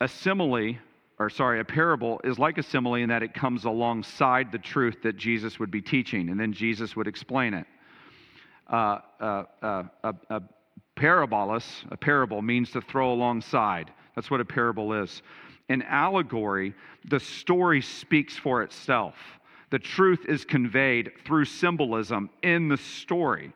a 0.00 0.08
simile, 0.08 0.76
or 1.18 1.30
sorry, 1.30 1.60
a 1.60 1.64
parable 1.64 2.20
is 2.24 2.38
like 2.38 2.58
a 2.58 2.62
simile 2.62 2.94
in 2.94 3.08
that 3.08 3.22
it 3.22 3.32
comes 3.32 3.64
alongside 3.64 4.52
the 4.52 4.58
truth 4.58 4.96
that 5.02 5.16
Jesus 5.16 5.58
would 5.58 5.70
be 5.70 5.80
teaching, 5.80 6.28
and 6.28 6.38
then 6.38 6.52
Jesus 6.52 6.96
would 6.96 7.06
explain 7.06 7.54
it. 7.54 7.66
Uh, 8.68 8.98
uh, 9.20 9.44
uh, 9.62 9.82
a, 10.30 10.42
parabolos, 10.96 11.64
a 11.90 11.96
parable, 11.96 12.42
means 12.42 12.70
to 12.72 12.80
throw 12.80 13.12
alongside. 13.12 13.90
That's 14.14 14.30
what 14.30 14.40
a 14.40 14.44
parable 14.44 14.92
is. 14.92 15.22
An 15.68 15.82
allegory, 15.82 16.74
the 17.04 17.20
story 17.20 17.80
speaks 17.80 18.36
for 18.36 18.62
itself. 18.62 19.14
The 19.70 19.78
truth 19.78 20.24
is 20.28 20.44
conveyed 20.44 21.12
through 21.24 21.46
symbolism 21.46 22.30
in 22.42 22.68
the 22.68 22.76
story. 22.76 23.52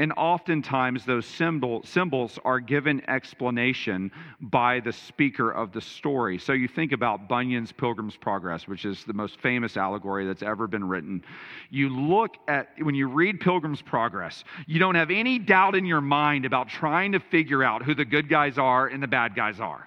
And 0.00 0.14
oftentimes, 0.16 1.04
those 1.04 1.26
symbol, 1.26 1.82
symbols 1.84 2.38
are 2.42 2.58
given 2.58 3.02
explanation 3.06 4.10
by 4.40 4.80
the 4.80 4.94
speaker 4.94 5.50
of 5.50 5.72
the 5.72 5.82
story. 5.82 6.38
So, 6.38 6.54
you 6.54 6.68
think 6.68 6.92
about 6.92 7.28
Bunyan's 7.28 7.70
Pilgrim's 7.70 8.16
Progress, 8.16 8.66
which 8.66 8.86
is 8.86 9.04
the 9.04 9.12
most 9.12 9.38
famous 9.40 9.76
allegory 9.76 10.26
that's 10.26 10.42
ever 10.42 10.66
been 10.66 10.88
written. 10.88 11.22
You 11.68 11.90
look 11.90 12.36
at, 12.48 12.70
when 12.80 12.94
you 12.94 13.08
read 13.08 13.40
Pilgrim's 13.40 13.82
Progress, 13.82 14.42
you 14.66 14.78
don't 14.78 14.94
have 14.94 15.10
any 15.10 15.38
doubt 15.38 15.74
in 15.74 15.84
your 15.84 16.00
mind 16.00 16.46
about 16.46 16.70
trying 16.70 17.12
to 17.12 17.20
figure 17.20 17.62
out 17.62 17.82
who 17.82 17.94
the 17.94 18.06
good 18.06 18.30
guys 18.30 18.56
are 18.56 18.86
and 18.86 19.02
the 19.02 19.08
bad 19.08 19.34
guys 19.34 19.60
are. 19.60 19.86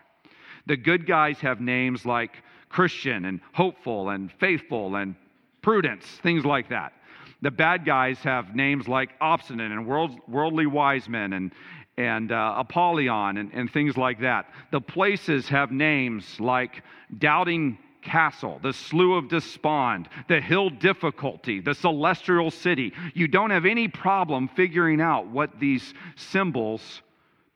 The 0.68 0.78
good 0.78 1.08
guys 1.08 1.40
have 1.40 1.60
names 1.60 2.06
like 2.06 2.44
Christian 2.70 3.26
and 3.26 3.42
hopeful 3.52 4.10
and 4.10 4.32
faithful 4.34 4.96
and 4.96 5.16
prudence, 5.64 6.06
things 6.22 6.46
like 6.46 6.70
that. 6.70 6.94
The 7.42 7.52
bad 7.52 7.84
guys 7.86 8.20
have 8.20 8.56
names 8.56 8.88
like 8.88 9.10
obstinate 9.20 9.72
and 9.72 9.88
world, 9.88 10.12
worldly 10.28 10.68
wise 10.68 11.10
men 11.10 11.34
and, 11.34 11.52
and 11.98 12.32
uh, 12.32 12.56
Apollyon 12.58 13.38
and, 13.38 13.52
and 13.54 13.72
things 13.72 13.98
like 13.98 14.22
that. 14.22 14.46
The 14.72 14.80
places 14.80 15.50
have 15.50 15.72
names 15.72 16.40
like 16.40 16.84
doubting 17.18 17.80
castle, 18.02 18.60
the 18.62 18.74
slough 18.74 19.24
of 19.24 19.30
despond, 19.30 20.10
the 20.28 20.40
hill 20.40 20.70
difficulty, 20.70 21.60
the 21.60 21.74
celestial 21.74 22.52
city. 22.52 22.94
You 23.14 23.28
don't 23.28 23.50
have 23.50 23.66
any 23.66 23.88
problem 23.88 24.50
figuring 24.50 25.02
out 25.02 25.28
what 25.28 25.60
these 25.60 25.94
symbols 26.16 27.02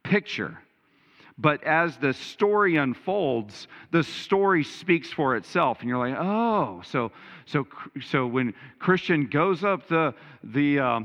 picture. 0.02 0.58
But 1.38 1.62
as 1.62 1.96
the 1.96 2.12
story 2.12 2.76
unfolds, 2.76 3.68
the 3.92 4.02
story 4.02 4.64
speaks 4.64 5.12
for 5.12 5.36
itself, 5.36 5.80
and 5.80 5.88
you're 5.88 5.98
like, 5.98 6.16
oh, 6.18 6.82
so 6.84 7.12
so 7.46 7.66
so 8.00 8.26
when 8.26 8.54
Christian 8.80 9.26
goes 9.28 9.62
up 9.62 9.86
the 9.86 10.14
the 10.42 10.80
uh, 10.80 11.00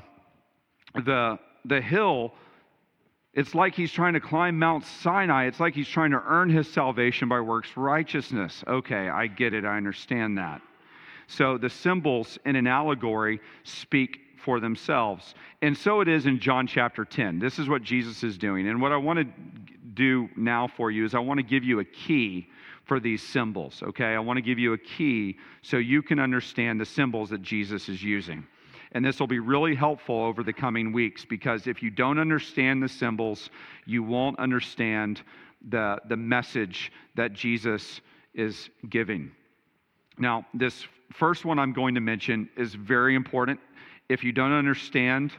the 0.95 1.37
the 1.65 1.79
hill, 1.79 2.33
it's 3.35 3.53
like 3.53 3.75
he's 3.75 3.91
trying 3.91 4.13
to 4.13 4.19
climb 4.19 4.57
Mount 4.57 4.85
Sinai. 4.85 5.45
It's 5.45 5.59
like 5.59 5.75
he's 5.75 5.87
trying 5.87 6.11
to 6.11 6.21
earn 6.25 6.49
his 6.49 6.67
salvation 6.67 7.29
by 7.29 7.39
works 7.39 7.69
righteousness. 7.75 8.63
Okay, 8.67 9.09
I 9.09 9.27
get 9.27 9.53
it. 9.53 9.65
I 9.65 9.77
understand 9.77 10.39
that. 10.39 10.61
So 11.27 11.59
the 11.59 11.69
symbols 11.69 12.39
in 12.43 12.55
an 12.55 12.65
allegory 12.65 13.39
speak 13.63 14.19
for 14.43 14.59
themselves. 14.59 15.35
And 15.61 15.77
so 15.77 16.01
it 16.01 16.07
is 16.07 16.25
in 16.25 16.39
John 16.39 16.67
chapter 16.67 17.05
10. 17.05 17.39
This 17.39 17.59
is 17.59 17.69
what 17.69 17.83
Jesus 17.83 18.23
is 18.23 18.37
doing. 18.37 18.67
And 18.67 18.81
what 18.81 18.91
I 18.91 18.97
want 18.97 19.19
to 19.19 19.25
do 19.93 20.29
now 20.35 20.67
for 20.67 20.91
you 20.91 21.05
is 21.05 21.15
I 21.15 21.19
want 21.19 21.39
to 21.39 21.43
give 21.43 21.63
you 21.63 21.79
a 21.79 21.85
key 21.85 22.47
for 22.85 22.99
these 22.99 23.23
symbols, 23.23 23.81
okay? 23.81 24.13
I 24.13 24.19
want 24.19 24.37
to 24.37 24.41
give 24.41 24.59
you 24.59 24.73
a 24.73 24.77
key 24.77 25.37
so 25.61 25.77
you 25.77 26.01
can 26.01 26.19
understand 26.19 26.79
the 26.79 26.85
symbols 26.85 27.29
that 27.29 27.41
Jesus 27.41 27.87
is 27.87 28.03
using. 28.03 28.45
And 28.91 29.03
this 29.03 29.19
will 29.19 29.27
be 29.27 29.39
really 29.39 29.73
helpful 29.73 30.21
over 30.21 30.43
the 30.43 30.53
coming 30.53 30.91
weeks 30.91 31.25
because 31.25 31.65
if 31.65 31.81
you 31.81 31.89
don't 31.89 32.19
understand 32.19 32.83
the 32.83 32.89
symbols, 32.89 33.49
you 33.85 34.03
won't 34.03 34.37
understand 34.37 35.21
the, 35.69 35.99
the 36.09 36.17
message 36.17 36.91
that 37.15 37.33
Jesus 37.33 38.01
is 38.33 38.69
giving. 38.89 39.31
Now, 40.17 40.45
this 40.53 40.85
first 41.11 41.45
one 41.45 41.57
I'm 41.57 41.73
going 41.73 41.95
to 41.95 42.01
mention 42.01 42.49
is 42.57 42.75
very 42.75 43.15
important. 43.15 43.59
If 44.09 44.23
you 44.23 44.31
don't 44.31 44.51
understand 44.51 45.33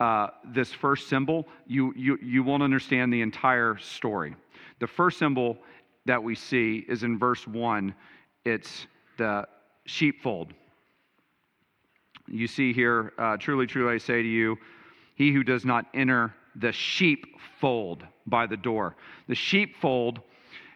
uh, 0.00 0.28
this 0.44 0.72
first 0.72 1.08
symbol, 1.08 1.46
you, 1.66 1.92
you, 1.96 2.18
you 2.22 2.42
won't 2.42 2.62
understand 2.62 3.12
the 3.12 3.20
entire 3.20 3.76
story. 3.78 4.36
The 4.78 4.86
first 4.86 5.18
symbol 5.18 5.58
that 6.06 6.22
we 6.22 6.34
see 6.34 6.84
is 6.88 7.02
in 7.02 7.18
verse 7.18 7.46
1, 7.46 7.94
it's 8.44 8.86
the 9.16 9.46
sheepfold. 9.84 10.52
You 12.28 12.46
see 12.46 12.72
here, 12.72 13.12
uh, 13.18 13.36
truly, 13.38 13.66
truly, 13.66 13.94
I 13.94 13.98
say 13.98 14.22
to 14.22 14.28
you, 14.28 14.56
he 15.14 15.32
who 15.32 15.42
does 15.42 15.64
not 15.64 15.86
enter 15.94 16.34
the 16.56 16.72
sheepfold 16.72 18.04
by 18.26 18.46
the 18.46 18.56
door. 18.56 18.96
The 19.26 19.34
sheepfold, 19.34 20.20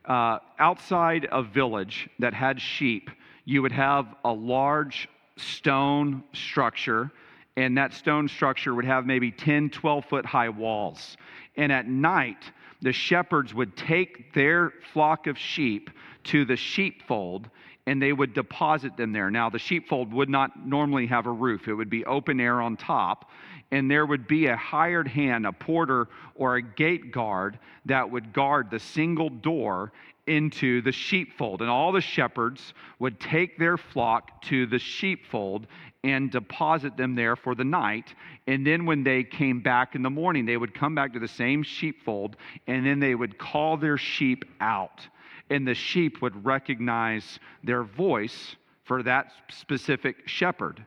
uh, 0.04 0.38
outside 0.58 1.28
a 1.30 1.42
village 1.42 2.08
that 2.18 2.34
had 2.34 2.60
sheep, 2.60 3.10
you 3.44 3.62
would 3.62 3.72
have 3.72 4.14
a 4.24 4.32
large 4.32 5.08
stone 5.36 6.22
structure, 6.32 7.10
and 7.56 7.76
that 7.76 7.92
stone 7.92 8.28
structure 8.28 8.74
would 8.74 8.84
have 8.84 9.06
maybe 9.06 9.30
10, 9.30 9.70
12 9.70 10.04
foot 10.06 10.26
high 10.26 10.48
walls. 10.48 11.16
And 11.56 11.70
at 11.70 11.86
night, 11.86 12.50
the 12.80 12.92
shepherds 12.92 13.54
would 13.54 13.76
take 13.76 14.32
their 14.34 14.72
flock 14.92 15.26
of 15.26 15.38
sheep 15.38 15.90
to 16.24 16.44
the 16.44 16.56
sheepfold 16.56 17.48
and 17.86 18.00
they 18.00 18.12
would 18.12 18.32
deposit 18.32 18.96
them 18.96 19.12
there. 19.12 19.30
Now, 19.30 19.50
the 19.50 19.58
sheepfold 19.58 20.12
would 20.12 20.28
not 20.28 20.66
normally 20.66 21.06
have 21.06 21.26
a 21.26 21.32
roof, 21.32 21.66
it 21.66 21.74
would 21.74 21.90
be 21.90 22.04
open 22.04 22.40
air 22.40 22.60
on 22.60 22.76
top, 22.76 23.30
and 23.72 23.90
there 23.90 24.06
would 24.06 24.28
be 24.28 24.46
a 24.46 24.56
hired 24.56 25.08
hand, 25.08 25.46
a 25.46 25.52
porter 25.52 26.08
or 26.34 26.56
a 26.56 26.62
gate 26.62 27.10
guard 27.10 27.58
that 27.86 28.08
would 28.08 28.32
guard 28.32 28.70
the 28.70 28.78
single 28.78 29.30
door 29.30 29.92
into 30.26 30.82
the 30.82 30.92
sheepfold. 30.92 31.60
And 31.60 31.70
all 31.70 31.92
the 31.92 32.00
shepherds 32.00 32.74
would 32.98 33.18
take 33.18 33.58
their 33.58 33.76
flock 33.76 34.42
to 34.42 34.66
the 34.66 34.78
sheepfold 34.78 35.66
and 36.04 36.30
deposit 36.30 36.96
them 36.96 37.14
there 37.14 37.36
for 37.36 37.54
the 37.54 37.64
night. 37.64 38.14
And 38.46 38.66
then 38.66 38.86
when 38.86 39.04
they 39.04 39.24
came 39.24 39.60
back 39.60 39.94
in 39.94 40.02
the 40.02 40.10
morning, 40.10 40.46
they 40.46 40.56
would 40.56 40.74
come 40.74 40.94
back 40.94 41.12
to 41.14 41.18
the 41.18 41.28
same 41.28 41.62
sheepfold 41.62 42.36
and 42.66 42.86
then 42.86 43.00
they 43.00 43.14
would 43.14 43.38
call 43.38 43.76
their 43.76 43.98
sheep 43.98 44.44
out 44.60 45.06
and 45.50 45.66
the 45.66 45.74
sheep 45.74 46.22
would 46.22 46.44
recognize 46.44 47.38
their 47.62 47.82
voice 47.82 48.56
for 48.84 49.02
that 49.02 49.32
specific 49.50 50.26
shepherd. 50.26 50.84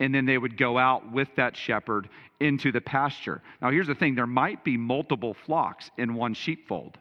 And 0.00 0.14
then 0.14 0.26
they 0.26 0.38
would 0.38 0.56
go 0.56 0.78
out 0.78 1.10
with 1.12 1.28
that 1.36 1.56
shepherd 1.56 2.08
into 2.40 2.70
the 2.70 2.80
pasture. 2.80 3.42
Now, 3.60 3.70
here's 3.70 3.86
the 3.86 3.94
thing 3.94 4.14
there 4.14 4.26
might 4.26 4.64
be 4.64 4.76
multiple 4.76 5.34
flocks 5.34 5.90
in 5.98 6.14
one 6.14 6.34
sheepfold. 6.34 6.98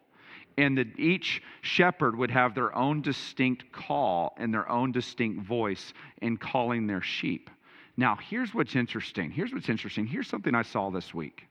And 0.57 0.77
that 0.77 0.99
each 0.99 1.41
shepherd 1.61 2.17
would 2.17 2.31
have 2.31 2.55
their 2.55 2.75
own 2.75 3.01
distinct 3.01 3.71
call 3.71 4.35
and 4.37 4.53
their 4.53 4.67
own 4.69 4.91
distinct 4.91 5.45
voice 5.45 5.93
in 6.21 6.37
calling 6.37 6.87
their 6.87 7.01
sheep. 7.01 7.49
Now, 7.95 8.15
here's 8.15 8.53
what's 8.53 8.75
interesting. 8.75 9.31
Here's 9.31 9.53
what's 9.53 9.69
interesting. 9.69 10.05
Here's 10.07 10.27
something 10.27 10.55
I 10.55 10.63
saw 10.63 10.89
this 10.89 11.13
week. 11.13 11.47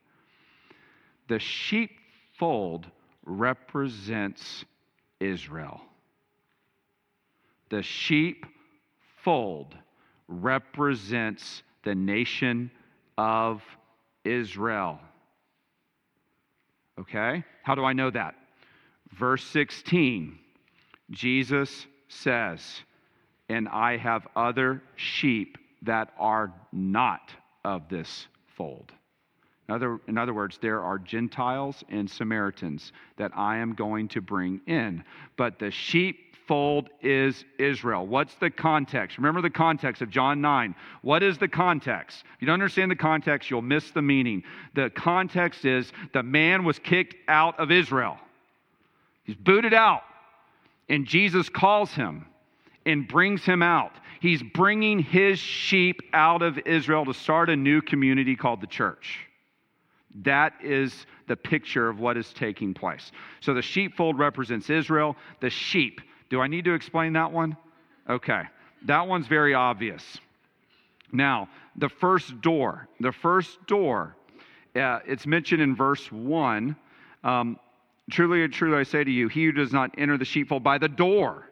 The 1.27 1.39
sheepfold 1.39 2.87
represents 3.25 4.65
Israel. 5.19 5.81
The 7.69 7.83
sheepfold 7.83 9.75
represents 10.27 11.63
the 11.83 11.95
nation 11.95 12.71
of 13.17 13.61
Israel. 14.23 14.99
Okay? 16.99 17.43
How 17.63 17.75
do 17.75 17.83
I 17.83 17.93
know 17.93 18.09
that? 18.09 18.35
Verse 19.11 19.43
16, 19.45 20.37
Jesus 21.11 21.87
says, 22.09 22.81
And 23.49 23.67
I 23.69 23.97
have 23.97 24.27
other 24.35 24.81
sheep 24.95 25.57
that 25.83 26.11
are 26.17 26.53
not 26.71 27.31
of 27.63 27.89
this 27.89 28.27
fold. 28.55 28.91
In 29.67 29.75
other, 29.75 29.99
in 30.07 30.17
other 30.17 30.33
words, 30.33 30.57
there 30.61 30.81
are 30.81 30.97
Gentiles 30.97 31.83
and 31.89 32.09
Samaritans 32.09 32.93
that 33.17 33.31
I 33.35 33.57
am 33.57 33.73
going 33.73 34.07
to 34.09 34.21
bring 34.21 34.61
in. 34.65 35.03
But 35.35 35.59
the 35.59 35.71
sheepfold 35.71 36.89
is 37.01 37.43
Israel. 37.59 38.07
What's 38.07 38.35
the 38.35 38.49
context? 38.49 39.17
Remember 39.17 39.41
the 39.41 39.49
context 39.49 40.01
of 40.01 40.09
John 40.09 40.39
9. 40.39 40.73
What 41.01 41.21
is 41.21 41.37
the 41.37 41.49
context? 41.49 42.23
If 42.35 42.41
you 42.41 42.45
don't 42.45 42.53
understand 42.53 42.89
the 42.89 42.95
context, 42.95 43.49
you'll 43.49 43.61
miss 43.61 43.91
the 43.91 44.01
meaning. 44.01 44.43
The 44.73 44.89
context 44.89 45.65
is 45.65 45.91
the 46.13 46.23
man 46.23 46.63
was 46.63 46.79
kicked 46.79 47.15
out 47.27 47.59
of 47.59 47.69
Israel, 47.69 48.17
he's 49.27 49.35
booted 49.35 49.75
out. 49.75 50.01
And 50.89 51.05
Jesus 51.05 51.49
calls 51.49 51.91
him 51.91 52.25
and 52.85 53.07
brings 53.07 53.43
him 53.43 53.61
out. 53.61 53.91
He's 54.19 54.41
bringing 54.41 54.99
his 54.99 55.37
sheep 55.37 56.01
out 56.13 56.41
of 56.41 56.57
Israel 56.65 57.05
to 57.05 57.13
start 57.13 57.49
a 57.49 57.55
new 57.55 57.81
community 57.81 58.35
called 58.35 58.61
the 58.61 58.67
church. 58.67 59.19
That 60.23 60.53
is 60.63 61.05
the 61.27 61.35
picture 61.35 61.87
of 61.89 61.99
what 61.99 62.17
is 62.17 62.33
taking 62.33 62.73
place. 62.73 63.11
So 63.41 63.53
the 63.53 63.61
sheepfold 63.61 64.17
represents 64.17 64.69
Israel. 64.69 65.15
The 65.41 65.49
sheep, 65.49 66.01
do 66.29 66.41
I 66.41 66.47
need 66.47 66.65
to 66.65 66.73
explain 66.73 67.13
that 67.13 67.31
one? 67.31 67.55
Okay, 68.09 68.43
that 68.85 69.07
one's 69.07 69.27
very 69.27 69.53
obvious. 69.53 70.03
Now, 71.11 71.49
the 71.75 71.89
first 71.89 72.41
door, 72.41 72.87
the 72.99 73.11
first 73.11 73.65
door, 73.67 74.15
uh, 74.75 74.99
it's 75.05 75.27
mentioned 75.27 75.61
in 75.61 75.75
verse 75.75 76.11
1. 76.11 76.75
Um, 77.23 77.59
truly, 78.09 78.43
and 78.43 78.53
truly, 78.53 78.77
I 78.77 78.83
say 78.83 79.03
to 79.03 79.11
you, 79.11 79.27
he 79.27 79.45
who 79.45 79.51
does 79.51 79.73
not 79.73 79.91
enter 79.97 80.17
the 80.17 80.25
sheepfold 80.25 80.63
by 80.63 80.77
the 80.77 80.87
door, 80.87 81.49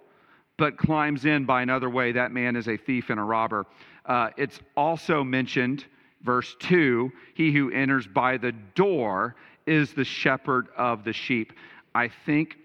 but 0.58 0.78
climbs 0.78 1.26
in 1.26 1.46
by 1.46 1.62
another 1.62 1.90
way, 1.90 2.12
that 2.14 2.32
man 2.32 2.56
is 2.56 2.68
a 2.68 2.78
thief 2.78 3.10
and 3.10 3.20
a 3.20 3.24
robber. 3.24 3.66
Uh, 4.06 4.30
it's 4.38 4.60
also 4.76 5.24
mentioned 5.24 5.86
Verse 6.26 6.56
2 6.60 7.12
He 7.36 7.52
who 7.52 7.72
enters 7.72 8.08
by 8.08 8.38
the 8.38 8.52
door 8.52 9.36
is 9.66 9.94
the 9.94 10.04
shepherd 10.04 10.68
of 10.76 11.04
the 11.04 11.14
sheep. 11.14 11.54
I 11.94 12.10
think 12.26 12.58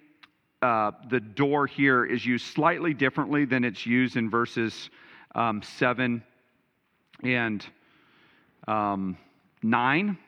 uh, 0.63 0.93
the 1.11 1.21
door 1.21 1.67
here 1.67 2.05
is 2.05 2.25
used 2.25 2.47
slightly 2.47 2.95
differently 2.95 3.45
than 3.45 3.65
it's 3.65 3.87
used 3.87 4.17
in 4.17 4.29
verses 4.29 4.91
um, 5.35 5.63
7 5.63 6.23
and 7.23 7.67
um, 8.67 9.17
9. 9.63 10.19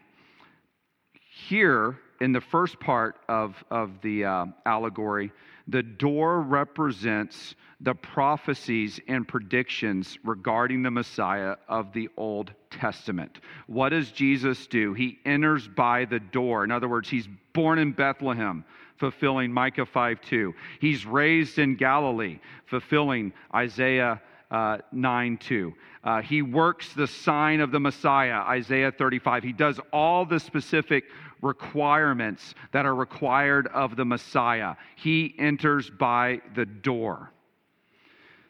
Here, 1.49 1.99
in 2.23 2.31
the 2.31 2.41
first 2.41 2.79
part 2.79 3.17
of, 3.29 3.65
of 3.69 4.01
the 4.01 4.25
uh, 4.25 4.47
allegory, 4.65 5.33
the 5.67 5.83
door 5.83 6.41
represents 6.41 7.57
the 7.81 7.95
prophecies 7.95 9.01
and 9.09 9.27
predictions 9.27 10.17
regarding 10.23 10.85
the 10.85 10.91
Messiah 10.91 11.57
of 11.69 11.93
the 11.93 12.09
Old 12.17 12.53
Testament. 12.71 13.41
What 13.67 13.89
does 13.89 14.13
Jesus 14.13 14.69
do? 14.69 14.95
He 14.95 15.19
enters 15.25 15.67
by 15.67 16.05
the 16.05 16.21
door. 16.21 16.63
In 16.63 16.71
other 16.71 16.89
words, 16.89 17.09
he's 17.09 17.29
born 17.55 17.81
in 17.81 17.91
Bethlehem, 17.91 18.65
fulfilling 18.99 19.53
Micah 19.53 19.85
5 19.85 20.21
2. 20.21 20.55
He's 20.81 21.05
raised 21.05 21.59
in 21.59 21.75
Galilee, 21.75 22.39
fulfilling 22.67 23.33
Isaiah 23.53 24.23
uh, 24.53 24.79
9 24.93 25.39
2. 25.39 25.73
Uh, 26.05 26.21
he 26.21 26.43
works 26.43 26.93
the 26.93 27.07
sign 27.07 27.61
of 27.61 27.73
the 27.73 27.81
Messiah, 27.81 28.43
Isaiah 28.43 28.93
35. 28.93 29.43
He 29.43 29.53
does 29.53 29.81
all 29.93 30.27
the 30.27 30.39
specific 30.39 31.05
requirements 31.41 32.55
that 32.73 32.87
are 32.87 32.95
required 32.95 33.67
of 33.69 33.97
the 33.97 34.05
Messiah. 34.05 34.77
He 34.97 35.35
enters 35.39 35.91
by 35.91 36.43
the 36.55 36.67
door. 36.67 37.33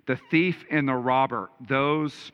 The 0.07 0.19
thief 0.31 0.65
and 0.71 0.89
the 0.89 0.95
robber, 0.95 1.51
those 1.69 2.33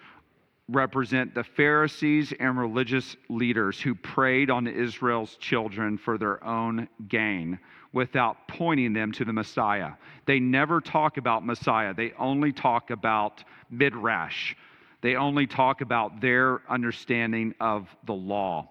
represent 0.71 1.35
the 1.35 1.45
Pharisees 1.45 2.33
and 2.41 2.59
religious 2.59 3.17
leaders 3.29 3.81
who 3.81 3.95
preyed 3.95 4.51
on 4.51 4.67
Israel's 4.67 5.37
children 5.37 5.99
for 5.99 6.17
their 6.17 6.43
own 6.45 6.89
gain 7.09 7.59
without 7.93 8.49
pointing 8.49 8.93
them 8.93 9.13
to 9.13 9.25
the 9.25 9.33
Messiah. 9.33 9.93
They 10.27 10.41
never 10.41 10.81
talk 10.81 11.17
about 11.17 11.45
Messiah, 11.45 11.95
they 11.95 12.13
only 12.19 12.53
talk 12.53 12.91
about 12.91 13.45
Midrash. 13.71 14.55
They 15.01 15.15
only 15.15 15.47
talk 15.47 15.81
about 15.81 16.21
their 16.21 16.61
understanding 16.69 17.55
of 17.61 17.89
the 18.05 18.15
law. 18.15 18.69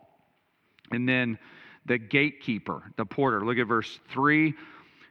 And 0.92 1.08
then 1.08 1.40
the 1.86 1.98
gatekeeper, 1.98 2.84
the 2.98 3.06
porter. 3.06 3.46
Look 3.46 3.58
at 3.58 3.68
verse 3.68 4.00
3. 4.10 4.54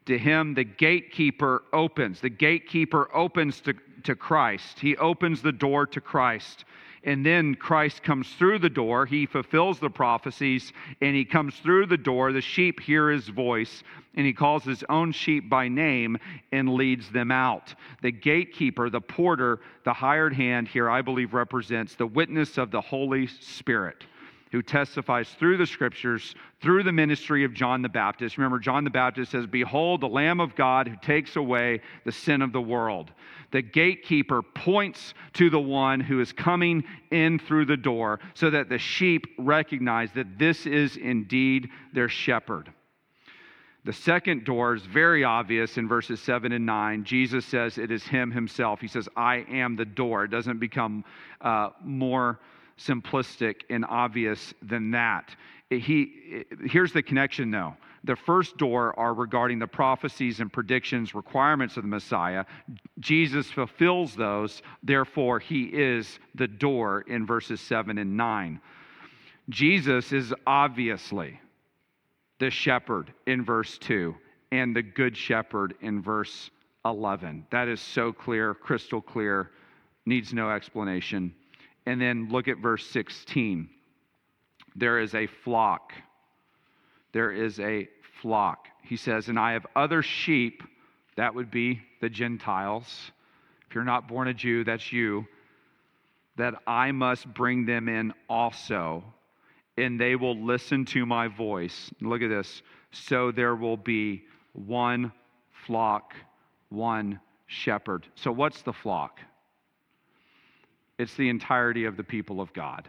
To 0.06 0.18
him, 0.18 0.54
the 0.54 0.64
gatekeeper 0.64 1.64
opens. 1.72 2.20
The 2.20 2.30
gatekeeper 2.30 3.08
opens 3.14 3.60
to, 3.62 3.74
to 4.04 4.14
Christ. 4.14 4.78
He 4.78 4.96
opens 4.98 5.42
the 5.42 5.52
door 5.52 5.86
to 5.86 6.00
Christ. 6.00 6.64
And 7.06 7.24
then 7.24 7.54
Christ 7.54 8.02
comes 8.02 8.28
through 8.34 8.58
the 8.58 8.68
door. 8.68 9.06
He 9.06 9.26
fulfills 9.26 9.78
the 9.78 9.88
prophecies 9.88 10.72
and 11.00 11.14
he 11.14 11.24
comes 11.24 11.56
through 11.56 11.86
the 11.86 11.96
door. 11.96 12.32
The 12.32 12.40
sheep 12.40 12.80
hear 12.80 13.10
his 13.10 13.28
voice 13.28 13.84
and 14.16 14.26
he 14.26 14.32
calls 14.32 14.64
his 14.64 14.82
own 14.88 15.12
sheep 15.12 15.48
by 15.48 15.68
name 15.68 16.18
and 16.50 16.74
leads 16.74 17.08
them 17.10 17.30
out. 17.30 17.72
The 18.02 18.10
gatekeeper, 18.10 18.90
the 18.90 19.00
porter, 19.00 19.60
the 19.84 19.92
hired 19.92 20.32
hand 20.32 20.66
here, 20.66 20.90
I 20.90 21.00
believe, 21.00 21.32
represents 21.32 21.94
the 21.94 22.08
witness 22.08 22.58
of 22.58 22.72
the 22.72 22.80
Holy 22.80 23.28
Spirit 23.28 24.04
who 24.56 24.62
testifies 24.62 25.28
through 25.38 25.58
the 25.58 25.66
scriptures, 25.66 26.34
through 26.62 26.82
the 26.82 26.90
ministry 26.90 27.44
of 27.44 27.52
John 27.52 27.82
the 27.82 27.90
Baptist. 27.90 28.38
Remember, 28.38 28.58
John 28.58 28.84
the 28.84 28.90
Baptist 28.90 29.32
says, 29.32 29.46
Behold, 29.46 30.00
the 30.00 30.08
Lamb 30.08 30.40
of 30.40 30.56
God 30.56 30.88
who 30.88 30.96
takes 31.02 31.36
away 31.36 31.82
the 32.06 32.12
sin 32.12 32.40
of 32.40 32.54
the 32.54 32.60
world. 32.62 33.12
The 33.50 33.60
gatekeeper 33.60 34.40
points 34.40 35.12
to 35.34 35.50
the 35.50 35.60
one 35.60 36.00
who 36.00 36.22
is 36.22 36.32
coming 36.32 36.84
in 37.10 37.38
through 37.38 37.66
the 37.66 37.76
door 37.76 38.18
so 38.32 38.48
that 38.48 38.70
the 38.70 38.78
sheep 38.78 39.26
recognize 39.38 40.10
that 40.12 40.38
this 40.38 40.64
is 40.64 40.96
indeed 40.96 41.68
their 41.92 42.08
shepherd. 42.08 42.72
The 43.84 43.92
second 43.92 44.46
door 44.46 44.74
is 44.74 44.86
very 44.86 45.22
obvious 45.22 45.76
in 45.76 45.86
verses 45.86 46.18
7 46.20 46.50
and 46.50 46.64
9. 46.64 47.04
Jesus 47.04 47.44
says 47.44 47.76
it 47.76 47.90
is 47.90 48.04
Him 48.04 48.30
Himself. 48.30 48.80
He 48.80 48.88
says, 48.88 49.06
I 49.18 49.44
am 49.50 49.76
the 49.76 49.84
door. 49.84 50.24
It 50.24 50.30
doesn't 50.30 50.60
become 50.60 51.04
uh, 51.42 51.68
more 51.84 52.40
simplistic 52.78 53.62
and 53.70 53.84
obvious 53.88 54.54
than 54.62 54.90
that. 54.92 55.34
He, 55.70 56.44
here's 56.64 56.92
the 56.92 57.02
connection, 57.02 57.50
though. 57.50 57.74
The 58.04 58.16
first 58.16 58.56
door 58.56 58.96
are 58.98 59.14
regarding 59.14 59.58
the 59.58 59.66
prophecies 59.66 60.38
and 60.38 60.52
predictions, 60.52 61.14
requirements 61.14 61.76
of 61.76 61.82
the 61.82 61.88
Messiah. 61.88 62.44
Jesus 63.00 63.50
fulfills 63.50 64.14
those, 64.14 64.62
therefore, 64.82 65.40
he 65.40 65.64
is 65.64 66.20
the 66.36 66.46
door 66.46 67.00
in 67.08 67.26
verses 67.26 67.60
7 67.60 67.98
and 67.98 68.16
9. 68.16 68.60
Jesus 69.48 70.12
is 70.12 70.32
obviously 70.46 71.40
the 72.38 72.50
shepherd 72.50 73.12
in 73.26 73.44
verse 73.44 73.76
2 73.78 74.14
and 74.52 74.74
the 74.74 74.82
good 74.82 75.16
shepherd 75.16 75.74
in 75.80 76.00
verse 76.00 76.50
11. 76.84 77.46
That 77.50 77.66
is 77.66 77.80
so 77.80 78.12
clear, 78.12 78.54
crystal 78.54 79.00
clear, 79.00 79.50
needs 80.04 80.32
no 80.32 80.50
explanation. 80.50 81.34
And 81.86 82.00
then 82.00 82.28
look 82.30 82.48
at 82.48 82.58
verse 82.58 82.84
16. 82.88 83.68
There 84.74 84.98
is 84.98 85.14
a 85.14 85.26
flock. 85.26 85.92
There 87.12 87.32
is 87.32 87.58
a 87.60 87.88
flock. 88.20 88.66
He 88.82 88.96
says, 88.96 89.28
And 89.28 89.38
I 89.38 89.52
have 89.52 89.66
other 89.74 90.02
sheep, 90.02 90.62
that 91.16 91.34
would 91.34 91.50
be 91.50 91.80
the 92.00 92.08
Gentiles. 92.08 93.10
If 93.68 93.74
you're 93.74 93.84
not 93.84 94.08
born 94.08 94.28
a 94.28 94.34
Jew, 94.34 94.64
that's 94.64 94.92
you, 94.92 95.26
that 96.36 96.54
I 96.66 96.92
must 96.92 97.32
bring 97.32 97.64
them 97.64 97.88
in 97.88 98.12
also, 98.28 99.02
and 99.78 99.98
they 99.98 100.16
will 100.16 100.38
listen 100.44 100.84
to 100.86 101.06
my 101.06 101.28
voice. 101.28 101.90
Look 102.00 102.22
at 102.22 102.28
this. 102.28 102.62
So 102.92 103.32
there 103.32 103.56
will 103.56 103.76
be 103.76 104.24
one 104.52 105.12
flock, 105.66 106.14
one 106.68 107.20
shepherd. 107.46 108.06
So, 108.14 108.30
what's 108.30 108.62
the 108.62 108.72
flock? 108.72 109.20
It's 110.98 111.14
the 111.14 111.28
entirety 111.28 111.84
of 111.84 111.96
the 111.96 112.04
people 112.04 112.40
of 112.40 112.52
God, 112.52 112.88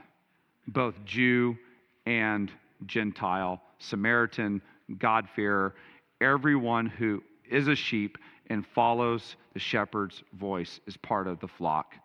both 0.68 0.96
Jew 1.04 1.58
and 2.06 2.52
Gentile, 2.86 3.62
Samaritan, 3.80 4.62
God-fearer, 4.98 5.76
everyone 6.22 6.86
who 6.86 7.22
is 7.50 7.68
a 7.68 7.76
sheep 7.76 8.18
and 8.50 8.66
follows 8.66 9.36
the 9.54 9.60
shepherd's 9.60 10.24
voice 10.40 10.80
is 10.88 10.96
part 10.98 11.28
of 11.28 11.40
the 11.40 11.48
flock. 11.48 11.96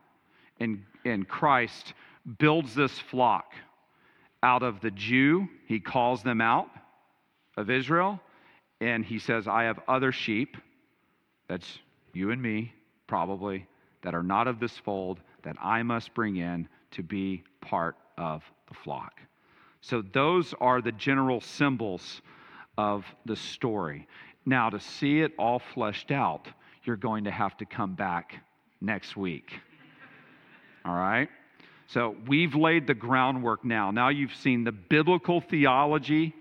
And, 0.58 0.82
and 1.04 1.28
Christ 1.28 1.94
builds 2.38 2.74
this 2.74 2.98
flock 2.98 3.52
out 4.42 4.64
of 4.64 4.80
the 4.80 4.90
Jew, 4.90 5.48
he 5.66 5.78
calls 5.78 6.24
them 6.24 6.40
out 6.40 6.68
of 7.56 7.70
Israel, 7.70 8.20
and 8.80 9.04
he 9.04 9.20
says, 9.20 9.46
I 9.46 9.64
have 9.64 9.78
other 9.86 10.10
sheep, 10.10 10.56
that's 11.46 11.78
you 12.12 12.32
and 12.32 12.42
me, 12.42 12.72
probably, 13.06 13.66
that 14.02 14.16
are 14.16 14.22
not 14.24 14.48
of 14.48 14.58
this 14.58 14.76
fold 14.78 15.20
that 15.42 15.56
I 15.60 15.82
must 15.82 16.14
bring 16.14 16.36
in 16.36 16.68
to 16.92 17.02
be 17.02 17.42
part 17.60 17.96
of 18.18 18.42
the 18.68 18.74
flock. 18.74 19.20
So, 19.80 20.02
those 20.02 20.54
are 20.60 20.80
the 20.80 20.92
general 20.92 21.40
symbols 21.40 22.22
of 22.78 23.04
the 23.26 23.36
story. 23.36 24.06
Now, 24.46 24.70
to 24.70 24.78
see 24.78 25.20
it 25.20 25.32
all 25.38 25.58
fleshed 25.58 26.10
out, 26.10 26.48
you're 26.84 26.96
going 26.96 27.24
to 27.24 27.30
have 27.30 27.56
to 27.58 27.64
come 27.64 27.94
back 27.94 28.44
next 28.80 29.16
week. 29.16 29.52
All 30.84 30.94
right? 30.94 31.28
So, 31.88 32.16
we've 32.28 32.54
laid 32.54 32.86
the 32.86 32.94
groundwork 32.94 33.64
now. 33.64 33.90
Now, 33.90 34.08
you've 34.08 34.34
seen 34.34 34.64
the 34.64 34.72
biblical 34.72 35.40
theology 35.40 36.34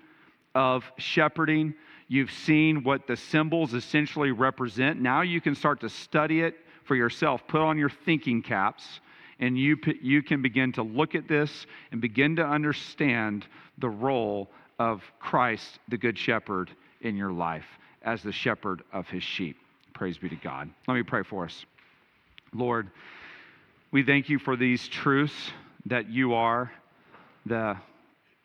of 0.54 0.84
shepherding. 0.97 1.74
You've 2.08 2.32
seen 2.32 2.84
what 2.84 3.08
the 3.08 3.16
symbols 3.16 3.74
essentially 3.74 4.32
represent. 4.32 4.99
Now 4.99 5.22
you 5.22 5.39
can 5.39 5.56
start 5.56 5.80
to 5.82 5.89
study 5.89 6.41
it 6.41 6.56
for 6.92 6.96
yourself. 6.98 7.42
Put 7.48 7.62
on 7.62 7.78
your 7.78 7.89
thinking 7.89 8.42
caps, 8.42 9.00
and 9.39 9.58
you, 9.58 9.78
you 10.02 10.22
can 10.22 10.42
begin 10.42 10.74
to 10.74 10.84
look 10.84 11.16
at 11.16 11.26
this 11.26 11.66
and 11.94 12.02
begin 12.02 12.36
to 12.36 12.46
understand 12.46 13.46
the 13.78 13.88
role 13.88 14.50
of 14.78 15.02
Christ, 15.18 15.80
the 15.88 15.98
Good 15.98 16.18
Shepherd, 16.18 16.70
in 17.00 17.16
your 17.16 17.32
life 17.32 17.64
as 18.02 18.22
the 18.24 18.34
shepherd 18.34 18.84
of 18.92 19.08
his 19.08 19.24
sheep. 19.24 19.56
Praise 19.94 20.18
be 20.18 20.28
to 20.28 20.36
God. 20.36 20.70
Let 20.86 20.96
me 20.96 21.04
pray 21.04 21.24
for 21.24 21.46
us. 21.46 21.66
Lord, 22.54 22.89
we 23.92 24.04
thank 24.04 24.28
you 24.28 24.38
for 24.38 24.58
these 24.58 24.86
truths 24.89 25.52
that 25.86 26.10
you 26.10 26.34
are 26.34 26.74
the 27.46 27.78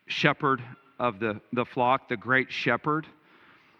shepherd 0.05 0.63
of 0.99 1.19
the, 1.19 1.41
the 1.51 1.65
flock, 1.65 2.07
the 2.07 2.15
great 2.15 2.49
shepherd 2.49 3.07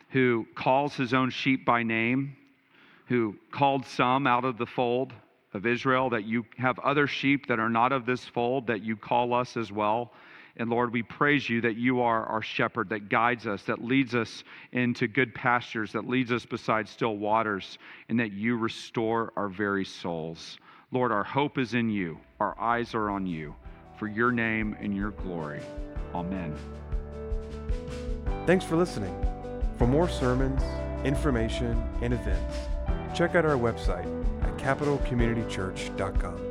who 0.09 0.45
calls 0.55 0.93
his 0.93 1.13
own 1.13 1.29
sheep 1.29 1.63
by 1.63 1.83
name 1.83 2.35
who 3.07 3.35
called 3.51 3.85
some 3.85 4.27
out 4.27 4.45
of 4.45 4.57
the 4.57 4.65
fold 4.65 5.13
of 5.53 5.65
Israel, 5.65 6.09
that 6.09 6.25
you 6.25 6.45
have 6.57 6.77
other 6.79 7.07
sheep 7.07 7.47
that 7.47 7.59
are 7.59 7.69
not 7.69 7.91
of 7.91 8.05
this 8.05 8.23
fold, 8.23 8.67
that 8.67 8.83
you 8.83 8.95
call 8.95 9.33
us 9.33 9.57
as 9.57 9.71
well. 9.71 10.13
And 10.57 10.69
Lord, 10.69 10.91
we 10.91 11.03
praise 11.03 11.47
you 11.47 11.61
that 11.61 11.75
you 11.75 12.01
are 12.01 12.25
our 12.25 12.41
shepherd 12.41 12.89
that 12.89 13.09
guides 13.09 13.45
us, 13.45 13.63
that 13.63 13.83
leads 13.83 14.15
us 14.15 14.43
into 14.71 15.07
good 15.07 15.33
pastures, 15.35 15.91
that 15.93 16.07
leads 16.07 16.31
us 16.31 16.45
beside 16.45 16.87
still 16.87 17.17
waters, 17.17 17.77
and 18.09 18.19
that 18.19 18.33
you 18.33 18.57
restore 18.57 19.31
our 19.37 19.49
very 19.49 19.85
souls. 19.85 20.57
Lord, 20.91 21.11
our 21.11 21.23
hope 21.23 21.57
is 21.57 21.73
in 21.73 21.89
you, 21.89 22.17
our 22.39 22.59
eyes 22.59 22.95
are 22.95 23.09
on 23.09 23.25
you. 23.27 23.55
For 23.97 24.07
your 24.07 24.31
name 24.31 24.75
and 24.79 24.95
your 24.95 25.09
glory. 25.09 25.59
Amen. 26.13 26.55
Thanks 28.45 28.63
for 28.63 28.75
listening. 28.75 29.15
For 29.77 29.87
more 29.87 30.07
sermons, 30.07 30.61
information, 31.03 31.83
and 32.01 32.13
events, 32.13 32.57
check 33.17 33.33
out 33.33 33.45
our 33.45 33.57
website 33.57 34.05
at 34.43 34.55
capitalcommunitychurch.com. 34.57 36.46